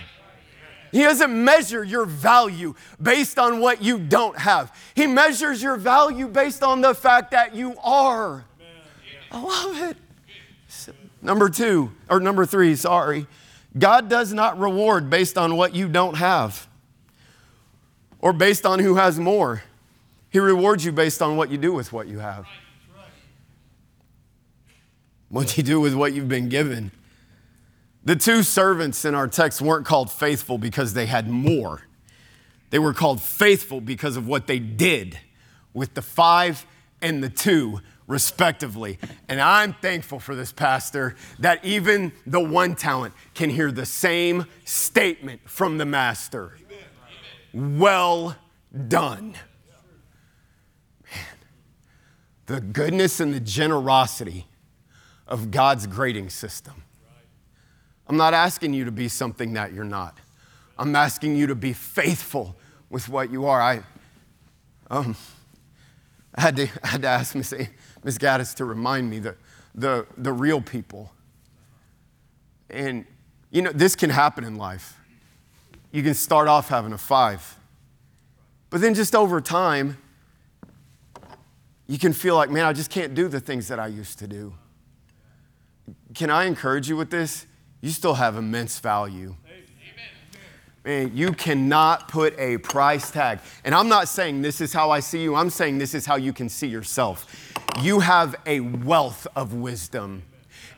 He 0.94 1.02
doesn't 1.02 1.44
measure 1.44 1.84
your 1.84 2.06
value 2.06 2.74
based 3.02 3.38
on 3.38 3.60
what 3.60 3.82
you 3.84 4.00
don't 4.00 4.38
have. 4.38 4.74
He 4.96 5.08
measures 5.08 5.62
your 5.62 5.76
value 5.76 6.30
based 6.30 6.64
on 6.64 6.80
the 6.80 6.96
fact 6.96 7.32
that 7.32 7.54
you 7.54 7.76
are. 7.84 8.46
I 9.30 9.42
love 9.42 9.90
it. 9.92 9.98
Number 11.26 11.50
two, 11.50 11.92
or 12.08 12.20
number 12.20 12.46
three, 12.46 12.76
sorry. 12.76 13.26
God 13.78 14.10
does 14.10 14.32
not 14.32 14.60
reward 14.60 15.10
based 15.10 15.40
on 15.40 15.58
what 15.58 15.74
you 15.76 15.88
don't 15.90 16.18
have. 16.18 16.68
or 18.20 18.32
based 18.34 18.66
on 18.66 18.80
who 18.80 18.96
has 18.96 19.20
more. 19.20 19.64
He 20.30 20.40
rewards 20.40 20.84
you 20.86 20.92
based 20.92 21.22
on 21.22 21.36
what 21.38 21.50
you 21.52 21.58
do 21.58 21.74
with 21.74 21.92
what 21.94 22.08
you 22.08 22.20
have. 22.20 22.46
What 25.30 25.58
you 25.58 25.64
do 25.64 25.80
with 25.80 25.94
what 25.96 26.14
you've 26.14 26.30
been 26.30 26.50
given. 26.50 26.92
The 28.04 28.16
two 28.16 28.42
servants 28.44 29.04
in 29.06 29.16
our 29.16 29.28
text 29.28 29.62
weren't 29.62 29.86
called 29.86 30.12
faithful 30.12 30.58
because 30.58 30.94
they 30.94 31.06
had 31.08 31.28
more. 31.30 31.82
They 32.70 32.80
were 32.80 32.94
called 32.94 33.22
faithful 33.22 33.82
because 33.82 34.16
of 34.18 34.28
what 34.28 34.48
they 34.48 34.60
did 34.60 35.20
with 35.74 35.94
the 35.96 36.02
five 36.02 36.66
and 37.02 37.24
the 37.24 37.30
two, 37.30 37.82
respectively. 38.08 39.00
And 39.28 39.42
I'm 39.42 39.74
thankful 39.74 40.20
for 40.20 40.36
this 40.36 40.52
pastor 40.52 41.16
that 41.40 41.64
even 41.66 42.12
the 42.26 42.40
one 42.40 42.76
talent 42.76 43.14
can 43.34 43.50
hear 43.50 43.72
the 43.72 43.86
same 43.86 44.46
statement 44.64 45.42
from 45.46 45.78
the 45.78 45.86
master 45.86 46.58
Well 47.54 48.36
done. 48.88 49.36
Man, 51.12 51.26
the 52.46 52.62
goodness 52.62 53.20
and 53.20 53.34
the 53.34 53.40
generosity 53.40 54.48
of 55.28 55.52
God's 55.52 55.88
grading 55.88 56.30
system. 56.30 56.84
I'm 58.08 58.18
not 58.18 58.34
asking 58.34 58.74
you 58.74 58.86
to 58.86 58.92
be 58.92 59.08
something 59.08 59.54
that 59.54 59.74
you're 59.74 59.84
not. 59.84 60.20
I'm 60.78 60.96
asking 60.96 61.36
you 61.36 61.48
to 61.48 61.56
be 61.56 61.74
faithful 61.74 62.56
with 62.90 63.10
what 63.10 63.32
you 63.32 63.46
are. 63.48 63.62
I, 63.62 63.82
um, 64.92 65.16
I, 66.36 66.42
had, 66.42 66.56
to, 66.58 66.68
I 66.84 66.88
had 66.88 67.02
to 67.02 67.08
ask 67.08 67.34
Miss, 67.34 67.54
Miss 68.06 68.20
Gaddis 68.20 68.54
to 68.56 68.66
remind 68.66 69.10
me 69.10 69.18
that 69.20 69.36
the, 69.74 70.06
the 70.16 70.32
real 70.32 70.62
people. 70.62 71.12
And, 72.70 73.06
you 73.50 73.64
know, 73.64 73.72
this 73.72 73.96
can 73.96 74.12
happen 74.12 74.44
in 74.44 74.56
life. 74.56 75.00
You 75.92 76.04
can 76.04 76.14
start 76.14 76.48
off 76.48 76.70
having 76.70 76.94
a 76.94 77.00
five, 77.00 77.58
but 78.70 78.80
then 78.82 78.94
just 78.94 79.16
over 79.16 79.42
time, 79.42 79.98
you 81.88 81.98
can 81.98 82.14
feel 82.14 82.36
like, 82.36 82.50
man, 82.50 82.66
I 82.66 82.74
just 82.74 82.92
can't 82.92 83.16
do 83.16 83.28
the 83.28 83.40
things 83.40 83.68
that 83.70 83.80
I 83.80 83.88
used 83.88 84.20
to 84.20 84.28
do. 84.28 84.54
Can 86.14 86.30
I 86.30 86.46
encourage 86.46 86.88
you 86.88 86.98
with 86.98 87.10
this? 87.10 87.48
You 87.82 87.90
still 87.90 88.16
have 88.16 88.36
immense 88.36 88.80
value. 88.80 89.36
Man, 90.86 91.18
you 91.18 91.32
cannot 91.32 92.08
put 92.10 92.38
a 92.38 92.60
price 92.60 93.10
tag. 93.10 93.40
And 93.64 93.74
I'm 93.74 93.90
not 93.90 94.08
saying 94.08 94.44
this 94.44 94.62
is 94.62 94.72
how 94.72 94.92
I 94.92 95.00
see 95.00 95.24
you, 95.24 95.34
I'm 95.34 95.50
saying 95.50 95.80
this 95.80 95.96
is 95.96 96.06
how 96.06 96.16
you 96.16 96.32
can 96.32 96.48
see 96.48 96.68
yourself. 96.68 97.26
You 97.82 98.02
have 98.02 98.36
a 98.46 98.60
wealth 98.60 99.26
of 99.36 99.56
wisdom 99.56 100.22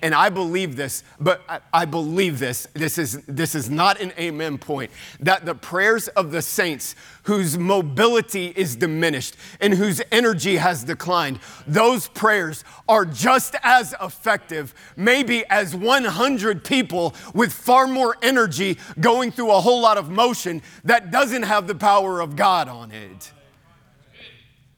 and 0.02 0.14
I 0.14 0.30
believe 0.30 0.76
this, 0.76 1.04
but 1.20 1.41
I, 1.50 1.60
I, 1.74 1.86
believe 1.86 2.39
this. 2.39 2.68
This 2.74 2.98
is, 2.98 3.22
this 3.28 3.56
is 3.56 3.70
not 3.70 4.00
an 4.00 4.14
amen 4.18 4.58
point. 4.58 4.91
That 5.20 5.45
the 5.45 5.56
prayers 5.56 6.08
of 6.10 6.32
the 6.32 6.41
saints 6.41 6.95
whose 7.24 7.58
mobility 7.58 8.48
is 8.56 8.76
diminished 8.76 9.36
and 9.60 9.74
whose 9.74 10.02
energy 10.12 10.58
has 10.58 10.84
declined, 10.84 11.39
those 11.66 12.08
prayers 12.08 12.64
are 12.88 13.06
just 13.06 13.56
as 13.64 13.95
effective, 14.02 14.74
maybe 14.95 15.45
as 15.50 15.76
100 15.76 16.64
people 16.64 17.16
with 17.34 17.52
far 17.52 17.88
more 17.88 18.16
energy 18.22 18.78
going 19.00 19.32
through 19.32 19.52
a 19.52 19.62
whole 19.62 19.82
lot 19.82 19.98
of 19.98 20.10
motion 20.10 20.62
that 20.84 21.12
doesn't 21.12 21.43
have 21.43 21.68
the 21.68 21.76
power 21.76 22.22
of 22.22 22.36
God 22.36 22.68
on 22.68 22.91
it. 22.91 23.32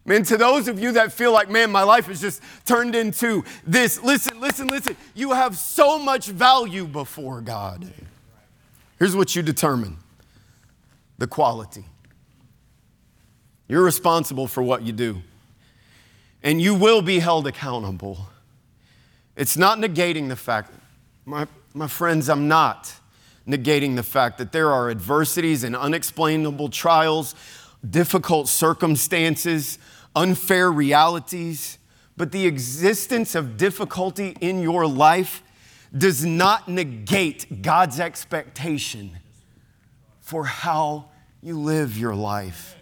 Man, 0.10 0.24
to 0.24 0.38
those 0.38 0.68
of 0.68 0.80
you 0.80 0.94
that 0.94 1.14
feel 1.14 1.32
like, 1.32 1.52
man, 1.52 1.70
my 1.70 1.84
life 1.84 2.08
has 2.08 2.20
just 2.20 2.42
turned 2.66 2.96
into 2.96 3.44
this, 3.64 4.02
listen, 4.02 4.42
listen, 4.42 4.68
listen. 4.68 4.98
You 5.14 5.34
have 5.34 5.56
so 5.56 6.00
much 6.00 6.26
value 6.26 6.88
before 6.88 7.42
God. 7.42 7.88
Here's 8.98 9.16
what 9.16 9.36
you 9.36 9.44
determine 9.44 9.98
the 11.20 11.28
quality. 11.28 11.86
You're 13.68 13.84
responsible 13.84 14.48
for 14.48 14.64
what 14.64 14.82
you 14.82 14.94
do, 14.94 15.22
and 16.42 16.60
you 16.60 16.74
will 16.74 17.04
be 17.04 17.20
held 17.20 17.46
accountable. 17.46 18.30
It's 19.36 19.58
not 19.58 19.78
negating 19.78 20.28
the 20.28 20.36
fact, 20.36 20.74
my, 21.24 21.46
my 21.76 21.86
friends, 21.88 22.30
I'm 22.30 22.48
not 22.48 22.96
negating 23.48 23.96
the 23.96 24.02
fact 24.02 24.40
that 24.40 24.54
there 24.54 24.72
are 24.72 24.90
adversities 24.90 25.64
and 25.64 25.76
unexplainable 25.76 26.70
trials, 26.70 27.36
difficult 27.88 28.48
circumstances 28.48 29.78
unfair 30.16 30.72
realities, 30.72 31.78
but 32.18 32.32
the 32.32 32.46
existence 32.46 33.36
of 33.36 33.58
difficulty 33.58 34.36
in 34.42 34.62
your 34.62 34.86
life 34.86 35.44
does 35.98 36.26
not 36.26 36.68
negate 36.68 37.62
God's 37.62 38.00
expectation 38.00 39.18
for 40.20 40.46
how 40.46 41.10
you 41.42 41.60
live 41.60 41.98
your 41.98 42.16
life. 42.16 42.76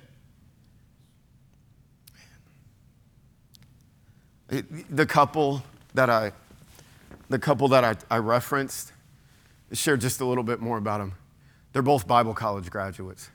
The 4.47 5.05
couple 5.05 5.63
that 5.93 6.09
I, 6.09 6.31
the 7.29 7.39
couple 7.39 7.67
that 7.69 7.83
I, 7.83 7.95
I 8.09 8.17
referenced, 8.17 8.93
share 9.73 9.97
just 9.97 10.21
a 10.21 10.25
little 10.25 10.43
bit 10.43 10.59
more 10.61 10.77
about 10.77 10.99
them. 10.99 11.13
They're 11.73 11.81
both 11.81 12.07
Bible 12.07 12.33
college 12.33 12.69
graduates. 12.69 13.29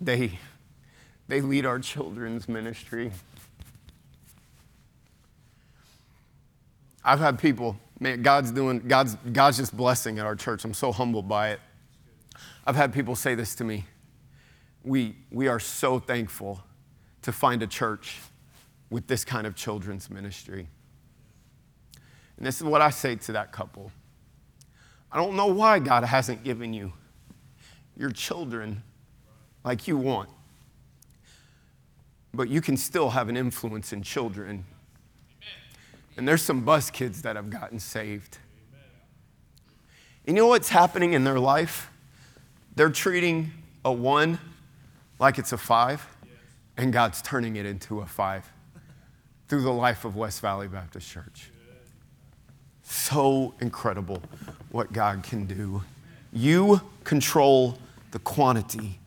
They 0.00 0.38
they 1.30 1.40
lead 1.40 1.64
our 1.64 1.78
children's 1.78 2.48
ministry. 2.48 3.12
I've 7.04 7.20
had 7.20 7.38
people, 7.38 7.78
man, 8.00 8.22
God's 8.22 8.50
doing, 8.50 8.80
God's, 8.80 9.14
God's 9.32 9.56
just 9.56 9.76
blessing 9.76 10.18
at 10.18 10.26
our 10.26 10.34
church. 10.34 10.64
I'm 10.64 10.74
so 10.74 10.90
humbled 10.90 11.28
by 11.28 11.50
it. 11.50 11.60
I've 12.66 12.74
had 12.74 12.92
people 12.92 13.14
say 13.14 13.36
this 13.36 13.54
to 13.54 13.64
me. 13.64 13.84
We, 14.82 15.14
we 15.30 15.46
are 15.46 15.60
so 15.60 16.00
thankful 16.00 16.64
to 17.22 17.30
find 17.30 17.62
a 17.62 17.66
church 17.68 18.18
with 18.90 19.06
this 19.06 19.24
kind 19.24 19.46
of 19.46 19.54
children's 19.54 20.10
ministry. 20.10 20.66
And 22.38 22.44
this 22.44 22.56
is 22.56 22.64
what 22.64 22.82
I 22.82 22.90
say 22.90 23.14
to 23.14 23.32
that 23.32 23.52
couple 23.52 23.92
I 25.12 25.16
don't 25.16 25.36
know 25.36 25.46
why 25.46 25.78
God 25.78 26.02
hasn't 26.02 26.42
given 26.42 26.74
you 26.74 26.92
your 27.96 28.10
children 28.10 28.82
like 29.64 29.86
you 29.86 29.96
want 29.96 30.28
but 32.32 32.48
you 32.48 32.60
can 32.60 32.76
still 32.76 33.10
have 33.10 33.28
an 33.28 33.36
influence 33.36 33.92
in 33.92 34.02
children. 34.02 34.64
And 36.16 36.26
there's 36.28 36.42
some 36.42 36.64
bus 36.64 36.90
kids 36.90 37.22
that 37.22 37.36
have 37.36 37.50
gotten 37.50 37.78
saved. 37.78 38.38
And 40.26 40.36
you 40.36 40.42
know 40.42 40.48
what's 40.48 40.68
happening 40.68 41.12
in 41.12 41.24
their 41.24 41.38
life? 41.38 41.90
They're 42.76 42.90
treating 42.90 43.52
a 43.84 43.92
one 43.92 44.38
like 45.18 45.38
it's 45.38 45.52
a 45.52 45.58
five, 45.58 46.06
and 46.76 46.92
God's 46.92 47.20
turning 47.20 47.56
it 47.56 47.66
into 47.66 48.00
a 48.00 48.06
five 48.06 48.50
through 49.48 49.62
the 49.62 49.72
life 49.72 50.04
of 50.04 50.16
West 50.16 50.40
Valley 50.40 50.68
Baptist 50.68 51.10
Church. 51.10 51.50
So 52.82 53.54
incredible 53.60 54.22
what 54.70 54.92
God 54.92 55.22
can 55.22 55.46
do. 55.46 55.82
You 56.32 56.80
control 57.04 57.78
the 58.12 58.18
quantity 58.20 58.98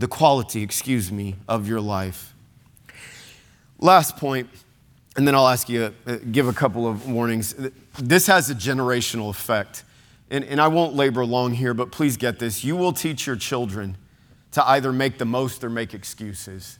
the 0.00 0.08
quality, 0.08 0.62
excuse 0.62 1.12
me, 1.12 1.36
of 1.46 1.68
your 1.68 1.80
life. 1.80 2.34
Last 3.78 4.16
point, 4.16 4.48
and 5.14 5.28
then 5.28 5.34
I'll 5.34 5.46
ask 5.46 5.68
you, 5.68 5.92
uh, 6.06 6.16
give 6.32 6.48
a 6.48 6.54
couple 6.54 6.88
of 6.88 7.06
warnings. 7.06 7.54
This 7.98 8.26
has 8.26 8.48
a 8.48 8.54
generational 8.54 9.28
effect. 9.28 9.84
And, 10.30 10.42
and 10.44 10.58
I 10.58 10.68
won't 10.68 10.94
labor 10.94 11.26
long 11.26 11.52
here, 11.52 11.74
but 11.74 11.92
please 11.92 12.16
get 12.16 12.38
this. 12.38 12.64
You 12.64 12.76
will 12.76 12.94
teach 12.94 13.26
your 13.26 13.36
children 13.36 13.98
to 14.52 14.66
either 14.70 14.90
make 14.90 15.18
the 15.18 15.26
most 15.26 15.62
or 15.62 15.68
make 15.68 15.92
excuses. 15.92 16.78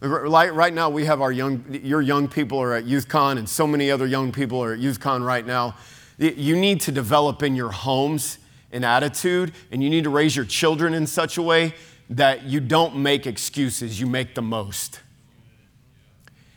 Right 0.00 0.74
now, 0.74 0.90
we 0.90 1.04
have 1.04 1.20
our 1.20 1.30
young, 1.30 1.64
your 1.70 2.02
young 2.02 2.26
people 2.26 2.58
are 2.58 2.74
at 2.74 2.84
YouthCon, 2.84 3.38
and 3.38 3.48
so 3.48 3.64
many 3.64 3.92
other 3.92 4.06
young 4.06 4.32
people 4.32 4.60
are 4.64 4.72
at 4.72 4.80
YouthCon 4.80 5.24
right 5.24 5.46
now. 5.46 5.76
You 6.18 6.56
need 6.56 6.80
to 6.82 6.92
develop 6.92 7.44
in 7.44 7.54
your 7.54 7.70
homes 7.70 8.38
an 8.72 8.82
attitude, 8.82 9.52
and 9.70 9.84
you 9.84 9.90
need 9.90 10.04
to 10.04 10.10
raise 10.10 10.34
your 10.34 10.44
children 10.44 10.94
in 10.94 11.06
such 11.06 11.36
a 11.36 11.42
way 11.42 11.74
that 12.10 12.44
you 12.44 12.60
don't 12.60 12.96
make 12.96 13.26
excuses, 13.26 14.00
you 14.00 14.06
make 14.06 14.34
the 14.34 14.42
most. 14.42 15.00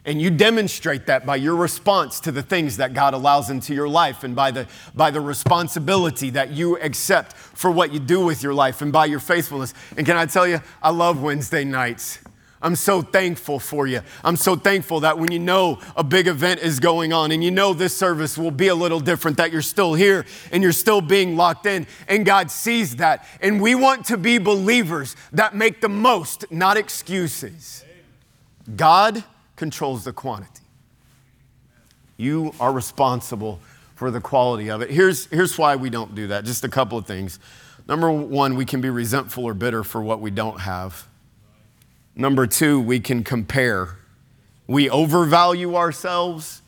And 0.06 0.22
you 0.22 0.30
demonstrate 0.30 1.06
that 1.06 1.26
by 1.26 1.38
your 1.38 1.56
response 1.56 2.20
to 2.22 2.32
the 2.32 2.44
things 2.44 2.76
that 2.78 2.94
God 2.94 3.14
allows 3.14 3.50
into 3.50 3.74
your 3.74 3.88
life 3.88 4.26
and 4.26 4.36
by 4.36 4.52
the, 4.52 4.68
by 4.94 5.12
the 5.12 5.22
responsibility 5.22 6.30
that 6.32 6.52
you 6.52 6.78
accept 6.80 7.34
for 7.38 7.72
what 7.72 7.94
you 7.94 8.00
do 8.00 8.26
with 8.26 8.44
your 8.44 8.54
life 8.54 8.82
and 8.82 8.92
by 8.92 9.06
your 9.06 9.22
faithfulness. 9.22 9.74
And 9.96 10.06
can 10.06 10.18
I 10.18 10.26
tell 10.26 10.46
you, 10.46 10.60
I 10.82 10.90
love 10.90 11.22
Wednesday 11.22 11.64
nights. 11.64 12.20
I'm 12.64 12.78
so 12.78 13.02
thankful 13.02 13.60
for 13.60 13.86
you. 13.88 14.02
I'm 14.24 14.38
so 14.38 14.56
thankful 14.56 15.02
that 15.02 15.20
when 15.20 15.32
you 15.32 15.40
know 15.40 15.80
a 15.98 16.04
big 16.04 16.28
event 16.28 16.62
is 16.62 16.80
going 16.80 17.12
on 17.12 17.34
and 17.34 17.44
you 17.44 17.52
know 17.52 17.74
this 17.74 17.96
service 17.96 18.38
will 18.38 18.52
be 18.52 18.70
a 18.70 18.76
little 18.76 19.02
different, 19.02 19.36
that 19.36 19.52
you're 19.52 19.62
still 19.62 19.94
here 19.94 20.26
and 20.50 20.64
you're 20.64 20.72
still 20.72 21.02
being 21.02 21.36
locked 21.36 21.66
in, 21.66 21.86
and 22.08 22.26
God 22.26 22.50
sees 22.50 22.96
that. 22.96 23.28
And 23.42 23.62
we 23.62 23.76
want 23.76 24.06
to 24.06 24.18
be 24.18 24.38
believers 24.38 25.18
that 25.34 25.54
make 25.54 25.82
the 25.82 25.90
most, 25.90 26.50
not 26.50 26.78
excuses. 26.78 27.84
God 28.78 29.26
controls 29.58 30.06
the 30.06 30.14
quantity. 30.14 30.62
You 32.16 32.54
are 32.62 32.72
responsible 32.72 33.60
for 33.96 34.10
the 34.10 34.22
quality 34.22 34.72
of 34.72 34.82
it. 34.82 34.90
Here's, 34.90 35.26
here's 35.26 35.58
why 35.58 35.76
we 35.76 35.90
don't 35.90 36.16
do 36.16 36.28
that. 36.28 36.46
Just 36.46 36.64
a 36.64 36.70
couple 36.70 36.98
of 36.98 37.06
things. 37.06 37.40
Number 37.90 38.10
one, 38.10 38.56
we 38.56 38.64
can 38.64 38.80
be 38.80 38.90
resentful 38.90 39.44
or 39.44 39.54
bitter 39.54 39.84
for 39.84 40.02
what 40.02 40.22
we 40.22 40.32
don't 40.32 40.62
have. 40.62 41.10
Number 42.16 42.46
two, 42.48 42.80
we 42.80 43.00
can 43.00 43.24
compare. 43.24 43.98
We 44.68 44.90
overvalue 44.90 45.76
ourselves 45.76 46.62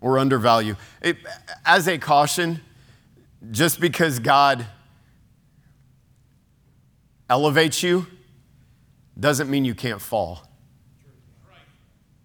or 0.00 0.18
undervalue. 0.18 0.76
It, 1.02 1.18
as 1.64 1.86
a 1.86 1.98
caution, 1.98 2.60
just 3.50 3.80
because 3.80 4.18
God 4.18 4.66
elevates 7.28 7.82
you 7.82 8.06
doesn't 9.18 9.50
mean 9.50 9.64
you 9.64 9.74
can't 9.74 10.00
fall. 10.00 10.46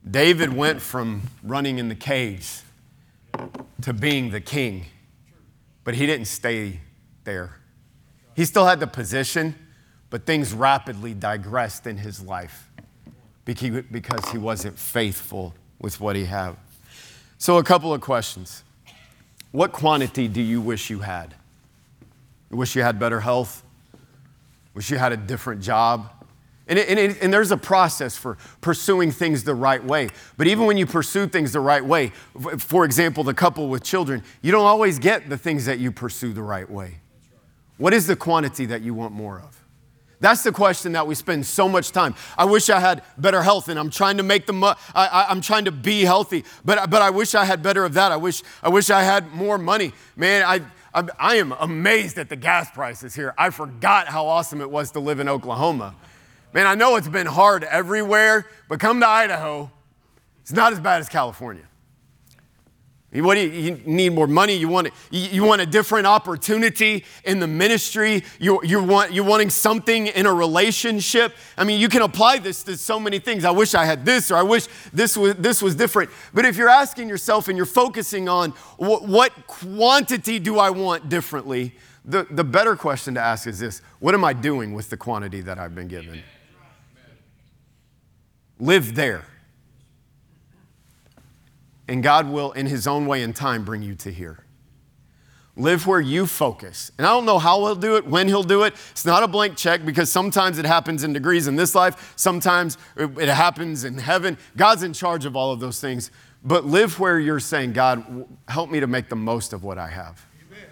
David 0.09 0.53
went 0.53 0.81
from 0.81 1.23
running 1.43 1.79
in 1.79 1.89
the 1.89 1.95
caves 1.95 2.63
to 3.81 3.91
being 3.91 4.29
the 4.29 4.39
king, 4.39 4.85
but 5.83 5.95
he 5.95 6.05
didn't 6.05 6.27
stay 6.27 6.79
there. 7.23 7.57
He 8.35 8.45
still 8.45 8.65
had 8.65 8.79
the 8.79 8.87
position, 8.87 9.55
but 10.15 10.25
things 10.25 10.53
rapidly 10.53 11.13
digressed 11.13 11.85
in 11.85 11.97
his 11.97 12.21
life 12.21 12.71
because 13.43 14.31
he 14.31 14.37
wasn't 14.37 14.79
faithful 14.79 15.53
with 15.77 15.99
what 15.99 16.15
he 16.15 16.23
had. 16.23 16.55
So, 17.37 17.57
a 17.57 17.63
couple 17.65 17.93
of 17.93 17.99
questions. 17.99 18.63
What 19.51 19.73
quantity 19.73 20.29
do 20.29 20.41
you 20.41 20.61
wish 20.61 20.89
you 20.89 20.99
had? 20.99 21.35
You 22.49 22.55
wish 22.55 22.77
you 22.77 22.81
had 22.81 22.97
better 22.97 23.19
health? 23.19 23.61
Wish 24.73 24.89
you 24.89 24.97
had 24.97 25.11
a 25.11 25.17
different 25.17 25.61
job? 25.61 26.09
And, 26.69 26.79
it, 26.79 26.87
and, 26.87 26.97
it, 26.97 27.21
and, 27.21 27.33
there's 27.33 27.51
a 27.51 27.57
process 27.57 28.15
for 28.15 28.37
pursuing 28.61 29.11
things 29.11 29.43
the 29.43 29.53
right 29.53 29.83
way. 29.83 30.07
But 30.37 30.47
even 30.47 30.65
when 30.65 30.77
you 30.77 30.85
pursue 30.85 31.27
things 31.27 31.51
the 31.51 31.59
right 31.59 31.83
way, 31.83 32.13
for 32.57 32.85
example, 32.85 33.25
the 33.25 33.33
couple 33.33 33.67
with 33.67 33.83
children, 33.83 34.23
you 34.41 34.53
don't 34.53 34.65
always 34.65 34.97
get 34.97 35.27
the 35.27 35.37
things 35.37 35.65
that 35.65 35.79
you 35.79 35.91
pursue 35.91 36.31
the 36.31 36.41
right 36.41 36.71
way. 36.71 36.99
What 37.75 37.93
is 37.93 38.07
the 38.07 38.15
quantity 38.15 38.65
that 38.67 38.81
you 38.81 38.93
want 38.93 39.11
more 39.11 39.41
of? 39.41 39.64
That's 40.19 40.43
the 40.43 40.51
question 40.51 40.93
that 40.93 41.07
we 41.07 41.15
spend 41.15 41.45
so 41.45 41.67
much 41.67 41.91
time. 41.91 42.15
I 42.37 42.45
wish 42.45 42.69
I 42.69 42.79
had 42.79 43.03
better 43.17 43.43
health, 43.43 43.69
and 43.69 43.77
I'm 43.77 43.89
trying 43.89 44.17
to 44.17 44.23
make 44.23 44.45
the. 44.45 44.53
Mo- 44.53 44.75
I, 44.93 45.27
am 45.29 45.41
trying 45.41 45.65
to 45.65 45.71
be 45.71 46.01
healthy, 46.01 46.45
but 46.63 46.89
but 46.89 47.01
I 47.01 47.09
wish 47.09 47.35
I 47.35 47.45
had 47.45 47.61
better 47.61 47.83
of 47.83 47.93
that. 47.93 48.11
I 48.11 48.17
wish 48.17 48.43
I 48.63 48.69
wish 48.69 48.89
I 48.89 49.03
had 49.03 49.31
more 49.33 49.57
money. 49.57 49.93
Man, 50.15 50.43
I, 50.43 50.61
I 50.93 51.07
I 51.19 51.35
am 51.35 51.51
amazed 51.51 52.17
at 52.17 52.29
the 52.29 52.35
gas 52.35 52.71
prices 52.71 53.13
here. 53.13 53.33
I 53.37 53.49
forgot 53.49 54.07
how 54.07 54.27
awesome 54.27 54.61
it 54.61 54.69
was 54.69 54.91
to 54.91 54.99
live 54.99 55.19
in 55.19 55.27
Oklahoma. 55.27 55.95
Man, 56.53 56.67
I 56.67 56.75
know 56.75 56.95
it's 56.95 57.09
been 57.09 57.27
hard 57.27 57.65
everywhere, 57.65 58.47
but 58.69 58.79
come 58.79 59.01
to 59.01 59.07
Idaho, 59.07 59.69
it's 60.41 60.53
not 60.53 60.71
as 60.71 60.79
bad 60.79 61.01
as 61.01 61.09
California. 61.09 61.67
What 63.23 63.35
do 63.35 63.41
you, 63.41 63.49
you 63.49 63.81
need 63.85 64.13
more 64.13 64.27
money? 64.27 64.55
You 64.55 64.67
want, 64.67 64.89
you 65.11 65.43
want 65.43 65.61
a 65.61 65.65
different 65.65 66.07
opportunity 66.07 67.05
in 67.23 67.39
the 67.39 67.47
ministry? 67.47 68.23
You, 68.39 68.61
you 68.63 68.83
want, 68.83 69.13
you're 69.13 69.25
wanting 69.25 69.49
something 69.49 70.07
in 70.07 70.25
a 70.25 70.33
relationship? 70.33 71.33
I 71.57 71.63
mean, 71.63 71.79
you 71.79 71.87
can 71.87 72.01
apply 72.01 72.39
this 72.39 72.63
to 72.63 72.77
so 72.77 72.99
many 72.99 73.19
things. 73.19 73.45
I 73.45 73.51
wish 73.51 73.73
I 73.75 73.85
had 73.85 74.05
this, 74.05 74.31
or 74.31 74.35
I 74.35 74.43
wish 74.43 74.67
this 74.91 75.15
was, 75.15 75.35
this 75.35 75.61
was 75.61 75.75
different. 75.75 76.09
But 76.33 76.45
if 76.45 76.57
you're 76.57 76.69
asking 76.69 77.09
yourself 77.09 77.47
and 77.47 77.55
you're 77.55 77.65
focusing 77.65 78.27
on 78.27 78.51
what, 78.77 79.03
what 79.07 79.47
quantity 79.47 80.39
do 80.39 80.59
I 80.59 80.69
want 80.69 81.09
differently, 81.09 81.73
the, 82.03 82.27
the 82.29 82.43
better 82.43 82.75
question 82.75 83.15
to 83.15 83.21
ask 83.21 83.47
is 83.47 83.59
this 83.59 83.81
What 83.99 84.13
am 84.13 84.23
I 84.23 84.33
doing 84.33 84.73
with 84.73 84.89
the 84.89 84.97
quantity 84.97 85.41
that 85.41 85.57
I've 85.57 85.73
been 85.73 85.87
given? 85.87 86.21
Live 88.59 88.95
there. 88.95 89.25
And 91.87 92.01
God 92.01 92.29
will, 92.29 92.51
in 92.53 92.65
His 92.65 92.87
own 92.87 93.05
way 93.05 93.21
and 93.21 93.35
time, 93.35 93.63
bring 93.63 93.81
you 93.81 93.95
to 93.95 94.11
here. 94.11 94.39
Live 95.57 95.87
where 95.87 96.01
you 96.01 96.25
focus. 96.25 96.91
And 96.97 97.07
I 97.07 97.11
don't 97.11 97.25
know 97.25 97.39
how 97.39 97.59
He'll 97.59 97.75
do 97.75 97.95
it, 97.95 98.05
when 98.05 98.27
He'll 98.27 98.43
do 98.43 98.63
it. 98.63 98.73
It's 98.91 99.05
not 99.05 99.23
a 99.23 99.27
blank 99.27 99.55
check 99.55 99.85
because 99.85 100.11
sometimes 100.11 100.57
it 100.57 100.65
happens 100.65 101.03
in 101.03 101.13
degrees 101.13 101.47
in 101.47 101.55
this 101.55 101.75
life, 101.75 102.13
sometimes 102.15 102.77
it 102.97 103.29
happens 103.29 103.83
in 103.83 103.97
heaven. 103.97 104.37
God's 104.57 104.83
in 104.83 104.93
charge 104.93 105.25
of 105.25 105.35
all 105.35 105.51
of 105.51 105.59
those 105.59 105.79
things. 105.79 106.11
But 106.43 106.65
live 106.65 106.99
where 106.99 107.19
you're 107.19 107.39
saying, 107.39 107.73
God, 107.73 108.27
help 108.47 108.69
me 108.69 108.79
to 108.79 108.87
make 108.87 109.09
the 109.09 109.15
most 109.15 109.53
of 109.53 109.63
what 109.63 109.77
I 109.79 109.87
have. 109.87 110.25
Amen. 110.47 110.69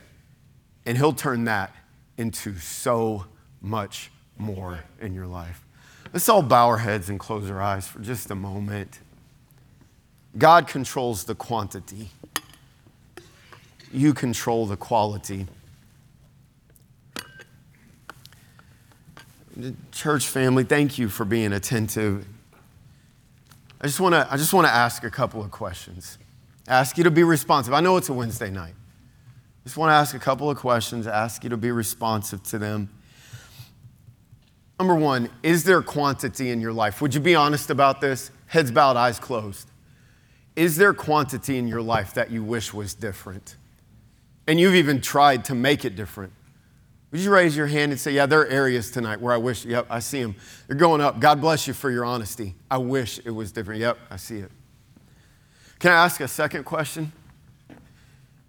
And 0.85 0.97
He'll 0.97 1.13
turn 1.13 1.45
that 1.45 1.73
into 2.17 2.55
so 2.57 3.25
much 3.61 4.11
more 4.37 4.83
in 4.99 5.13
your 5.13 5.25
life. 5.27 5.65
Let's 6.11 6.29
all 6.29 6.43
bow 6.43 6.67
our 6.67 6.77
heads 6.77 7.09
and 7.09 7.19
close 7.19 7.49
our 7.49 7.61
eyes 7.61 7.87
for 7.87 7.99
just 7.99 8.29
a 8.29 8.35
moment. 8.35 8.99
God 10.37 10.67
controls 10.67 11.25
the 11.25 11.35
quantity, 11.35 12.09
you 13.91 14.13
control 14.13 14.65
the 14.65 14.77
quality. 14.77 15.47
Church 19.91 20.27
family, 20.27 20.63
thank 20.63 20.97
you 20.97 21.09
for 21.09 21.25
being 21.25 21.53
attentive. 21.53 22.25
I 23.79 23.85
just 23.85 23.99
want 23.99 24.15
to 24.15 24.27
I 24.31 24.37
just 24.37 24.53
want 24.53 24.65
to 24.65 24.73
ask 24.73 25.03
a 25.03 25.11
couple 25.11 25.43
of 25.43 25.51
questions. 25.51 26.17
Ask 26.67 26.97
you 26.97 27.03
to 27.03 27.11
be 27.11 27.23
responsive. 27.23 27.73
I 27.73 27.81
know 27.81 27.97
it's 27.97 28.09
a 28.09 28.13
Wednesday 28.13 28.49
night. 28.49 28.73
Just 29.63 29.77
want 29.77 29.91
to 29.91 29.93
ask 29.93 30.15
a 30.15 30.19
couple 30.19 30.49
of 30.49 30.57
questions, 30.57 31.07
ask 31.07 31.43
you 31.43 31.49
to 31.49 31.57
be 31.57 31.71
responsive 31.71 32.43
to 32.43 32.57
them. 32.57 32.89
Number 34.77 34.95
one, 34.95 35.29
is 35.41 35.63
there 35.63 35.81
quantity 35.81 36.49
in 36.49 36.59
your 36.59 36.73
life? 36.73 37.01
Would 37.01 37.13
you 37.13 37.21
be 37.21 37.35
honest 37.35 37.69
about 37.69 38.01
this? 38.01 38.31
Heads 38.47 38.71
bowed, 38.71 38.97
eyes 38.97 39.19
closed. 39.19 39.69
Is 40.55 40.77
there 40.77 40.93
quantity 40.93 41.57
in 41.57 41.67
your 41.67 41.81
life 41.81 42.13
that 42.13 42.31
you 42.31 42.43
wish 42.43 42.73
was 42.73 42.93
different? 42.93 43.57
And 44.47 44.59
you've 44.59 44.75
even 44.75 45.01
tried 45.01 45.45
to 45.45 45.55
make 45.55 45.85
it 45.85 45.95
different. 45.95 46.33
Would 47.11 47.21
you 47.21 47.31
raise 47.31 47.55
your 47.55 47.67
hand 47.67 47.91
and 47.91 48.01
say, 48.01 48.11
Yeah, 48.11 48.25
there 48.25 48.41
are 48.41 48.47
areas 48.47 48.91
tonight 48.91 49.21
where 49.21 49.33
I 49.33 49.37
wish, 49.37 49.65
yep, 49.65 49.85
I 49.89 49.99
see 49.99 50.21
them. 50.21 50.35
They're 50.67 50.75
going 50.75 50.99
up. 50.99 51.19
God 51.19 51.39
bless 51.39 51.67
you 51.67 51.73
for 51.73 51.91
your 51.91 52.05
honesty. 52.05 52.55
I 52.69 52.77
wish 52.79 53.19
it 53.23 53.29
was 53.29 53.51
different. 53.51 53.81
Yep, 53.81 53.97
I 54.09 54.17
see 54.17 54.37
it. 54.37 54.51
Can 55.79 55.91
I 55.91 56.05
ask 56.05 56.21
a 56.21 56.27
second 56.27 56.63
question? 56.63 57.11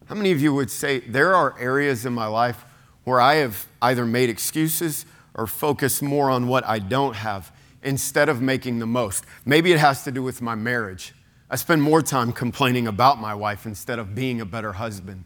How 0.07 0.15
many 0.15 0.33
of 0.33 0.41
you 0.41 0.55
would 0.55 0.71
say, 0.71 1.01
There 1.01 1.35
are 1.35 1.59
areas 1.59 2.07
in 2.07 2.13
my 2.13 2.27
life 2.27 2.65
where 3.05 3.21
I 3.21 3.35
have 3.35 3.67
either 3.83 4.07
made 4.07 4.31
excuses 4.31 5.05
or 5.35 5.47
focused 5.47 6.03
more 6.03 6.31
on 6.31 6.49
what 6.49 6.65
I 6.67 6.79
don't 6.79 7.17
have 7.17 7.53
instead 7.83 8.29
of 8.29 8.41
making 8.41 8.79
the 8.79 8.87
most? 8.87 9.25
Maybe 9.45 9.73
it 9.73 9.79
has 9.79 10.05
to 10.05 10.11
do 10.11 10.23
with 10.23 10.41
my 10.41 10.55
marriage. 10.55 11.15
I 11.51 11.57
spend 11.57 11.83
more 11.83 12.03
time 12.03 12.33
complaining 12.33 12.87
about 12.87 13.21
my 13.21 13.35
wife 13.35 13.67
instead 13.67 13.99
of 13.99 14.15
being 14.15 14.41
a 14.41 14.47
better 14.47 14.73
husband. 14.73 15.25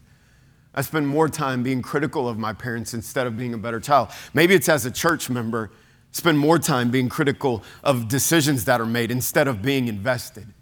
I 0.73 0.81
spend 0.81 1.07
more 1.07 1.27
time 1.27 1.63
being 1.63 1.81
critical 1.81 2.27
of 2.27 2.37
my 2.37 2.53
parents 2.53 2.93
instead 2.93 3.25
of 3.25 3.37
being 3.37 3.53
a 3.53 3.57
better 3.57 3.79
child. 3.79 4.09
Maybe 4.33 4.53
it's 4.53 4.69
as 4.69 4.85
a 4.85 4.91
church 4.91 5.29
member, 5.29 5.71
spend 6.11 6.37
more 6.37 6.59
time 6.59 6.91
being 6.91 7.09
critical 7.09 7.63
of 7.83 8.07
decisions 8.07 8.65
that 8.65 8.79
are 8.79 8.85
made 8.85 9.11
instead 9.11 9.47
of 9.47 9.61
being 9.61 9.87
invested. 9.87 10.53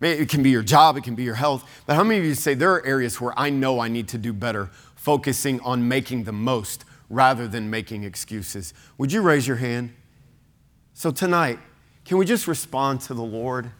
It 0.00 0.28
can 0.28 0.42
be 0.42 0.50
your 0.50 0.64
job, 0.64 0.96
it 0.96 1.04
can 1.04 1.14
be 1.14 1.22
your 1.22 1.36
health. 1.36 1.82
But 1.86 1.94
how 1.94 2.02
many 2.02 2.18
of 2.18 2.26
you 2.26 2.34
say 2.34 2.54
there 2.54 2.72
are 2.72 2.84
areas 2.84 3.20
where 3.20 3.38
I 3.38 3.50
know 3.50 3.78
I 3.78 3.86
need 3.86 4.08
to 4.08 4.18
do 4.18 4.32
better, 4.32 4.70
focusing 4.96 5.60
on 5.60 5.86
making 5.86 6.24
the 6.24 6.32
most 6.32 6.84
rather 7.08 7.46
than 7.46 7.70
making 7.70 8.02
excuses? 8.02 8.74
Would 8.98 9.12
you 9.12 9.22
raise 9.22 9.46
your 9.46 9.58
hand? 9.58 9.92
So 10.92 11.12
tonight, 11.12 11.60
can 12.04 12.18
we 12.18 12.26
just 12.26 12.48
respond 12.48 13.00
to 13.02 13.14
the 13.14 13.22
Lord? 13.22 13.70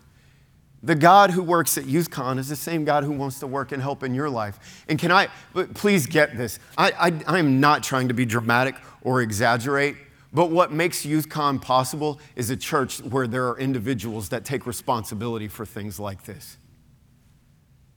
The 0.85 0.95
God 0.97 1.31
who 1.31 1.43
works 1.45 1.79
at 1.79 1.85
YouthCon 1.85 2.39
is 2.39 2.49
the 2.49 2.57
same 2.57 2.85
God 2.85 3.05
who 3.05 3.13
wants 3.13 3.39
to 3.39 3.47
work 3.47 3.71
and 3.71 3.81
help 3.81 4.03
in 4.03 4.15
your 4.15 4.29
life. 4.29 4.85
And 4.89 4.99
can 4.99 5.13
I, 5.13 5.29
please 5.75 6.07
get 6.07 6.37
this. 6.37 6.59
I, 6.77 7.13
I, 7.27 7.39
am 7.39 7.61
not 7.61 7.85
trying 7.85 8.09
to 8.09 8.15
be 8.15 8.25
dramatic 8.25 8.75
or 9.03 9.23
exaggerate, 9.23 9.97
but 10.33 10.51
what 10.51 10.73
makes 10.73 11.07
YouthCon 11.07 11.63
possible 11.63 12.19
is 12.35 12.51
a 12.51 12.57
church 12.57 13.01
where 13.01 13.29
there 13.29 13.47
are 13.49 13.59
individuals 13.59 14.31
that 14.31 14.45
take 14.45 14.67
responsibility 14.67 15.47
for 15.47 15.65
things 15.65 16.01
like 16.01 16.25
this. 16.25 16.57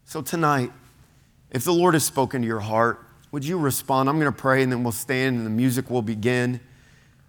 So 0.04 0.22
tonight, 0.22 0.72
if 1.50 1.64
the 1.64 1.74
Lord 1.74 1.96
has 1.96 2.04
spoken 2.04 2.42
to 2.44 2.48
your 2.48 2.60
heart, 2.60 3.04
would 3.32 3.44
you 3.44 3.58
respond? 3.58 4.10
I'm 4.10 4.20
going 4.20 4.32
to 4.32 4.38
pray 4.38 4.62
and 4.62 4.72
then 4.72 4.84
we'll 4.84 4.92
stand 4.92 5.38
and 5.38 5.46
the 5.46 5.52
music 5.52 5.90
will 5.90 6.04
begin. 6.04 6.60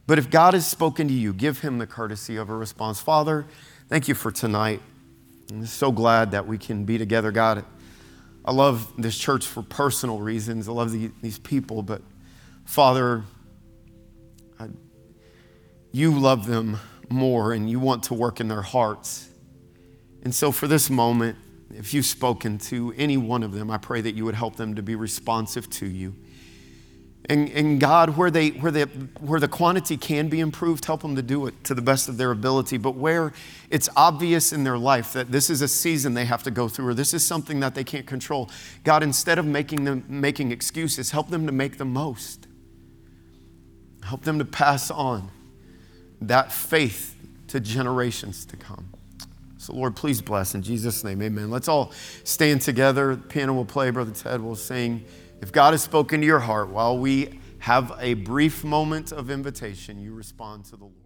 But 0.07 0.19
if 0.19 0.29
God 0.29 0.53
has 0.53 0.67
spoken 0.67 1.09
to 1.09 1.15
you, 1.15 1.33
give 1.33 1.61
him 1.61 1.79
the 1.79 1.87
courtesy 1.87 2.37
of 2.37 2.51
a 2.51 2.55
response. 2.55 3.01
Father, 3.01 3.47
thank 3.89 4.07
you 4.07 4.15
for 4.15 4.31
tonight. 4.31 4.83
I'm 5.51 5.67
so 5.67 5.93
glad 5.93 6.33
that 6.33 6.47
we 6.47 6.59
can 6.59 6.85
be 6.85 6.99
together, 6.99 7.31
God. 7.31 7.65
I 8.45 8.53
love 8.53 8.93
this 8.99 9.17
church 9.17 9.47
for 9.47 9.63
personal 9.63 10.19
reasons. 10.19 10.69
I 10.69 10.73
love 10.73 10.91
the, 10.91 11.11
these 11.23 11.39
people, 11.39 11.83
but 11.83 12.03
Father, 12.65 13.23
I, 14.59 14.69
you 15.93 16.19
love 16.19 16.47
them 16.47 16.79
more 17.09 17.53
and 17.53 17.71
you 17.71 17.79
want 17.79 18.05
to 18.05 18.15
work 18.15 18.41
in 18.41 18.49
their 18.49 18.63
hearts. 18.63 19.29
And 20.23 20.35
so, 20.35 20.51
for 20.51 20.67
this 20.67 20.91
moment, 20.91 21.37
if 21.71 21.95
you've 21.95 22.07
spoken 22.07 22.59
to 22.59 22.93
any 22.97 23.17
one 23.17 23.45
of 23.45 23.53
them, 23.53 23.71
I 23.71 23.79
pray 23.79 24.01
that 24.01 24.15
you 24.17 24.25
would 24.25 24.35
help 24.35 24.57
them 24.57 24.75
to 24.75 24.83
be 24.83 24.97
responsive 24.97 25.71
to 25.71 25.87
you. 25.87 26.17
And, 27.29 27.49
and 27.51 27.81
God, 27.81 28.17
where, 28.17 28.31
they, 28.31 28.51
where, 28.51 28.71
they, 28.71 28.83
where 28.83 29.41
the 29.41 29.49
quantity 29.49 29.97
can 29.97 30.29
be 30.29 30.39
improved, 30.39 30.85
help 30.85 31.03
them 31.03 31.17
to 31.17 31.23
do 31.23 31.47
it 31.47 31.65
to 31.65 31.75
the 31.75 31.83
best 31.83 32.09
of 32.09 32.19
their 32.19 32.31
ability. 32.31 32.77
But 32.77 32.93
where 32.93 33.33
it's 33.69 33.89
obvious 33.97 34.53
in 34.53 34.63
their 34.63 34.79
life 34.79 35.13
that 35.15 35.33
this 35.33 35.51
is 35.51 35.61
a 35.61 35.67
season 35.67 36.15
they 36.15 36.25
have 36.25 36.45
to 36.45 36.53
go 36.53 36.69
through 36.69 36.89
or 36.89 36.95
this 36.95 37.13
is 37.13 37.27
something 37.27 37.59
that 37.61 37.75
they 37.75 37.83
can't 37.83 38.07
control, 38.07 38.49
God, 38.85 39.03
instead 39.03 39.41
of 39.41 39.45
making 39.45 39.85
them 39.85 40.05
making 40.09 40.53
excuses, 40.53 41.11
help 41.11 41.29
them 41.31 41.47
to 41.47 41.53
make 41.53 41.79
the 41.79 41.85
most. 41.85 42.47
Help 44.05 44.23
them 44.23 44.39
to 44.39 44.45
pass 44.45 44.89
on 44.89 45.31
that 46.21 46.53
faith 46.53 47.17
to 47.49 47.59
generations 47.59 48.45
to 48.47 48.57
come. 48.57 48.89
So, 49.59 49.73
Lord, 49.75 49.97
please 49.97 50.23
bless 50.23 50.55
in 50.55 50.63
Jesus' 50.63 51.03
name. 51.03 51.21
Amen. 51.23 51.51
Let's 51.51 51.67
all 51.67 51.91
stand 52.23 52.61
together. 52.61 53.17
The 53.17 53.23
piano 53.23 53.53
will 53.53 53.65
play, 53.65 53.91
Brother 53.91 54.13
Ted 54.13 54.41
will 54.41 54.55
sing. 54.55 55.05
If 55.41 55.53
God 55.53 55.75
has 55.75 55.83
spoken 55.83 56.21
to 56.21 56.27
your 56.27 56.41
heart 56.41 56.71
while 56.71 56.99
we 56.99 57.41
have 57.59 57.93
a 58.01 58.15
brief 58.15 58.65
moment 58.65 59.13
of 59.13 59.31
invitation, 59.31 60.01
you 60.01 60.13
respond 60.13 60.65
to 60.67 60.77
the 60.77 60.85
Lord. 60.85 61.06